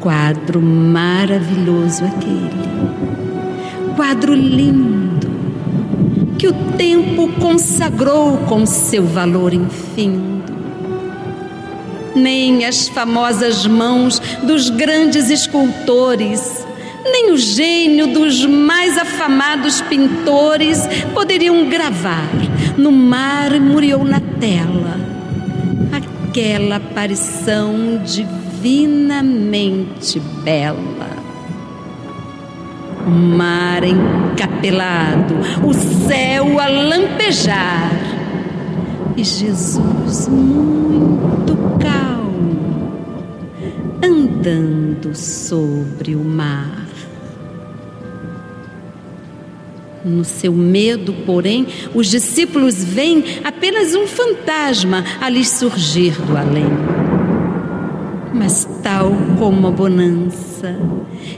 Quadro 0.00 0.62
maravilhoso 0.62 2.02
aquele, 2.02 3.94
quadro 3.94 4.34
lindo, 4.34 5.13
que 6.38 6.48
o 6.48 6.52
tempo 6.76 7.28
consagrou 7.40 8.38
com 8.48 8.66
seu 8.66 9.04
valor 9.04 9.52
infindo. 9.52 10.44
Nem 12.14 12.64
as 12.64 12.88
famosas 12.88 13.66
mãos 13.66 14.20
dos 14.42 14.70
grandes 14.70 15.30
escultores 15.30 16.64
nem 17.04 17.32
o 17.32 17.36
gênio 17.36 18.06
dos 18.06 18.46
mais 18.46 18.96
afamados 18.96 19.82
pintores 19.82 20.78
poderiam 21.12 21.68
gravar 21.68 22.30
no 22.78 22.90
mar 22.90 23.60
muriou 23.60 24.04
na 24.04 24.20
tela 24.20 25.14
aquela 26.34 26.76
aparição 26.76 28.02
divinamente 28.04 30.18
bela. 30.42 30.93
O 33.06 33.10
mar 33.10 33.82
encapelado, 33.84 35.34
o 35.62 35.74
céu 35.74 36.58
a 36.58 36.66
lampejar 36.66 37.92
e 39.16 39.22
Jesus 39.22 40.28
muito 40.28 41.56
calmo 41.78 42.92
andando 44.02 45.14
sobre 45.14 46.14
o 46.14 46.24
mar. 46.24 46.84
No 50.04 50.24
seu 50.24 50.52
medo, 50.52 51.14
porém, 51.24 51.66
os 51.94 52.08
discípulos 52.08 52.84
veem 52.84 53.24
apenas 53.42 53.94
um 53.94 54.06
fantasma 54.06 55.02
a 55.18 55.30
lhes 55.30 55.48
surgir 55.48 56.12
do 56.20 56.36
além. 56.36 57.03
Mas, 58.34 58.68
tal 58.82 59.12
como 59.38 59.68
a 59.68 59.70
bonança, 59.70 60.76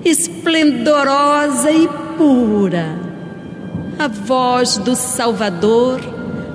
esplendorosa 0.04 1.70
e 1.70 1.86
pura, 2.16 2.98
a 3.98 4.08
voz 4.08 4.78
do 4.78 4.96
Salvador 4.96 6.00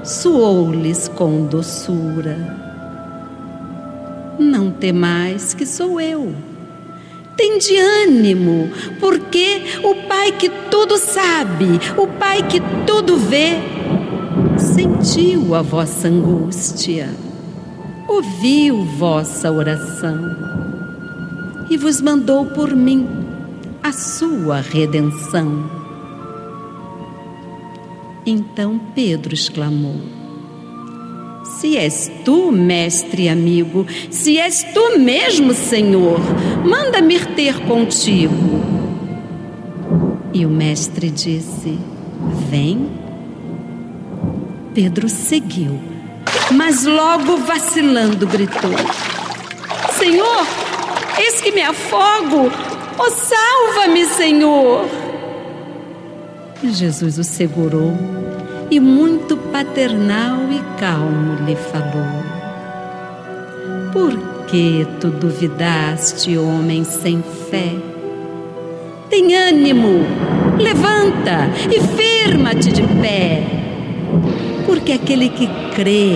soou-lhes 0.03 1.07
com 1.07 1.45
doçura. 1.45 2.59
Não 4.39 4.71
temais 4.71 5.53
que 5.53 5.65
sou 5.65 6.01
eu 6.01 6.33
tem 7.41 7.57
de 7.57 7.75
ânimo, 7.75 8.69
porque 8.99 9.79
o 9.83 9.95
Pai 10.07 10.31
que 10.31 10.47
tudo 10.69 10.95
sabe, 10.99 11.65
o 11.97 12.05
Pai 12.05 12.47
que 12.47 12.61
tudo 12.85 13.17
vê, 13.17 13.57
sentiu 14.59 15.55
a 15.55 15.63
vossa 15.63 16.07
angústia, 16.07 17.09
ouviu 18.11 18.83
vossa 18.83 19.49
oração 19.49 20.19
e 21.69 21.77
vos 21.77 22.01
mandou 22.01 22.45
por 22.45 22.75
mim 22.75 23.07
a 23.81 23.93
sua 23.93 24.59
redenção. 24.59 25.63
Então 28.25 28.79
Pedro 28.93 29.33
exclamou: 29.33 29.95
se 31.45 31.77
és 31.77 32.11
tu, 32.25 32.51
mestre 32.51 33.29
amigo, 33.29 33.85
se 34.09 34.37
és 34.37 34.61
tu 34.73 34.99
mesmo, 34.99 35.53
Senhor, 35.53 36.19
manda-me 36.65 37.17
ter 37.35 37.59
contigo. 37.61 38.61
E 40.33 40.45
o 40.45 40.49
mestre 40.49 41.09
disse: 41.09 41.77
Vem. 42.49 42.89
Pedro 44.73 45.09
seguiu, 45.09 45.90
mas 46.51 46.85
logo 46.85 47.37
vacilando 47.37 48.27
gritou: 48.27 48.71
Senhor, 49.97 50.45
eis 51.17 51.41
que 51.41 51.51
me 51.51 51.61
afogo, 51.61 52.51
oh, 52.97 53.11
salva-me, 53.11 54.05
Senhor. 54.05 54.85
Jesus 56.63 57.17
o 57.17 57.23
segurou 57.23 57.97
e 58.69 58.79
muito 58.79 59.35
paternal 59.35 60.37
e 60.51 60.79
calmo 60.79 61.45
lhe 61.45 61.55
falou: 61.55 62.23
Por 63.91 64.17
que 64.45 64.87
tu 64.99 65.09
duvidaste, 65.09 66.37
homem 66.37 66.83
sem 66.83 67.23
fé? 67.49 67.73
Tem 69.09 69.35
ânimo, 69.35 70.05
levanta 70.57 71.49
e 71.69 71.81
firma-te 71.95 72.71
de 72.71 72.83
pé. 73.01 73.50
Porque 74.71 74.93
aquele 74.93 75.27
que 75.27 75.49
crê 75.75 76.13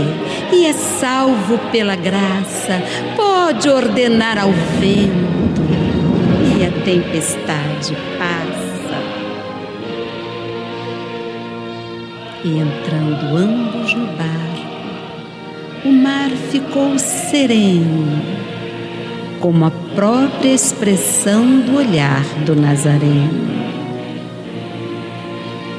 e 0.54 0.66
é 0.66 0.72
salvo 0.72 1.58
pela 1.74 1.98
graça 1.98 2.82
pode 3.18 3.68
ordenar 3.68 4.38
ao 4.38 4.50
vento 4.80 5.62
e 6.58 6.66
a 6.66 6.72
tempestade 6.86 7.98
passa 8.18 8.66
e 12.46 12.60
entrando 12.60 13.36
ambos 13.36 13.94
no 13.94 14.06
barco, 14.06 14.68
o 15.84 15.92
mar 15.92 16.30
ficou 16.30 16.98
sereno, 16.98 18.22
como 19.42 19.66
a 19.66 19.72
própria 19.96 20.54
expressão 20.54 21.60
do 21.60 21.76
olhar 21.76 22.24
do 22.46 22.56
Nazareno. 22.56 23.66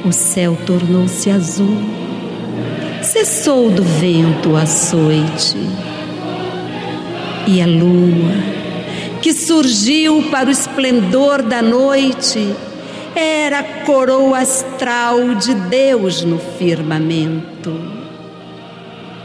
O 0.05 0.11
céu 0.11 0.55
tornou-se 0.65 1.31
azul, 1.31 1.77
cessou 3.11 3.69
do 3.69 3.83
vento 3.83 4.49
o 4.49 4.57
açoite, 4.57 5.57
e 7.47 7.61
a 7.61 7.65
lua, 7.65 8.33
que 9.21 9.33
surgiu 9.33 10.23
para 10.29 10.49
o 10.49 10.51
esplendor 10.51 11.41
da 11.41 11.61
noite, 11.61 12.53
era 13.15 13.59
a 13.59 13.63
coroa 13.85 14.39
astral 14.39 15.35
de 15.35 15.53
Deus 15.55 16.23
no 16.23 16.37
firmamento 16.37 17.73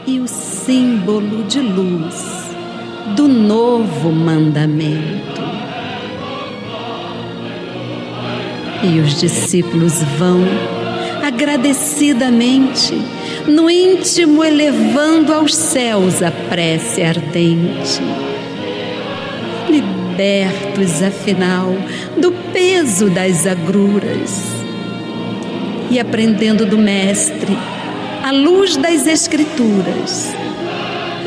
e 0.06 0.20
o 0.20 0.28
símbolo 0.28 1.42
de 1.44 1.60
luz 1.60 2.50
do 3.16 3.26
novo 3.26 4.12
mandamento. 4.12 5.42
E 8.84 9.00
os 9.00 9.20
discípulos 9.20 10.02
vão 10.18 10.40
agradecidamente, 11.22 12.94
no 13.46 13.68
íntimo 13.68 14.44
elevando 14.44 15.32
aos 15.32 15.54
céus 15.54 16.22
a 16.22 16.30
prece 16.30 17.02
ardente. 17.02 18.00
Libertos, 19.68 21.02
afinal, 21.02 21.74
do 22.16 22.32
peso 22.52 23.10
das 23.10 23.46
agruras. 23.46 24.52
E 25.90 25.98
aprendendo 25.98 26.64
do 26.64 26.78
Mestre, 26.78 27.56
à 28.22 28.30
luz 28.30 28.76
das 28.76 29.06
Escrituras, 29.06 30.34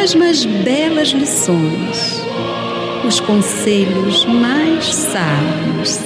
as 0.01 0.16
mais 0.16 0.43
belas 0.43 1.09
lições, 1.09 2.22
os 3.05 3.20
conselhos 3.20 4.26
mais 4.26 4.86
sábios, 4.93 5.99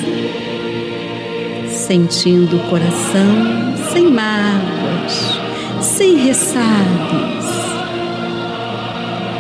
sentindo 1.70 2.58
o 2.58 2.70
coração 2.70 3.76
sem 3.94 4.12
mágoas, 4.12 5.49
sem 5.82 6.18
ressabios, 6.18 7.46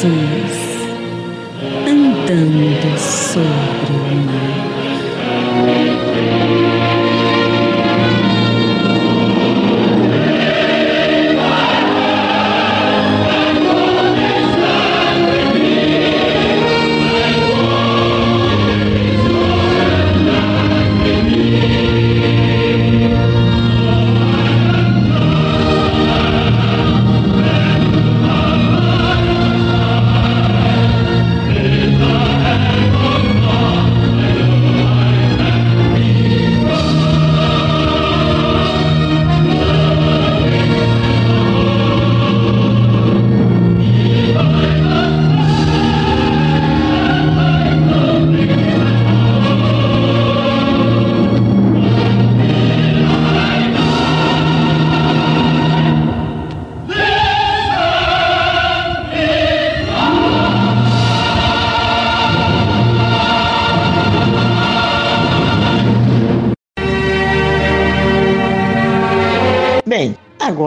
andando 1.85 2.97
sobre 2.97 3.92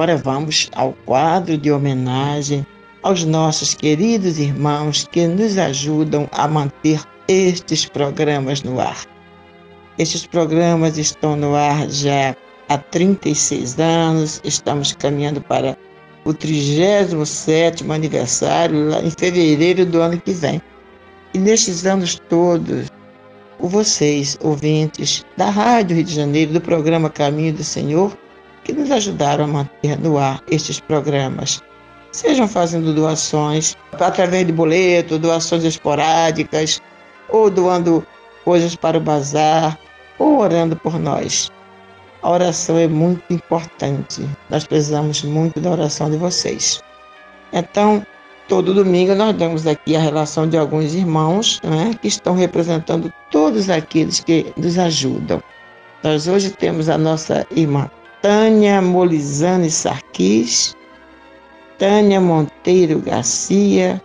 Agora 0.06 0.22
vamos 0.22 0.70
ao 0.76 0.92
quadro 1.04 1.58
de 1.58 1.72
homenagem 1.72 2.64
aos 3.02 3.24
nossos 3.24 3.74
queridos 3.74 4.38
irmãos 4.38 5.08
que 5.10 5.26
nos 5.26 5.58
ajudam 5.58 6.28
a 6.30 6.46
manter 6.46 7.00
estes 7.26 7.86
programas 7.86 8.62
no 8.62 8.78
ar. 8.78 9.04
Estes 9.98 10.24
programas 10.24 10.96
estão 10.96 11.34
no 11.34 11.56
ar 11.56 11.90
já 11.90 12.36
há 12.68 12.78
36 12.78 13.80
anos, 13.80 14.40
estamos 14.44 14.92
caminhando 14.92 15.40
para 15.40 15.76
o 16.24 16.32
37 16.32 17.90
aniversário 17.90 18.88
lá 18.88 19.02
em 19.02 19.10
fevereiro 19.10 19.84
do 19.84 20.00
ano 20.00 20.20
que 20.20 20.30
vem. 20.30 20.62
E 21.34 21.38
nestes 21.38 21.84
anos 21.84 22.22
todos, 22.28 22.86
vocês, 23.58 24.38
ouvintes 24.40 25.26
da 25.36 25.50
Rádio 25.50 25.96
Rio 25.96 26.04
de 26.04 26.14
Janeiro, 26.14 26.52
do 26.52 26.60
programa 26.60 27.10
Caminho 27.10 27.54
do 27.54 27.64
Senhor, 27.64 28.16
que 28.66 28.72
nos 28.72 28.90
ajudaram 28.90 29.44
a 29.44 29.46
manter 29.46 29.96
no 30.00 30.18
ar 30.18 30.42
estes 30.50 30.80
programas. 30.80 31.62
Sejam 32.10 32.48
fazendo 32.48 32.92
doações 32.92 33.76
através 33.92 34.44
de 34.44 34.52
boleto, 34.52 35.20
doações 35.20 35.62
esporádicas, 35.62 36.82
ou 37.28 37.48
doando 37.48 38.04
coisas 38.44 38.74
para 38.74 38.98
o 38.98 39.00
bazar, 39.00 39.78
ou 40.18 40.40
orando 40.40 40.74
por 40.74 40.98
nós. 40.98 41.50
A 42.22 42.30
oração 42.30 42.76
é 42.76 42.88
muito 42.88 43.22
importante. 43.32 44.28
Nós 44.50 44.66
precisamos 44.66 45.22
muito 45.22 45.60
da 45.60 45.70
oração 45.70 46.10
de 46.10 46.16
vocês. 46.16 46.82
Então, 47.52 48.04
todo 48.48 48.74
domingo 48.74 49.14
nós 49.14 49.36
damos 49.36 49.64
aqui 49.64 49.94
a 49.94 50.00
relação 50.00 50.48
de 50.48 50.58
alguns 50.58 50.92
irmãos 50.92 51.60
né, 51.62 51.94
que 52.02 52.08
estão 52.08 52.34
representando 52.34 53.12
todos 53.30 53.70
aqueles 53.70 54.18
que 54.18 54.52
nos 54.56 54.76
ajudam. 54.76 55.40
Nós 56.02 56.26
hoje 56.26 56.50
temos 56.50 56.88
a 56.88 56.98
nossa 56.98 57.46
irmã 57.52 57.88
Tânia 58.26 58.82
Molizane 58.82 59.70
Sarquis, 59.70 60.74
Tânia 61.78 62.20
Monteiro 62.20 62.98
Garcia, 62.98 64.02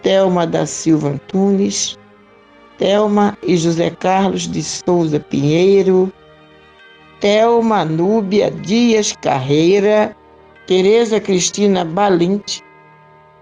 Telma 0.00 0.46
da 0.46 0.64
Silva 0.64 1.08
Antunes, 1.08 1.98
Telma 2.78 3.36
e 3.42 3.56
José 3.56 3.90
Carlos 3.90 4.46
de 4.46 4.62
Souza 4.62 5.18
Pinheiro, 5.18 6.12
Thelma 7.18 7.84
Núbia 7.84 8.48
Dias 8.48 9.12
Carreira, 9.20 10.14
Tereza 10.68 11.18
Cristina 11.18 11.84
Balinte, 11.84 12.62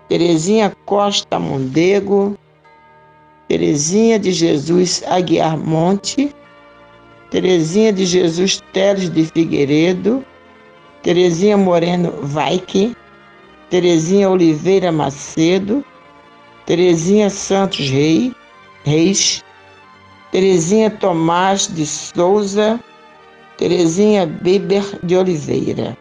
Terezinha 0.09 0.75
Costa 0.87 1.39
Mondego, 1.39 2.35
Terezinha 3.49 4.19
de 4.19 4.33
Jesus 4.33 5.03
Aguiar 5.07 5.59
Monte, 5.59 6.35
Terezinha 7.31 7.93
de 7.93 8.05
Jesus 8.05 8.61
Teles 8.73 9.09
de 9.09 9.25
Figueiredo, 9.25 10.25
Terezinha 11.03 11.57
Moreno 11.57 12.13
Vaike, 12.23 12.97
Terezinha 13.71 14.29
Oliveira 14.29 14.91
Macedo, 14.91 15.85
Terezinha 16.67 17.31
Santos 17.31 17.89
Rei, 17.89 18.35
Reis, 18.85 19.45
Terezinha 20.33 20.91
Tomás 20.91 21.69
de 21.73 21.87
Souza, 21.87 22.81
Terezinha 23.57 24.27
Biber 24.27 24.85
de 25.05 25.17
Oliveira. 25.17 25.97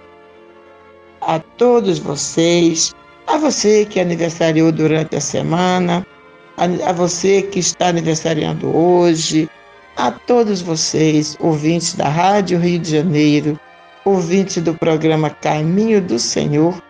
A 1.22 1.40
todos 1.40 2.00
vocês, 2.00 2.96
a 3.28 3.38
você 3.38 3.86
que 3.86 4.00
aniversariou 4.00 4.72
durante 4.72 5.16
a 5.16 5.22
semana, 5.22 6.06
a 6.58 6.92
você 6.92 7.44
que 7.44 7.60
está 7.60 7.90
aniversariando 7.90 8.76
hoje, 8.76 9.48
a 10.00 10.12
todos 10.12 10.62
vocês, 10.62 11.36
ouvintes 11.41 11.93
da 11.93 12.08
Rádio 12.08 12.58
Rio 12.58 12.80
de 12.80 12.91
Janeiro, 12.91 13.60
ouvintes 14.06 14.64
do 14.64 14.74
programa 14.74 15.30
Caminho 15.30 16.02
do 16.02 16.18
Senhor, 16.18 16.82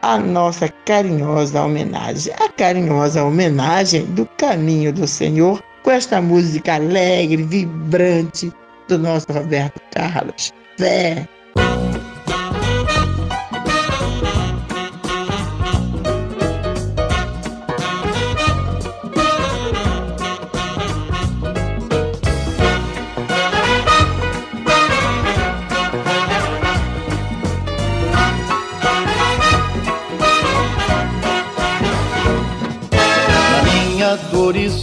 a 0.00 0.16
nossa 0.16 0.68
carinhosa 0.84 1.64
homenagem, 1.64 2.32
a 2.38 2.48
carinhosa 2.48 3.24
homenagem 3.24 4.04
do 4.06 4.24
Caminho 4.38 4.92
do 4.92 5.08
Senhor, 5.08 5.60
com 5.82 5.90
esta 5.90 6.22
música 6.22 6.76
alegre, 6.76 7.42
vibrante, 7.42 8.52
do 8.86 8.96
nosso 8.96 9.26
Roberto 9.32 9.80
Carlos. 9.92 10.52
Zé. 10.78 11.28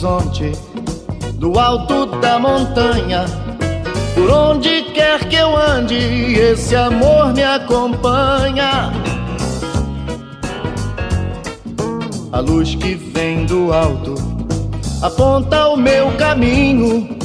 Horizonte, 0.04 0.52
do 1.36 1.58
alto 1.58 2.06
da 2.20 2.38
montanha 2.38 3.26
por 4.14 4.30
onde 4.30 4.84
quer 4.94 5.28
que 5.28 5.36
eu 5.36 5.58
ande, 5.58 5.96
esse 5.96 6.76
amor 6.76 7.34
me 7.34 7.44
acompanha. 7.44 8.92
A 12.32 12.40
luz 12.40 12.76
que 12.76 12.96
vem 12.96 13.46
do 13.46 13.74
alto 13.74 14.16
aponta 15.02 15.70
o 15.70 15.78
meu 15.78 16.12
caminho. 16.18 17.18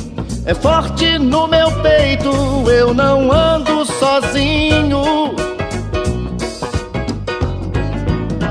É 0.46 0.54
forte 0.54 1.18
no 1.18 1.46
meu 1.46 1.70
peito, 1.82 2.30
eu 2.70 2.94
não 2.94 3.30
ando 3.30 3.84
sozinho. 3.84 5.34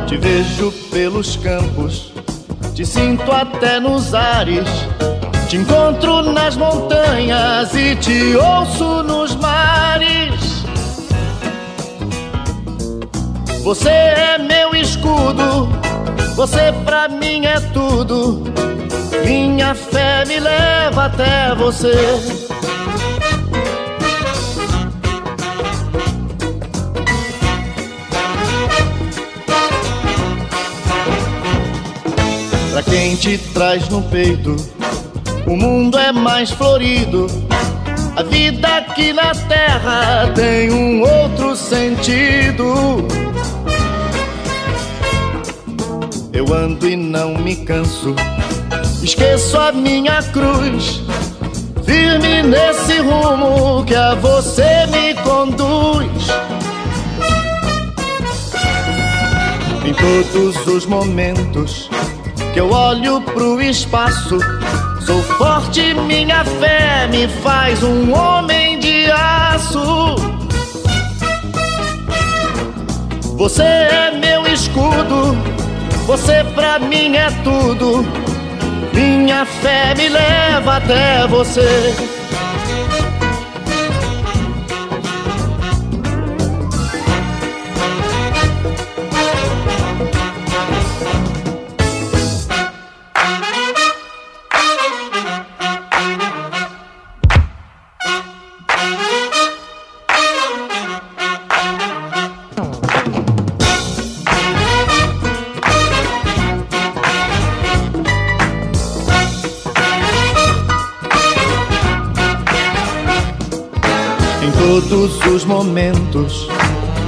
Te 0.06 0.18
vejo 0.18 0.72
pelos 0.92 1.36
campos, 1.38 2.14
te 2.78 2.86
sinto 2.86 3.32
até 3.32 3.80
nos 3.80 4.14
ares 4.14 4.70
te 5.50 5.58
encontro 5.58 6.22
nas 6.22 6.56
montanhas 6.56 7.74
e 7.74 7.96
te 7.96 8.36
ouço 8.36 9.02
nos 9.02 9.36
mares. 9.36 10.64
Você 13.64 13.90
é 13.90 14.38
meu 14.38 14.76
escudo, 14.76 15.68
você 16.36 16.72
pra 16.86 17.08
mim 17.08 17.48
é 17.48 17.60
tudo. 17.74 18.44
Minha 19.26 19.74
fé 19.74 20.24
me 20.28 20.40
leva 20.40 21.06
até 21.06 21.56
você. 21.56 21.96
Pra 32.78 32.84
quem 32.84 33.16
te 33.16 33.40
traz 33.56 33.90
no 33.90 34.04
peito 34.04 34.56
o 35.48 35.58
mundo 35.58 35.98
é 35.98 36.12
mais 36.12 36.52
florido. 36.52 37.26
A 38.16 38.22
vida 38.22 38.68
aqui 38.68 39.12
na 39.12 39.32
terra 39.32 40.32
tem 40.36 40.72
um 40.72 41.02
outro 41.02 41.56
sentido. 41.56 43.08
Eu 46.32 46.54
ando 46.54 46.88
e 46.88 46.96
não 46.96 47.34
me 47.40 47.56
canso, 47.56 48.14
esqueço 49.02 49.60
a 49.60 49.72
minha 49.72 50.22
cruz. 50.22 51.02
Firme 51.84 52.44
nesse 52.44 53.00
rumo 53.00 53.84
que 53.86 53.96
a 53.96 54.14
você 54.14 54.86
me 54.92 55.16
conduz. 55.24 56.28
Em 59.84 59.94
todos 59.96 60.68
os 60.68 60.86
momentos 60.86 61.90
que 62.58 62.62
eu 62.62 62.72
olho 62.72 63.22
pro 63.22 63.62
espaço 63.62 64.40
Sou 65.06 65.22
forte, 65.22 65.94
minha 65.94 66.44
fé 66.44 67.08
me 67.08 67.28
faz 67.44 67.84
um 67.84 68.12
homem 68.12 68.80
de 68.80 69.06
aço. 69.12 70.16
Você 73.38 73.62
é 73.62 74.12
meu 74.20 74.46
escudo, 74.52 75.38
você 76.08 76.44
pra 76.56 76.80
mim 76.80 77.16
é 77.16 77.30
tudo. 77.44 78.04
Minha 78.92 79.46
fé 79.46 79.94
me 79.96 80.10
leva 80.10 80.78
até 80.78 81.28
você. 81.28 82.17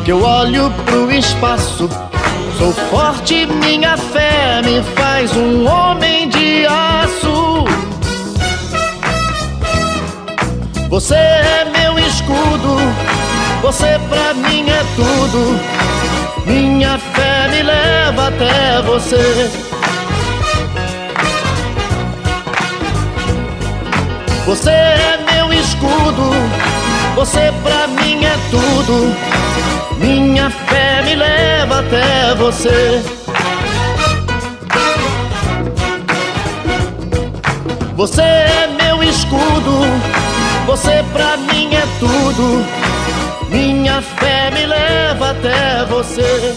Que 0.09 0.13
eu 0.13 0.23
olho 0.23 0.71
pro 0.85 1.11
espaço. 1.11 1.87
Sou 2.57 2.73
forte, 2.89 3.45
minha 3.45 3.95
fé 3.95 4.59
me 4.63 4.81
faz 4.95 5.37
um 5.37 5.67
homem 5.67 6.27
de 6.29 6.65
aço. 6.65 7.65
Você 10.89 11.13
é 11.13 11.67
meu 11.77 11.99
escudo, 11.99 12.75
você 13.61 13.99
pra 14.09 14.33
mim 14.33 14.67
é 14.67 14.83
tudo. 14.95 15.59
Minha 16.47 16.97
fé 16.97 17.47
me 17.51 17.61
leva 17.61 18.29
até 18.29 18.81
você. 18.81 19.51
Você 24.47 24.71
é 24.71 25.19
meu 25.31 25.53
escudo, 25.53 26.31
você 27.15 27.53
pra 27.61 27.85
mim 27.89 28.25
é 28.25 28.35
tudo. 28.49 29.78
Minha 29.99 30.49
fé 30.49 31.01
me 31.03 31.15
leva 31.15 31.79
até 31.79 32.33
você. 32.35 33.01
Você 37.95 38.21
é 38.21 38.67
meu 38.81 39.03
escudo, 39.03 39.81
você 40.65 41.03
pra 41.11 41.35
mim 41.35 41.75
é 41.75 41.83
tudo. 41.99 42.65
Minha 43.49 44.01
fé 44.01 44.49
me 44.51 44.65
leva 44.65 45.31
até 45.31 45.83
você. 45.85 46.55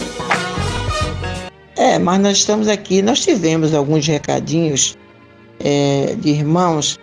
É, 1.76 1.98
mas 1.98 2.20
nós 2.20 2.38
estamos 2.38 2.68
aqui, 2.68 3.02
nós 3.02 3.20
tivemos 3.24 3.74
alguns 3.74 4.06
recadinhos 4.06 4.96
é, 5.58 6.14
de 6.16 6.28
irmãos. 6.28 6.96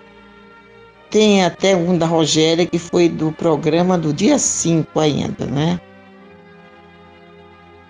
Tem 1.09 1.43
até 1.43 1.75
um 1.75 1.97
da 1.97 2.05
Rogéria 2.05 2.65
que 2.65 2.79
foi 2.79 3.09
do 3.09 3.31
programa 3.33 3.97
do 3.97 4.13
dia 4.13 4.39
5 4.39 4.97
ainda, 5.01 5.45
né? 5.45 5.81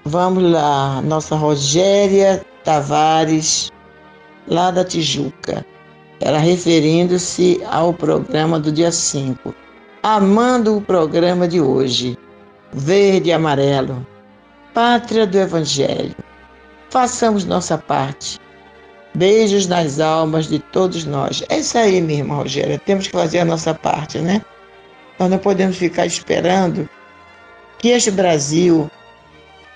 Vamos 0.05 0.43
lá, 0.43 1.01
nossa 1.01 1.35
Rogéria 1.35 2.43
Tavares, 2.63 3.71
lá 4.47 4.71
da 4.71 4.83
Tijuca. 4.83 5.65
Ela 6.21 6.37
referindo-se 6.37 7.61
ao 7.69 7.93
programa 7.93 8.59
do 8.59 8.71
dia 8.71 8.91
5. 8.91 9.53
Amando 10.01 10.77
o 10.77 10.81
programa 10.81 11.47
de 11.47 11.59
hoje, 11.59 12.17
verde 12.71 13.29
e 13.29 13.33
amarelo, 13.33 14.05
pátria 14.73 15.27
do 15.27 15.37
Evangelho. 15.37 16.15
Façamos 16.89 17.45
nossa 17.45 17.77
parte. 17.77 18.39
Beijos 19.13 19.67
nas 19.67 19.99
almas 19.99 20.47
de 20.47 20.59
todos 20.59 21.03
nós. 21.03 21.43
É 21.49 21.59
isso 21.59 21.77
aí, 21.77 21.99
minha 21.99 22.19
irmã 22.19 22.35
Rogéria. 22.35 22.79
Temos 22.79 23.07
que 23.07 23.13
fazer 23.13 23.39
a 23.39 23.45
nossa 23.45 23.73
parte, 23.73 24.19
né? 24.19 24.41
Nós 25.19 25.29
não 25.29 25.37
podemos 25.37 25.77
ficar 25.77 26.05
esperando 26.05 26.87
que 27.79 27.89
este 27.89 28.11
Brasil, 28.11 28.89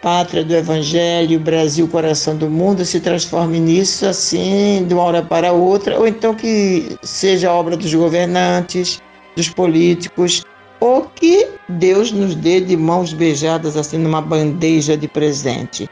pátria 0.03 0.43
do 0.43 0.53
Evangelho, 0.53 1.39
Brasil, 1.39 1.87
coração 1.87 2.35
do 2.35 2.49
mundo, 2.49 2.83
se 2.83 2.99
transforme 2.99 3.57
nisso 3.57 4.05
assim, 4.05 4.85
de 4.85 4.93
uma 4.93 5.03
hora 5.03 5.23
para 5.23 5.53
outra, 5.53 5.97
ou 5.97 6.05
então 6.05 6.35
que 6.35 6.97
seja 7.01 7.53
obra 7.53 7.77
dos 7.77 7.93
governantes, 7.93 9.01
dos 9.33 9.47
políticos, 9.47 10.43
ou 10.81 11.03
que 11.15 11.47
Deus 11.69 12.11
nos 12.11 12.35
dê 12.35 12.59
de 12.59 12.75
mãos 12.75 13.13
beijadas 13.13 13.77
assim 13.77 13.97
numa 13.97 14.21
bandeja 14.21 14.97
de 14.97 15.07
presente. 15.07 15.89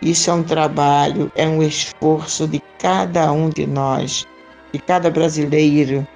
Isso 0.00 0.30
é 0.30 0.34
um 0.34 0.44
trabalho, 0.44 1.30
é 1.34 1.48
um 1.48 1.60
esforço 1.60 2.46
de 2.46 2.62
cada 2.78 3.32
um 3.32 3.48
de 3.50 3.66
nós, 3.66 4.24
de 4.72 4.78
cada 4.78 5.10
brasileiro 5.10 6.06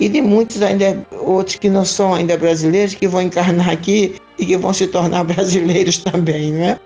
e 0.00 0.08
de 0.08 0.20
muitos 0.20 0.60
ainda 0.62 1.06
outros 1.12 1.56
que 1.56 1.68
não 1.68 1.84
são 1.84 2.14
ainda 2.14 2.36
brasileiros 2.36 2.94
que 2.94 3.06
vão 3.06 3.22
encarnar 3.22 3.70
aqui 3.70 4.16
e 4.38 4.46
que 4.46 4.56
vão 4.56 4.72
se 4.72 4.86
tornar 4.86 5.24
brasileiros 5.24 5.98
também, 5.98 6.52
não 6.52 6.64
é? 6.64 6.80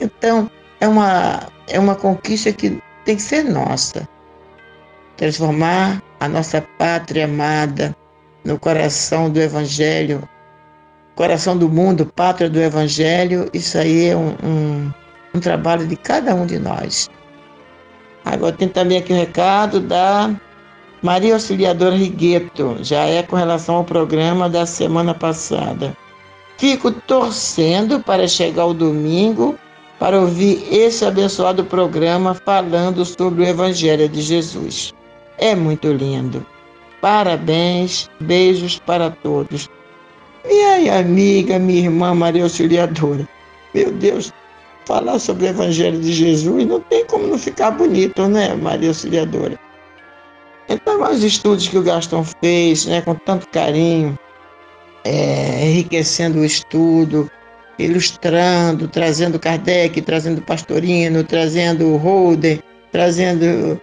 Então 0.00 0.50
é 0.80 0.88
uma 0.88 1.40
é 1.68 1.78
uma 1.78 1.94
conquista 1.94 2.52
que 2.52 2.80
tem 3.04 3.16
que 3.16 3.22
ser 3.22 3.44
nossa, 3.44 4.08
transformar 5.16 6.02
a 6.20 6.28
nossa 6.28 6.60
pátria 6.78 7.24
amada 7.24 7.94
no 8.44 8.58
coração 8.58 9.30
do 9.30 9.40
Evangelho, 9.40 10.26
coração 11.14 11.56
do 11.56 11.68
mundo, 11.68 12.06
pátria 12.06 12.48
do 12.48 12.60
Evangelho. 12.60 13.48
Isso 13.52 13.76
aí 13.78 14.06
é 14.06 14.16
um, 14.16 14.34
um 14.42 14.92
um 15.34 15.40
trabalho 15.40 15.86
de 15.86 15.96
cada 15.96 16.34
um 16.34 16.46
de 16.46 16.58
nós. 16.58 17.08
Agora 18.24 18.52
tem 18.52 18.68
também 18.68 18.98
aqui 18.98 19.12
um 19.12 19.18
recado 19.18 19.80
da 19.80 20.30
Maria 21.02 21.34
Auxiliadora 21.34 21.96
Rigueto, 21.96 22.76
já 22.82 23.04
é 23.04 23.22
com 23.22 23.34
relação 23.34 23.76
ao 23.76 23.84
programa 23.84 24.50
da 24.50 24.66
semana 24.66 25.14
passada. 25.14 25.96
Fico 26.58 26.90
torcendo 26.92 28.00
para 28.00 28.28
chegar 28.28 28.66
o 28.66 28.74
domingo 28.74 29.58
para 29.98 30.20
ouvir 30.20 30.62
esse 30.70 31.04
abençoado 31.04 31.64
programa 31.64 32.34
falando 32.34 33.02
sobre 33.06 33.42
o 33.42 33.46
Evangelho 33.46 34.10
de 34.10 34.20
Jesus. 34.20 34.92
É 35.38 35.54
muito 35.54 35.90
lindo. 35.90 36.44
Parabéns, 37.00 38.10
beijos 38.20 38.78
para 38.78 39.08
todos. 39.08 39.70
Minha 40.46 40.98
amiga, 40.98 41.58
minha 41.58 41.84
irmã 41.84 42.14
Maria 42.14 42.42
Auxiliadora. 42.42 43.26
Meu 43.74 43.90
Deus, 43.90 44.30
falar 44.84 45.18
sobre 45.18 45.46
o 45.46 45.48
Evangelho 45.48 45.98
de 45.98 46.12
Jesus, 46.12 46.66
não 46.66 46.80
tem 46.80 47.06
como 47.06 47.26
não 47.26 47.38
ficar 47.38 47.70
bonito, 47.70 48.28
né, 48.28 48.54
Maria 48.54 48.88
Auxiliadora? 48.88 49.58
Então, 50.70 51.02
os 51.02 51.22
estudos 51.22 51.68
que 51.68 51.76
o 51.76 51.82
Gastão 51.82 52.24
fez, 52.24 52.86
né, 52.86 53.02
com 53.02 53.14
tanto 53.14 53.48
carinho, 53.48 54.18
é, 55.04 55.66
enriquecendo 55.66 56.38
o 56.38 56.44
estudo, 56.44 57.30
ilustrando, 57.78 58.86
trazendo 58.88 59.38
Kardec, 59.38 60.00
trazendo 60.00 60.40
Pastorino, 60.42 61.24
trazendo 61.24 61.96
Holder, 61.96 62.62
trazendo 62.92 63.80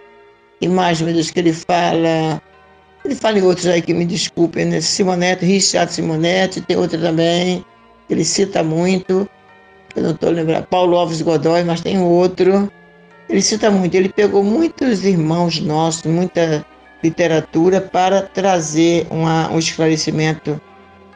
imagens 0.60 1.30
que 1.30 1.38
ele 1.38 1.52
fala. 1.52 2.40
Ele 3.04 3.14
fala 3.14 3.38
em 3.38 3.42
outros 3.42 3.66
aí 3.66 3.82
que 3.82 3.94
me 3.94 4.04
desculpem, 4.04 4.64
né? 4.64 4.80
Simonetti, 4.80 5.44
Richard 5.44 5.92
Simonetti, 5.92 6.60
tem 6.62 6.76
outra 6.76 6.98
também, 6.98 7.64
ele 8.08 8.24
cita 8.24 8.62
muito 8.62 9.28
eu 9.98 10.02
não 10.02 10.10
estou 10.12 10.30
lembrando, 10.30 10.66
Paulo 10.66 10.96
Alves 10.96 11.22
Godoy, 11.22 11.64
mas 11.64 11.80
tem 11.80 11.98
outro. 11.98 12.70
Ele 13.28 13.42
cita 13.42 13.70
muito, 13.70 13.94
ele 13.94 14.08
pegou 14.08 14.42
muitos 14.42 15.04
irmãos 15.04 15.60
nossos, 15.60 16.04
muita 16.04 16.64
literatura 17.02 17.80
para 17.80 18.22
trazer 18.22 19.06
uma, 19.10 19.50
um 19.50 19.58
esclarecimento 19.58 20.60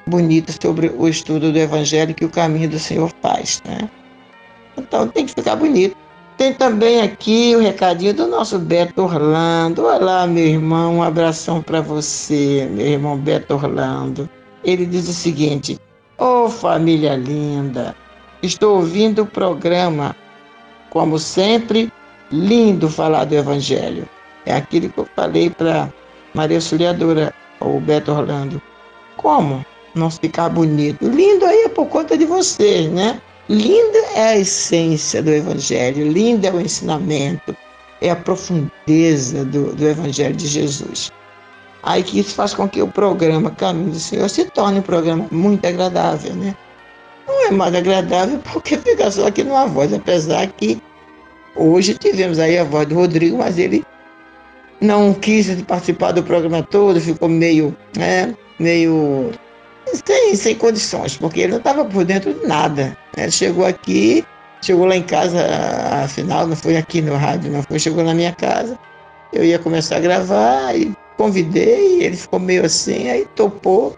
bonito 0.06 0.52
sobre 0.60 0.92
o 0.96 1.08
estudo 1.08 1.52
do 1.52 1.58
Evangelho 1.58 2.14
que 2.14 2.24
o 2.24 2.30
caminho 2.30 2.68
do 2.68 2.78
Senhor 2.78 3.10
faz. 3.20 3.62
Né? 3.64 3.88
Então 4.76 5.08
tem 5.08 5.26
que 5.26 5.34
ficar 5.34 5.56
bonito. 5.56 5.96
Tem 6.36 6.54
também 6.54 7.02
aqui 7.02 7.54
o 7.54 7.60
recadinho 7.60 8.14
do 8.14 8.26
nosso 8.26 8.58
Beto 8.58 9.02
Orlando. 9.02 9.84
Olá, 9.84 10.26
meu 10.26 10.46
irmão, 10.46 10.96
um 10.96 11.02
abração 11.02 11.62
para 11.62 11.80
você, 11.80 12.68
meu 12.70 12.86
irmão 12.86 13.16
Beto 13.16 13.54
Orlando. 13.54 14.28
Ele 14.64 14.86
diz 14.86 15.08
o 15.08 15.12
seguinte: 15.12 15.78
Ô 16.18 16.44
oh, 16.44 16.48
família 16.48 17.14
linda, 17.14 17.94
Estou 18.42 18.78
ouvindo 18.78 19.22
o 19.22 19.26
programa, 19.26 20.16
como 20.90 21.16
sempre, 21.16 21.92
lindo 22.28 22.88
falar 22.88 23.24
do 23.24 23.36
Evangelho. 23.36 24.08
É 24.46 24.54
aquilo 24.54 24.88
que 24.88 24.98
eu 24.98 25.08
falei 25.16 25.50
para 25.50 25.92
Maria 26.34 26.56
Auxiliadora, 26.56 27.32
ou 27.60 27.80
Beto 27.80 28.12
Orlando. 28.12 28.60
Como 29.16 29.64
não 29.94 30.10
ficar 30.10 30.48
bonito? 30.48 31.06
Lindo 31.06 31.44
aí 31.44 31.64
é 31.64 31.68
por 31.68 31.86
conta 31.86 32.16
de 32.16 32.24
vocês, 32.24 32.90
né? 32.90 33.20
Linda 33.48 33.98
é 34.14 34.22
a 34.28 34.38
essência 34.38 35.22
do 35.22 35.30
Evangelho, 35.30 36.10
lindo 36.10 36.46
é 36.46 36.50
o 36.50 36.60
ensinamento, 36.60 37.56
é 38.00 38.10
a 38.10 38.16
profundeza 38.16 39.44
do, 39.44 39.74
do 39.74 39.86
Evangelho 39.86 40.34
de 40.34 40.46
Jesus. 40.46 41.12
Aí 41.82 42.02
que 42.02 42.20
isso 42.20 42.34
faz 42.34 42.54
com 42.54 42.68
que 42.68 42.80
o 42.80 42.88
programa 42.88 43.50
Caminho 43.50 43.90
do 43.90 43.98
Senhor 43.98 44.28
se 44.30 44.44
torne 44.46 44.78
um 44.78 44.82
programa 44.82 45.26
muito 45.30 45.66
agradável, 45.66 46.34
né? 46.34 46.56
não 47.26 47.46
é 47.46 47.50
mais 47.50 47.74
agradável 47.74 48.38
porque 48.52 48.76
fica 48.76 49.10
só 49.10 49.26
aqui 49.26 49.42
numa 49.42 49.66
voz, 49.66 49.92
apesar 49.92 50.46
que 50.48 50.80
hoje 51.56 51.94
tivemos 51.94 52.38
aí 52.38 52.58
a 52.58 52.64
voz 52.64 52.86
do 52.86 52.94
Rodrigo, 52.94 53.38
mas 53.38 53.58
ele 53.58 53.84
não 54.82 55.14
quis 55.14 55.62
participar 55.62 56.12
do 56.12 56.22
programa 56.22 56.62
todo, 56.62 57.00
ficou 57.00 57.28
meio, 57.28 57.74
né, 57.96 58.34
meio 58.58 59.30
sem, 60.04 60.34
sem 60.36 60.54
condições, 60.56 61.16
porque 61.16 61.40
ele 61.40 61.52
não 61.52 61.58
estava 61.58 61.84
por 61.84 62.04
dentro 62.04 62.34
de 62.34 62.46
nada. 62.46 62.96
Ele 63.16 63.30
chegou 63.30 63.64
aqui, 63.64 64.24
chegou 64.60 64.84
lá 64.86 64.96
em 64.96 65.02
casa, 65.02 65.46
afinal, 66.04 66.46
não 66.46 66.56
foi 66.56 66.76
aqui 66.76 67.00
no 67.00 67.14
rádio, 67.14 67.50
não 67.50 67.62
foi, 67.62 67.78
chegou 67.78 68.04
na 68.04 68.14
minha 68.14 68.32
casa, 68.32 68.78
eu 69.32 69.44
ia 69.44 69.58
começar 69.58 69.96
a 69.96 70.00
gravar 70.00 70.76
e 70.76 70.92
convidei, 71.16 72.02
ele 72.02 72.16
ficou 72.16 72.40
meio 72.40 72.64
assim, 72.64 73.08
aí 73.08 73.26
topou, 73.36 73.96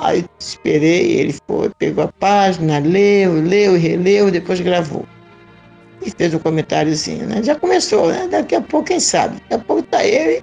Aí 0.00 0.24
esperei, 0.38 1.18
ele 1.18 1.34
foi, 1.46 1.70
pegou 1.70 2.04
a 2.04 2.08
página, 2.08 2.78
leu, 2.78 3.34
leu, 3.34 3.76
releu, 3.76 4.30
depois 4.30 4.60
gravou. 4.60 5.04
E 6.02 6.10
fez 6.10 6.32
um 6.32 6.38
comentáriozinho, 6.38 7.26
né? 7.26 7.42
Já 7.42 7.54
começou, 7.56 8.08
né? 8.08 8.28
Daqui 8.30 8.54
a 8.54 8.60
pouco, 8.60 8.86
quem 8.86 9.00
sabe? 9.00 9.34
Daqui 9.40 9.54
a 9.54 9.58
pouco 9.58 9.82
tá 9.82 10.04
ele 10.04 10.42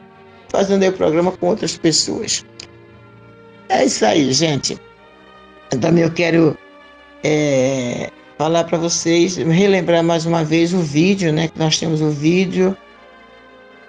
fazendo 0.50 0.84
aí 0.84 0.90
o 0.90 0.94
programa 0.94 1.32
com 1.32 1.48
outras 1.48 1.78
pessoas. 1.78 2.46
É 3.70 3.86
isso 3.86 4.06
aí, 4.06 4.32
gente. 4.32 4.78
Também 5.82 6.04
eu 6.04 6.12
quero 6.12 6.58
é, 7.24 8.12
falar 8.38 8.64
para 8.66 8.78
vocês, 8.78 9.38
relembrar 9.38 10.04
mais 10.04 10.26
uma 10.26 10.44
vez 10.44 10.74
o 10.74 10.80
vídeo, 10.80 11.34
né? 11.34 11.48
Que 11.48 11.58
nós 11.58 11.80
temos 11.80 12.02
o 12.02 12.10
vídeo. 12.10 12.76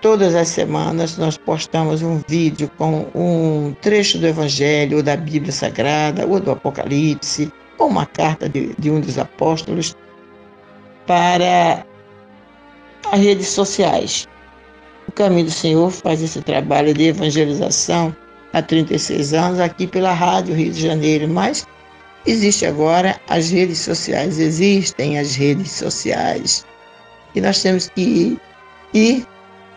Todas 0.00 0.34
as 0.34 0.48
semanas 0.48 1.16
nós 1.16 1.36
postamos 1.36 2.02
um 2.02 2.20
vídeo 2.28 2.70
com 2.78 3.06
um 3.14 3.74
trecho 3.80 4.18
do 4.18 4.26
Evangelho, 4.26 4.98
ou 4.98 5.02
da 5.02 5.16
Bíblia 5.16 5.52
Sagrada, 5.52 6.26
ou 6.26 6.38
do 6.38 6.50
Apocalipse, 6.50 7.52
ou 7.78 7.88
uma 7.88 8.06
carta 8.06 8.48
de, 8.48 8.74
de 8.78 8.90
um 8.90 9.00
dos 9.00 9.18
apóstolos 9.18 9.96
para 11.06 11.84
as 13.12 13.20
redes 13.20 13.48
sociais. 13.48 14.26
O 15.08 15.12
Caminho 15.12 15.46
do 15.46 15.50
Senhor 15.50 15.90
faz 15.90 16.22
esse 16.22 16.40
trabalho 16.42 16.92
de 16.92 17.04
evangelização 17.04 18.14
há 18.52 18.60
36 18.60 19.34
anos 19.34 19.60
aqui 19.60 19.86
pela 19.86 20.12
Rádio 20.12 20.54
Rio 20.54 20.72
de 20.72 20.82
Janeiro, 20.82 21.28
mas 21.28 21.66
existe 22.26 22.66
agora 22.66 23.18
as 23.28 23.50
redes 23.50 23.78
sociais, 23.78 24.38
existem 24.38 25.18
as 25.18 25.34
redes 25.34 25.70
sociais. 25.70 26.66
E 27.34 27.40
nós 27.40 27.62
temos 27.62 27.88
que 27.88 28.00
ir, 28.00 28.40
ir 28.94 29.26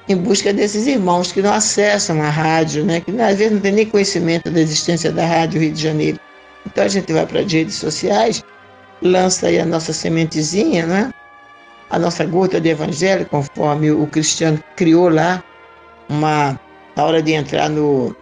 em 0.08 0.16
busca 0.16 0.52
desses 0.52 0.88
irmãos 0.88 1.32
que 1.32 1.42
não 1.42 1.54
acessam 1.54 2.22
a 2.22 2.30
rádio, 2.30 2.84
né? 2.84 3.00
que 3.00 3.12
às 3.22 3.38
vezes 3.38 3.54
não 3.54 3.60
tem 3.60 3.72
nem 3.72 3.86
conhecimento 3.86 4.50
da 4.50 4.60
existência 4.60 5.12
da 5.12 5.26
Rádio 5.26 5.62
Rio 5.62 5.74
de 5.74 5.82
Janeiro. 5.82 6.20
Então 6.66 6.84
a 6.84 6.88
gente 6.88 7.14
vai 7.14 7.26
para 7.26 7.42
as 7.42 7.52
redes 7.52 7.76
sociais, 7.76 8.44
lança 9.02 9.48
aí 9.48 9.60
a 9.60 9.66
nossa 9.66 9.94
sementezinha, 9.94 10.86
né? 10.86 11.14
A 11.90 11.98
nossa 11.98 12.26
gota 12.26 12.62
de 12.62 12.70
evangelho, 12.70 13.26
conforme 13.26 13.92
o 13.92 14.06
cristiano 14.08 14.62
criou 14.76 15.10
lá, 15.10 15.44
uma, 16.08 16.60
na 16.96 17.04
hora 17.04 17.22
de 17.22 17.34
entrar 17.34 17.70
no. 17.70 18.16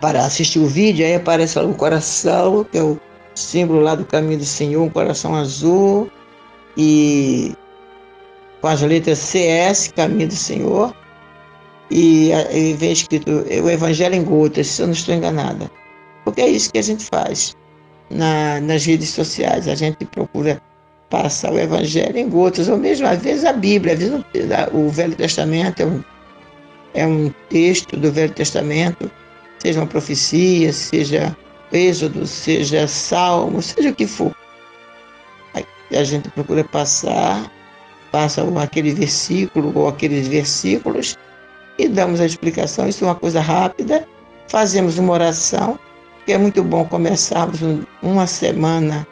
para 0.00 0.24
assistir 0.24 0.58
o 0.58 0.66
vídeo, 0.66 1.04
aí 1.04 1.14
aparece 1.14 1.58
lá 1.58 1.64
o 1.64 1.74
coração, 1.74 2.64
que 2.64 2.78
é 2.78 2.82
o 2.82 2.98
símbolo 3.34 3.80
lá 3.80 3.94
do 3.94 4.04
caminho 4.04 4.38
do 4.38 4.44
Senhor, 4.44 4.82
um 4.82 4.90
coração 4.90 5.34
azul, 5.34 6.10
e 6.76 7.54
com 8.60 8.68
as 8.68 8.80
letras 8.80 9.18
CS, 9.18 9.92
caminho 9.94 10.28
do 10.28 10.36
Senhor, 10.36 10.94
e, 11.90 12.30
e 12.30 12.72
vem 12.74 12.92
escrito 12.92 13.30
o 13.30 13.70
Evangelho 13.70 14.14
em 14.14 14.24
gotas, 14.24 14.66
se 14.68 14.82
eu 14.82 14.86
não 14.86 14.94
estou 14.94 15.14
enganada. 15.14 15.70
Porque 16.24 16.40
é 16.40 16.48
isso 16.48 16.72
que 16.72 16.78
a 16.78 16.82
gente 16.82 17.04
faz 17.04 17.54
na, 18.08 18.60
nas 18.60 18.86
redes 18.86 19.10
sociais, 19.10 19.68
a 19.68 19.74
gente 19.74 20.04
procura 20.06 20.62
passar 21.12 21.52
o 21.52 21.58
Evangelho 21.58 22.16
em 22.16 22.26
gotas, 22.26 22.70
ou 22.70 22.78
mesmo 22.78 23.06
às 23.06 23.20
vezes 23.20 23.44
a 23.44 23.52
Bíblia, 23.52 23.92
às 23.92 23.98
vezes 23.98 24.24
o 24.72 24.88
Velho 24.88 25.14
Testamento 25.14 25.82
é 25.82 25.86
um, 25.86 26.04
é 26.94 27.06
um 27.06 27.30
texto 27.50 27.98
do 27.98 28.10
Velho 28.10 28.32
Testamento, 28.32 29.10
seja 29.58 29.80
uma 29.80 29.86
profecia, 29.86 30.72
seja 30.72 31.36
Êxodo, 31.70 32.26
seja 32.26 32.88
Salmo, 32.88 33.60
seja 33.60 33.90
o 33.90 33.94
que 33.94 34.06
for. 34.06 34.34
Aí 35.52 35.66
a 35.92 36.02
gente 36.02 36.30
procura 36.30 36.64
passar, 36.64 37.52
passa 38.10 38.42
aquele 38.58 38.94
versículo 38.94 39.70
ou 39.74 39.88
aqueles 39.88 40.26
versículos 40.26 41.18
e 41.78 41.88
damos 41.88 42.22
a 42.22 42.26
explicação. 42.26 42.88
Isso 42.88 43.04
é 43.04 43.08
uma 43.08 43.14
coisa 43.14 43.40
rápida, 43.40 44.08
fazemos 44.48 44.96
uma 44.96 45.12
oração, 45.12 45.78
que 46.24 46.32
é 46.32 46.38
muito 46.38 46.64
bom 46.64 46.86
começarmos 46.86 47.60
uma 48.02 48.26
semana 48.26 49.06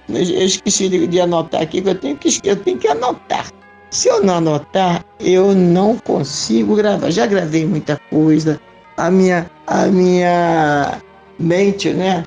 Eu 0.08 0.44
esqueci 0.44 0.88
de, 0.88 1.06
de 1.06 1.20
anotar 1.20 1.62
aqui, 1.62 1.80
que 1.82 1.88
eu 1.88 1.94
tenho 1.94 2.16
que, 2.16 2.40
eu 2.42 2.56
tenho 2.56 2.78
que 2.78 2.88
anotar. 2.88 3.46
Se 3.90 4.08
eu 4.08 4.22
não 4.22 4.36
anotar, 4.36 5.04
eu 5.18 5.54
não 5.54 5.96
consigo 5.96 6.74
gravar. 6.76 7.10
Já 7.10 7.26
gravei 7.26 7.66
muita 7.66 8.00
coisa. 8.08 8.60
A 8.96 9.10
minha, 9.10 9.50
a 9.66 9.86
minha 9.86 11.00
mente, 11.38 11.92
né? 11.92 12.24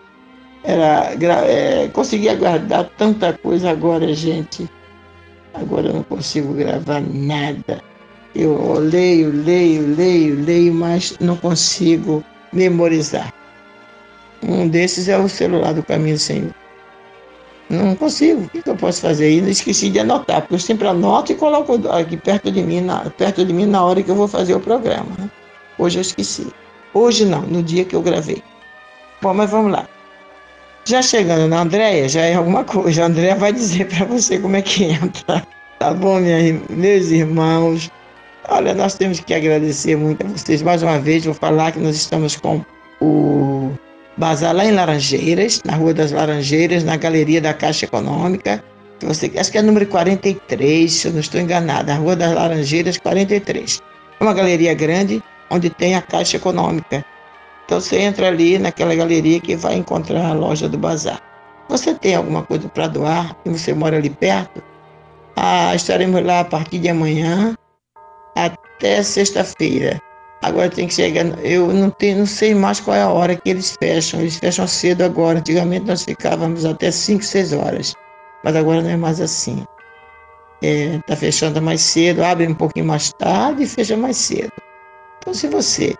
Era, 0.64 1.14
é, 1.46 1.90
conseguia 1.90 2.36
guardar 2.36 2.90
tanta 2.98 3.34
coisa 3.34 3.70
agora, 3.70 4.14
gente. 4.14 4.70
Agora 5.54 5.88
eu 5.88 5.94
não 5.94 6.04
consigo 6.04 6.54
gravar 6.54 7.02
nada. 7.02 7.82
Eu 8.36 8.80
leio, 8.80 9.32
leio, 9.32 9.96
leio, 9.96 10.44
leio, 10.44 10.74
mas 10.74 11.16
não 11.20 11.38
consigo 11.38 12.24
memorizar. 12.52 13.32
Um 14.42 14.68
desses 14.68 15.08
é 15.08 15.18
o 15.18 15.30
celular 15.30 15.74
do 15.74 15.84
Caminho 15.84 16.18
Senhor. 16.18 16.54
Não 17.70 17.96
consigo. 17.96 18.44
O 18.44 18.50
que 18.50 18.70
eu 18.70 18.76
posso 18.76 19.02
fazer? 19.02 19.30
E 19.30 19.50
esqueci 19.50 19.90
de 19.90 20.00
anotar, 20.00 20.42
porque 20.42 20.56
eu 20.56 20.60
sempre 20.60 20.88
anoto 20.88 21.32
e 21.32 21.36
coloco 21.36 21.74
aqui 21.90 22.18
perto 22.18 22.52
de 22.52 22.62
mim, 22.62 22.82
na, 22.82 23.10
perto 23.12 23.46
de 23.46 23.54
mim 23.54 23.66
na 23.66 23.84
hora 23.84 24.02
que 24.04 24.12
eu 24.12 24.16
vou 24.16 24.28
fazer 24.28 24.54
o 24.54 24.60
programa. 24.60 25.10
Né? 25.18 25.30
Hoje 25.78 26.00
eu 26.00 26.02
esqueci. 26.02 26.48
Hoje 26.94 27.26
não, 27.26 27.42
no 27.42 27.64
dia 27.64 27.86
que 27.86 27.96
eu 27.96 28.02
gravei. 28.02 28.44
Bom, 29.22 29.34
mas 29.34 29.50
vamos 29.50 29.72
lá. 29.72 29.88
Já 30.86 31.02
chegando 31.02 31.48
na 31.48 31.62
Andréia, 31.62 32.10
já 32.10 32.22
é 32.22 32.36
alguma 32.36 32.64
coisa. 32.66 33.04
A 33.04 33.06
Andréia 33.06 33.36
vai 33.36 33.54
dizer 33.54 33.88
para 33.88 34.06
você 34.06 34.38
como 34.38 34.56
é 34.58 34.62
que 34.62 34.84
entra. 34.86 35.46
Tá 35.80 35.94
bom, 35.94 36.20
minha, 36.20 36.60
meus 36.70 37.10
irmãos? 37.10 37.90
Olha, 38.50 38.74
nós 38.74 38.96
temos 38.96 39.22
que 39.22 39.34
agradecer 39.34 39.96
muito 39.96 40.26
a 40.26 40.30
vocês. 40.30 40.62
Mais 40.62 40.84
uma 40.84 41.00
vez, 41.00 41.24
vou 41.24 41.34
falar 41.34 41.72
que 41.72 41.80
nós 41.80 41.96
estamos 41.96 42.36
com 42.36 42.64
o 43.00 43.72
Bazar 44.18 44.54
lá 44.54 44.66
em 44.66 44.72
Laranjeiras, 44.72 45.62
na 45.66 45.76
Rua 45.76 45.94
das 45.94 46.12
Laranjeiras, 46.12 46.84
na 46.84 46.98
Galeria 46.98 47.40
da 47.40 47.54
Caixa 47.54 47.86
Econômica. 47.86 48.64
Você, 49.02 49.32
acho 49.38 49.52
que 49.52 49.58
é 49.58 49.62
número 49.62 49.86
43, 49.88 50.92
se 50.92 51.08
eu 51.08 51.14
não 51.14 51.20
estou 51.22 51.40
enganada. 51.40 51.94
Rua 51.96 52.16
das 52.16 52.34
Laranjeiras, 52.34 52.98
43. 52.98 53.82
É 54.20 54.24
uma 54.24 54.34
galeria 54.34 54.74
grande 54.74 55.24
onde 55.50 55.70
tem 55.70 55.96
a 55.96 56.02
Caixa 56.02 56.38
Econômica. 56.38 57.06
Então 57.66 57.80
você 57.80 57.98
entra 57.98 58.28
ali 58.28 58.60
naquela 58.60 58.96
galeria 58.96 59.40
que 59.40 59.56
vai 59.56 59.76
encontrar 59.76 60.26
a 60.26 60.34
loja 60.34 60.68
do 60.68 60.78
bazar. 60.78 61.22
Você 61.70 61.94
tem 61.94 62.16
alguma 62.16 62.44
coisa 62.44 62.68
para 62.70 62.88
doar 62.88 63.36
e 63.46 63.50
você 63.50 63.74
mora 63.74 63.98
ali 63.98 64.10
perto? 64.10 64.62
Ah, 65.36 65.74
estaremos 65.74 66.24
lá 66.24 66.42
a 66.42 66.46
partir 66.46 66.80
de 66.80 66.90
amanhã 66.90 67.56
até 68.36 69.02
sexta-feira. 69.02 70.00
Agora 70.44 70.70
tem 70.70 70.88
que 70.88 70.94
chegar. 70.94 71.24
Eu 71.44 71.68
não, 71.74 71.90
tenho, 71.90 72.20
não 72.20 72.26
sei 72.26 72.54
mais 72.54 72.80
qual 72.80 72.98
é 72.98 73.02
a 73.02 73.10
hora 73.10 73.36
que 73.36 73.50
eles 73.50 73.78
fecham. 73.82 74.20
Eles 74.20 74.38
fecham 74.38 74.68
cedo 74.68 75.04
agora. 75.04 75.40
Antigamente 75.40 75.86
nós 75.86 76.04
ficávamos 76.04 76.66
até 76.66 76.92
5, 76.92 77.24
6 77.24 77.54
horas. 77.54 77.96
Mas 78.44 78.56
agora 78.56 78.82
não 78.82 78.90
é 78.90 78.98
mais 78.98 79.22
assim. 79.22 79.66
Está 80.62 80.96
é, 80.96 81.00
tá 81.08 81.16
fechando 81.16 81.62
mais 81.62 81.82
cedo, 81.82 82.24
abre 82.24 82.48
um 82.48 82.54
pouquinho 82.54 82.86
mais 82.86 83.12
tarde 83.14 83.64
e 83.64 83.68
fecha 83.68 83.98
mais 83.98 84.18
cedo. 84.18 84.52
Então, 85.18 85.34
se 85.34 85.48
você 85.48 85.96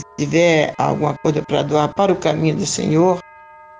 se 0.00 0.06
tiver 0.18 0.74
alguma 0.78 1.14
coisa 1.18 1.42
para 1.42 1.62
doar 1.62 1.92
para 1.94 2.12
o 2.12 2.16
caminho 2.16 2.56
do 2.56 2.66
Senhor, 2.66 3.20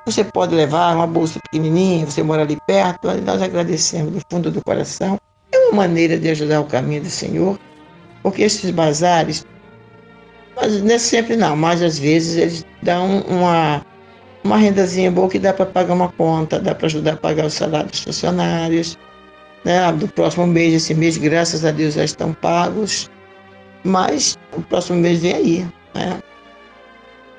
você 0.06 0.22
pode 0.22 0.54
levar 0.54 0.94
uma 0.94 1.06
bolsa 1.06 1.40
pequenininha, 1.40 2.06
você 2.06 2.22
mora 2.22 2.42
ali 2.42 2.58
perto, 2.66 3.08
nós 3.22 3.40
agradecemos 3.40 4.12
do 4.12 4.20
fundo 4.30 4.50
do 4.50 4.62
coração. 4.62 5.18
É 5.52 5.58
uma 5.58 5.72
maneira 5.72 6.18
de 6.18 6.28
ajudar 6.28 6.60
o 6.60 6.66
caminho 6.66 7.02
do 7.02 7.10
Senhor, 7.10 7.58
porque 8.22 8.42
esses 8.42 8.70
bazares, 8.70 9.46
mas 10.54 10.82
não 10.82 10.94
é 10.94 10.98
sempre 10.98 11.36
não, 11.36 11.56
mas 11.56 11.82
às 11.82 11.98
vezes 11.98 12.36
eles 12.36 12.66
dão 12.82 13.20
uma, 13.22 13.84
uma 14.44 14.58
rendazinha 14.58 15.10
boa 15.10 15.28
que 15.28 15.38
dá 15.38 15.52
para 15.54 15.66
pagar 15.66 15.94
uma 15.94 16.10
conta, 16.12 16.60
dá 16.60 16.74
para 16.74 16.86
ajudar 16.86 17.14
a 17.14 17.16
pagar 17.16 17.46
o 17.46 17.50
salário 17.50 17.90
dos 17.90 18.00
funcionários. 18.00 18.98
Né? 19.64 19.90
Do 19.92 20.06
próximo 20.08 20.46
mês, 20.46 20.74
esse 20.74 20.94
mês, 20.94 21.16
graças 21.16 21.64
a 21.64 21.70
Deus, 21.70 21.94
já 21.94 22.04
estão 22.04 22.34
pagos, 22.34 23.10
mas 23.82 24.36
o 24.52 24.60
próximo 24.60 24.98
mês 25.00 25.20
vem 25.20 25.32
aí. 25.32 25.66
Né? 25.94 26.22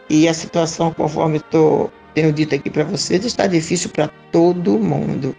E 0.10 0.28
a 0.28 0.34
situação, 0.34 0.94
conforme 0.94 1.40
tô, 1.40 1.90
tenho 2.14 2.32
dito 2.32 2.56
aqui 2.56 2.70
para 2.70 2.84
vocês, 2.84 3.26
está 3.26 3.48
difícil 3.48 3.90
para 3.90 4.10
todo 4.32 4.80
mundo. 4.80 5.36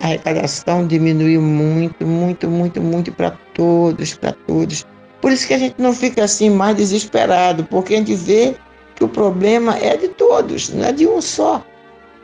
A 0.00 0.06
arrecadação 0.06 0.86
diminuiu 0.86 1.40
muito, 1.40 2.06
muito, 2.06 2.50
muito, 2.50 2.80
muito 2.80 3.12
para 3.12 3.30
todos, 3.54 4.14
para 4.14 4.32
todos. 4.32 4.84
Por 5.20 5.32
isso 5.32 5.46
que 5.46 5.54
a 5.54 5.58
gente 5.58 5.76
não 5.78 5.94
fica 5.94 6.24
assim 6.24 6.50
mais 6.50 6.76
desesperado, 6.76 7.64
porque 7.64 7.94
a 7.94 7.96
gente 7.98 8.14
vê 8.14 8.56
que 8.94 9.04
o 9.04 9.08
problema 9.08 9.78
é 9.78 9.96
de 9.96 10.08
todos, 10.08 10.68
não 10.68 10.84
é 10.84 10.92
de 10.92 11.06
um 11.06 11.20
só. 11.20 11.64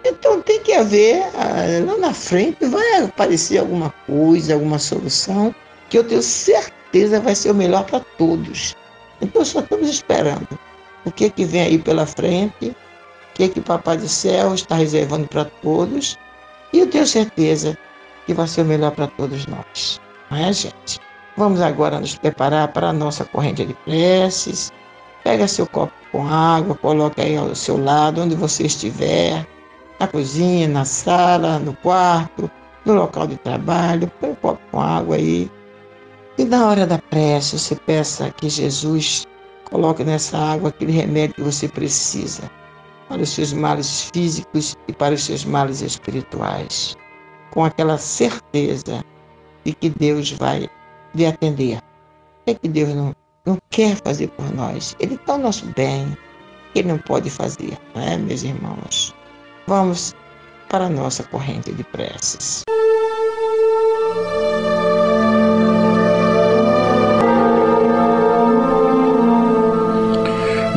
Então 0.05 0.41
tem 0.41 0.61
que 0.61 0.73
haver, 0.73 1.23
ah, 1.35 1.65
lá 1.87 1.97
na 1.99 2.15
frente 2.15 2.65
vai 2.67 3.05
aparecer 3.05 3.59
alguma 3.59 3.91
coisa, 4.07 4.55
alguma 4.55 4.79
solução, 4.79 5.55
que 5.89 5.99
eu 5.99 6.05
tenho 6.05 6.23
certeza 6.23 7.21
vai 7.21 7.35
ser 7.35 7.51
o 7.51 7.55
melhor 7.55 7.85
para 7.85 8.01
todos. 8.01 8.75
Então 9.21 9.45
só 9.45 9.61
estamos 9.61 9.89
esperando 9.89 10.49
o 11.05 11.11
que, 11.11 11.31
que 11.31 11.45
vem 11.45 11.63
aí 11.63 11.79
pela 11.79 12.07
frente, 12.07 12.69
o 12.69 12.75
que, 13.35 13.49
que 13.49 13.61
o 13.61 13.63
Papai 13.63 13.97
do 13.97 14.09
Céu 14.09 14.55
está 14.55 14.77
reservando 14.77 15.27
para 15.29 15.45
todos, 15.45 16.19
e 16.73 16.81
eu 16.81 16.87
tenho 16.89 17.07
certeza 17.07 17.77
que 18.27 18.35
vai 18.35 18.47
ser 18.47 18.63
o 18.63 18.65
melhor 18.65 18.93
para 18.93 19.07
todos 19.07 19.47
nós. 19.47 20.01
Não 20.31 20.39
é, 20.39 20.53
gente? 20.53 21.01
Vamos 21.37 21.61
agora 21.61 21.99
nos 21.99 22.17
preparar 22.17 22.69
para 22.69 22.89
a 22.89 22.93
nossa 22.93 23.25
corrente 23.25 23.65
de 23.65 23.75
preces. 23.75 24.73
Pega 25.25 25.49
seu 25.49 25.67
copo 25.67 25.93
com 26.13 26.27
água, 26.27 26.75
coloca 26.75 27.23
aí 27.23 27.37
ao 27.37 27.55
seu 27.55 27.83
lado, 27.83 28.23
onde 28.23 28.35
você 28.35 28.65
estiver 28.65 29.47
na 29.99 30.07
cozinha, 30.07 30.67
na 30.67 30.85
sala, 30.85 31.59
no 31.59 31.75
quarto, 31.77 32.51
no 32.85 32.95
local 32.95 33.27
de 33.27 33.37
trabalho, 33.37 34.11
põe 34.21 34.31
um 34.31 34.35
copo 34.35 34.61
com 34.71 34.81
água 34.81 35.17
aí. 35.17 35.51
Na 36.51 36.67
hora 36.67 36.85
da 36.85 36.99
prece, 36.99 37.57
você 37.57 37.77
peça 37.77 38.29
que 38.33 38.49
Jesus 38.49 39.25
coloque 39.71 40.03
nessa 40.03 40.37
água 40.37 40.71
aquele 40.71 40.91
remédio 40.91 41.37
que 41.37 41.43
você 41.43 41.69
precisa 41.69 42.51
para 43.09 43.23
os 43.23 43.29
seus 43.29 43.53
males 43.53 44.11
físicos 44.13 44.77
e 44.89 44.93
para 44.93 45.15
os 45.15 45.23
seus 45.23 45.45
males 45.45 45.81
espirituais, 45.81 46.97
com 47.53 47.65
aquela 47.65 47.97
certeza 47.99 49.05
de 49.65 49.73
que 49.75 49.91
Deus 49.91 50.33
vai 50.33 50.69
lhe 51.15 51.25
atender. 51.25 51.79
É 52.47 52.55
que 52.55 52.67
Deus 52.67 52.97
não, 52.97 53.15
não 53.47 53.57
quer 53.71 53.95
fazer 54.03 54.27
por 54.31 54.53
nós. 54.53 54.97
Ele 54.99 55.15
está 55.15 55.35
ao 55.35 55.39
nosso 55.39 55.65
bem. 55.77 56.19
Ele 56.75 56.89
não 56.89 56.99
pode 56.99 57.31
fazer, 57.31 57.79
não 57.95 58.03
é, 58.03 58.17
meus 58.17 58.43
irmãos? 58.43 59.15
Vamos 59.69 60.17
para 60.69 60.87
a 60.87 60.91
nossa 60.91 61.23
corrente 61.23 61.73
de 61.73 61.85
preces. 61.85 62.65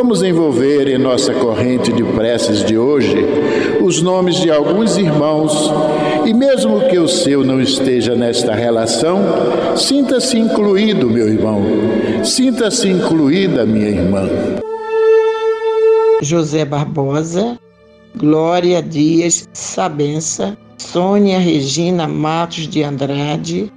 Vamos 0.00 0.22
envolver 0.22 0.86
em 0.86 0.96
nossa 0.96 1.34
corrente 1.34 1.92
de 1.92 2.04
preces 2.04 2.64
de 2.64 2.78
hoje 2.78 3.16
os 3.82 4.00
nomes 4.00 4.36
de 4.36 4.48
alguns 4.48 4.96
irmãos 4.96 5.72
e, 6.24 6.32
mesmo 6.32 6.82
que 6.88 6.96
o 6.96 7.08
seu 7.08 7.44
não 7.44 7.60
esteja 7.60 8.14
nesta 8.14 8.54
relação, 8.54 9.18
sinta-se 9.76 10.38
incluído, 10.38 11.10
meu 11.10 11.28
irmão, 11.28 11.64
sinta-se 12.22 12.88
incluída, 12.88 13.66
minha 13.66 13.88
irmã. 13.88 14.28
José 16.22 16.64
Barbosa, 16.64 17.58
Glória 18.16 18.80
Dias 18.80 19.48
Sabença, 19.52 20.56
Sônia 20.76 21.40
Regina 21.40 22.06
Matos 22.06 22.68
de 22.68 22.84
Andrade, 22.84 23.68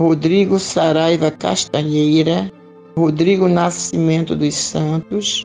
Rodrigo 0.00 0.58
Saraiva 0.58 1.30
Castanheira, 1.30 2.50
Rodrigo 2.96 3.46
Nascimento 3.46 4.34
dos 4.34 4.54
Santos, 4.54 5.44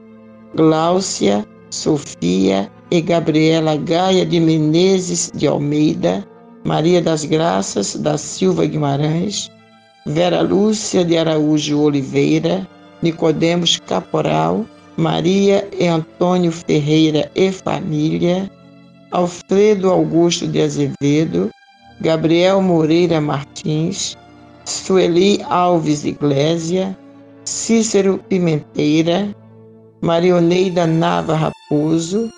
Gláucia, 0.55 1.45
Sofia 1.69 2.69
e 2.91 2.99
Gabriela 3.01 3.77
Gaia 3.77 4.25
de 4.25 4.39
Menezes 4.39 5.31
de 5.33 5.47
Almeida, 5.47 6.25
Maria 6.65 7.01
das 7.01 7.23
Graças 7.23 7.95
da 7.95 8.17
Silva 8.17 8.65
Guimarães, 8.65 9.49
Vera 10.05 10.41
Lúcia 10.41 11.05
de 11.05 11.17
Araújo 11.17 11.79
Oliveira, 11.79 12.67
Nicodemos 13.01 13.79
Caporal, 13.87 14.65
Maria 14.97 15.67
e 15.79 15.87
Antônio 15.87 16.51
Ferreira 16.51 17.31
e 17.33 17.51
família, 17.51 18.51
Alfredo 19.11 19.89
Augusto 19.89 20.47
de 20.47 20.61
Azevedo, 20.61 21.49
Gabriel 22.01 22.61
Moreira 22.61 23.21
Martins, 23.21 24.17
Sueli 24.65 25.41
Alves 25.49 26.03
Iglésia, 26.03 26.97
Cícero 27.45 28.19
Pimenteira, 28.29 29.33
Marioneida 30.01 30.87
Nava 30.87 31.35
Raposo, 31.35 32.33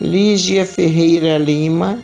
Lígia 0.00 0.64
Ferreira 0.64 1.36
Lima, 1.36 1.98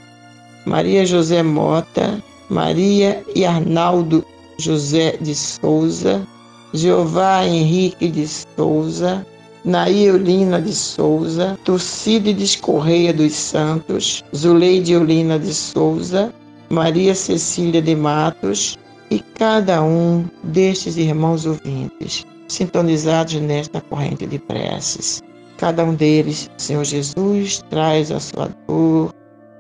Maria 0.67 1.07
José 1.07 1.43
Mota, 1.43 2.23
Maria 2.51 3.25
e 3.35 3.47
Arnaldo 3.47 4.23
José 4.59 5.17
de 5.19 5.35
Souza, 5.35 6.27
Jeová 6.75 7.47
Henrique 7.47 8.09
de 8.09 8.29
Souza, 8.29 9.27
Naíolina 9.65 10.61
de 10.61 10.75
Souza, 10.75 11.59
Tucídides 11.65 12.57
Correia 12.57 13.11
dos 13.15 13.33
Santos, 13.33 14.23
Zuleide 14.37 14.93
Eulina 14.93 15.39
de 15.39 15.55
Souza, 15.55 16.31
Maria 16.69 17.15
Cecília 17.15 17.81
de 17.81 17.97
Matos 17.97 18.79
e 19.11 19.21
cada 19.21 19.83
um 19.83 20.27
destes 20.45 20.99
irmãos 20.99 21.47
ouvintes 21.47 22.27
sintonizados 22.49 23.35
nesta 23.35 23.81
corrente 23.81 24.27
de 24.27 24.39
preces. 24.39 25.23
Cada 25.59 25.85
um 25.85 25.95
deles, 25.95 26.51
Senhor 26.57 26.85
Jesus, 26.85 27.63
traz 27.69 28.11
a 28.11 28.21
sua 28.21 28.49
dor, 28.67 29.15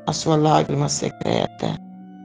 a 0.07 0.13
sua 0.13 0.37
lágrima 0.37 0.89
secreta. 0.89 1.77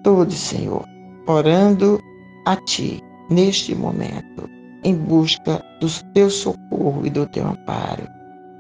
Todos, 0.03 0.35
Senhor, 0.35 0.85
orando 1.27 1.99
a 2.45 2.55
Ti 2.55 3.01
neste 3.29 3.73
momento, 3.73 4.49
em 4.83 4.95
busca 4.95 5.63
do 5.79 5.87
Teu 6.13 6.29
socorro 6.29 7.05
e 7.05 7.09
do 7.09 7.25
Teu 7.27 7.47
amparo. 7.47 8.07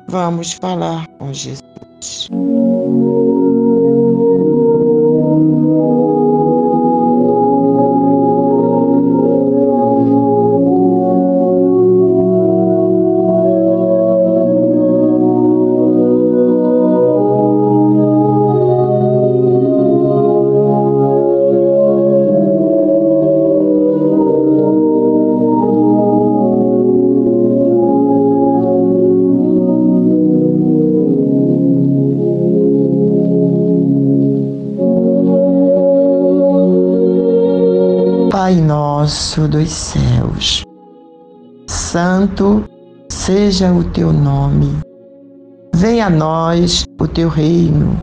Vamos 0.09 0.53
falar 0.53 1.07
com 1.19 1.31
Jesus. 1.33 2.29
Nosso 38.51 39.47
dos 39.47 39.69
céus. 39.69 40.63
Santo 41.67 42.63
seja 43.09 43.71
o 43.71 43.83
teu 43.83 44.11
nome. 44.11 44.79
Venha 45.75 46.07
a 46.07 46.09
nós 46.09 46.83
o 46.99 47.07
teu 47.07 47.29
reino. 47.29 47.99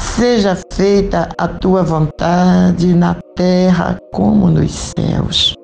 Seja 0.00 0.56
feita 0.72 1.28
a 1.36 1.48
tua 1.48 1.82
vontade 1.82 2.94
na 2.94 3.16
terra 3.34 3.98
como 4.12 4.48
nos 4.48 4.92
céus. 4.96 5.54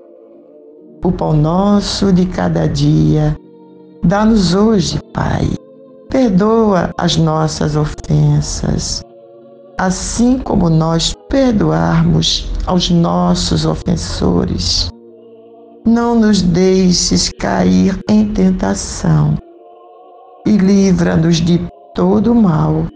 O 1.04 1.12
pão 1.12 1.32
nosso 1.32 2.12
de 2.12 2.26
cada 2.26 2.66
dia, 2.66 3.36
dá-nos 4.02 4.54
hoje, 4.54 4.98
Pai. 5.12 5.48
Perdoa 6.10 6.90
as 6.98 7.16
nossas 7.16 7.76
ofensas, 7.76 9.02
assim 9.78 10.38
como 10.38 10.68
nós 10.68 11.14
perdoarmos 11.28 12.50
aos 12.66 12.90
nossos 12.90 13.64
ofensores. 13.64 14.90
Não 15.86 16.18
nos 16.18 16.42
deixes 16.42 17.30
cair 17.38 17.98
em 18.10 18.26
tentação 18.32 19.38
e 20.44 20.56
livra-nos 20.56 21.36
de 21.36 21.60
todo 21.94 22.34
mal, 22.34 22.86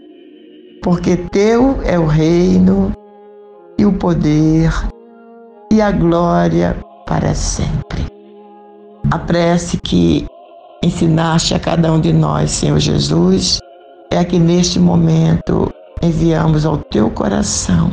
porque 0.83 1.15
Teu 1.15 1.79
é 1.83 1.97
o 1.97 2.05
reino 2.05 2.91
e 3.77 3.85
o 3.85 3.93
poder 3.93 4.71
e 5.71 5.81
a 5.81 5.91
glória 5.91 6.77
para 7.07 7.33
sempre. 7.33 8.05
A 9.09 9.17
prece 9.17 9.77
que 9.77 10.27
ensinaste 10.83 11.53
a 11.53 11.59
cada 11.59 11.91
um 11.91 11.99
de 11.99 12.11
nós, 12.11 12.51
Senhor 12.51 12.79
Jesus, 12.79 13.59
é 14.11 14.23
que 14.23 14.37
neste 14.37 14.79
momento 14.79 15.71
enviamos 16.03 16.65
ao 16.65 16.77
teu 16.77 17.09
coração, 17.09 17.91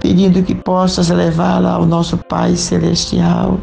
pedindo 0.00 0.42
que 0.42 0.54
possas 0.54 1.08
levá-la 1.08 1.72
ao 1.72 1.86
nosso 1.86 2.18
Pai 2.28 2.54
Celestial. 2.56 3.58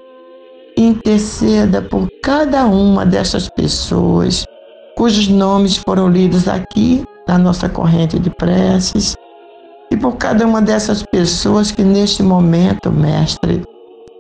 Interceda 0.78 1.82
por 1.82 2.08
cada 2.24 2.66
uma 2.66 3.06
dessas 3.06 3.50
pessoas 3.50 4.46
cujos 4.96 5.28
nomes 5.28 5.78
foram 5.78 6.10
lidos 6.10 6.48
aqui 6.48 7.04
na 7.28 7.38
nossa 7.38 7.68
corrente 7.68 8.20
de 8.20 8.30
preces 8.30 9.16
e 9.90 9.98
por 9.98 10.16
cada 10.18 10.46
uma 10.46 10.62
dessas 10.62 11.04
pessoas 11.04 11.72
que 11.72 11.84
neste 11.84 12.22
momento, 12.22 12.92
Mestre, 12.92 13.64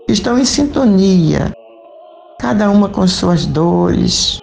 estão 0.07 0.38
em 0.38 0.43
sintonia, 0.43 1.53
cada 2.39 2.69
uma 2.69 2.89
com 2.89 3.07
suas 3.07 3.45
dores, 3.45 4.39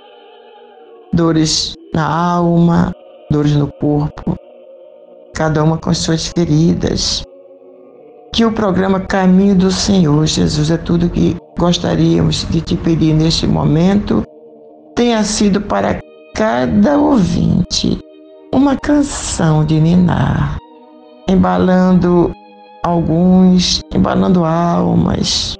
dores 1.12 1.74
na 1.92 2.06
alma, 2.06 2.94
dores 3.30 3.56
no 3.56 3.66
corpo, 3.72 4.36
cada 5.38 5.62
uma 5.62 5.78
com 5.78 5.94
suas 5.94 6.26
feridas. 6.36 7.22
Que 8.32 8.44
o 8.44 8.50
programa 8.50 8.98
Caminho 8.98 9.54
do 9.54 9.70
Senhor, 9.70 10.26
Jesus, 10.26 10.68
é 10.68 10.76
tudo 10.76 11.08
que 11.08 11.36
gostaríamos 11.56 12.44
de 12.50 12.60
te 12.60 12.76
pedir 12.76 13.14
neste 13.14 13.46
momento, 13.46 14.24
tenha 14.96 15.22
sido 15.22 15.60
para 15.60 16.00
cada 16.34 16.98
ouvinte 16.98 18.00
uma 18.52 18.76
canção 18.76 19.64
de 19.64 19.78
ninar, 19.78 20.58
embalando 21.28 22.32
alguns, 22.82 23.80
embalando 23.94 24.44
almas, 24.44 25.56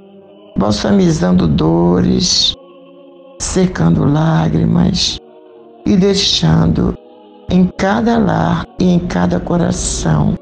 balsamizando 0.56 1.46
dores, 1.46 2.52
secando 3.38 4.04
lágrimas 4.04 5.20
e 5.86 5.96
deixando 5.96 6.98
em 7.50 7.66
cada 7.78 8.18
lar 8.18 8.66
e 8.78 8.84
em 8.84 8.98
cada 8.98 9.40
coração 9.40 10.36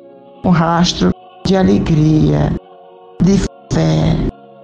um 0.44 0.50
rastro 0.50 1.12
de 1.44 1.56
alegria, 1.56 2.52
de 3.22 3.38
fé 3.72 4.16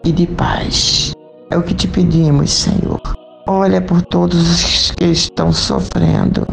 e 0.05 0.13
de 0.13 0.27
paz. 0.27 1.13
É 1.51 1.57
o 1.57 1.63
que 1.63 1.75
te 1.75 1.87
pedimos, 1.87 2.51
Senhor. 2.51 3.01
Olha 3.47 3.81
por 3.81 4.03
todos 4.03 4.41
os 4.41 4.91
que 4.93 5.05
estão 5.05 5.53
sofrendo, 5.53 6.47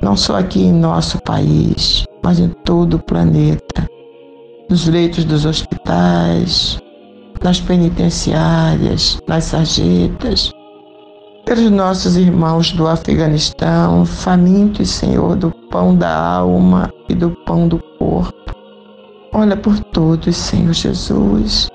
não 0.00 0.16
só 0.16 0.38
aqui 0.38 0.62
em 0.62 0.72
nosso 0.72 1.20
país, 1.22 2.04
mas 2.22 2.38
em 2.38 2.48
todo 2.64 2.94
o 2.94 3.02
planeta, 3.02 3.88
nos 4.68 4.86
leitos 4.86 5.24
dos 5.24 5.44
hospitais, 5.44 6.78
nas 7.42 7.60
penitenciárias, 7.60 9.18
nas 9.26 9.44
sarjetas, 9.44 10.52
pelos 11.46 11.70
nossos 11.70 12.16
irmãos 12.16 12.72
do 12.72 12.88
Afeganistão, 12.88 14.04
famintos, 14.04 14.90
Senhor, 14.90 15.36
do 15.36 15.52
pão 15.70 15.94
da 15.96 16.12
alma 16.12 16.92
e 17.08 17.14
do 17.14 17.30
pão 17.46 17.68
do 17.68 17.78
corpo. 18.00 18.52
Olha 19.32 19.56
por 19.56 19.78
todos, 19.78 20.36
Senhor 20.36 20.72
Jesus, 20.72 21.68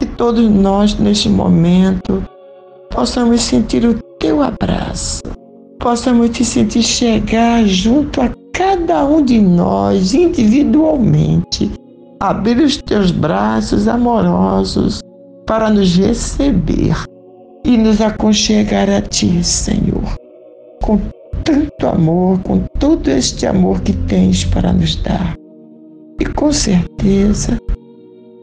que 0.00 0.06
todos 0.06 0.50
nós 0.50 0.98
neste 0.98 1.28
momento 1.28 2.22
possamos 2.90 3.42
sentir 3.42 3.84
o 3.84 3.94
teu 4.18 4.42
abraço, 4.42 5.22
possamos 5.78 6.30
te 6.30 6.44
sentir 6.44 6.82
chegar 6.82 7.64
junto 7.64 8.20
a 8.20 8.30
cada 8.52 9.04
um 9.04 9.24
de 9.24 9.40
nós 9.40 10.14
individualmente, 10.14 11.70
abrir 12.18 12.58
os 12.58 12.76
teus 12.78 13.12
braços 13.12 13.86
amorosos 13.86 15.00
para 15.46 15.70
nos 15.70 15.96
receber 15.96 17.11
e 17.64 17.76
nos 17.76 18.00
aconchegar 18.00 18.88
a 18.90 19.00
Ti, 19.00 19.42
Senhor, 19.42 20.16
com 20.82 21.00
tanto 21.44 21.86
amor, 21.86 22.40
com 22.42 22.58
todo 22.78 23.08
este 23.08 23.46
amor 23.46 23.80
que 23.82 23.92
tens 24.06 24.44
para 24.44 24.72
nos 24.72 24.96
dar. 24.96 25.36
E 26.20 26.24
com 26.24 26.52
certeza, 26.52 27.58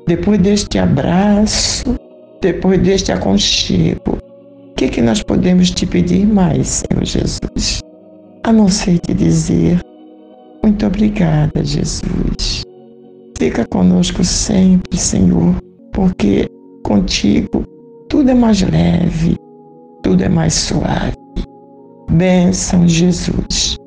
depois 0.08 0.40
deste 0.40 0.78
abraço, 0.78 1.96
depois 2.42 2.82
deste 2.82 3.12
aconchego, 3.12 4.18
o 4.72 4.74
que, 4.76 4.88
que 4.88 5.02
nós 5.02 5.22
podemos 5.22 5.72
te 5.72 5.86
pedir 5.86 6.26
mais, 6.26 6.84
Senhor 6.90 7.06
Jesus? 7.06 7.82
A 8.44 8.54
não 8.54 8.70
ser 8.70 9.00
te 9.00 9.14
dizer 9.14 9.80
muito 10.64 10.86
obrigada, 10.86 11.64
Jesus. 11.64 12.64
Fica 13.38 13.66
conosco 13.66 14.24
sempre, 14.24 14.98
Senhor, 14.98 15.56
porque 15.94 16.48
contigo 16.84 17.64
tudo 18.10 18.32
é 18.32 18.34
mais 18.34 18.62
leve, 18.62 19.38
tudo 20.04 20.24
é 20.24 20.30
mais 20.30 20.54
suave. 20.54 21.16
Bênção, 22.12 22.88
Jesus. 22.88 23.79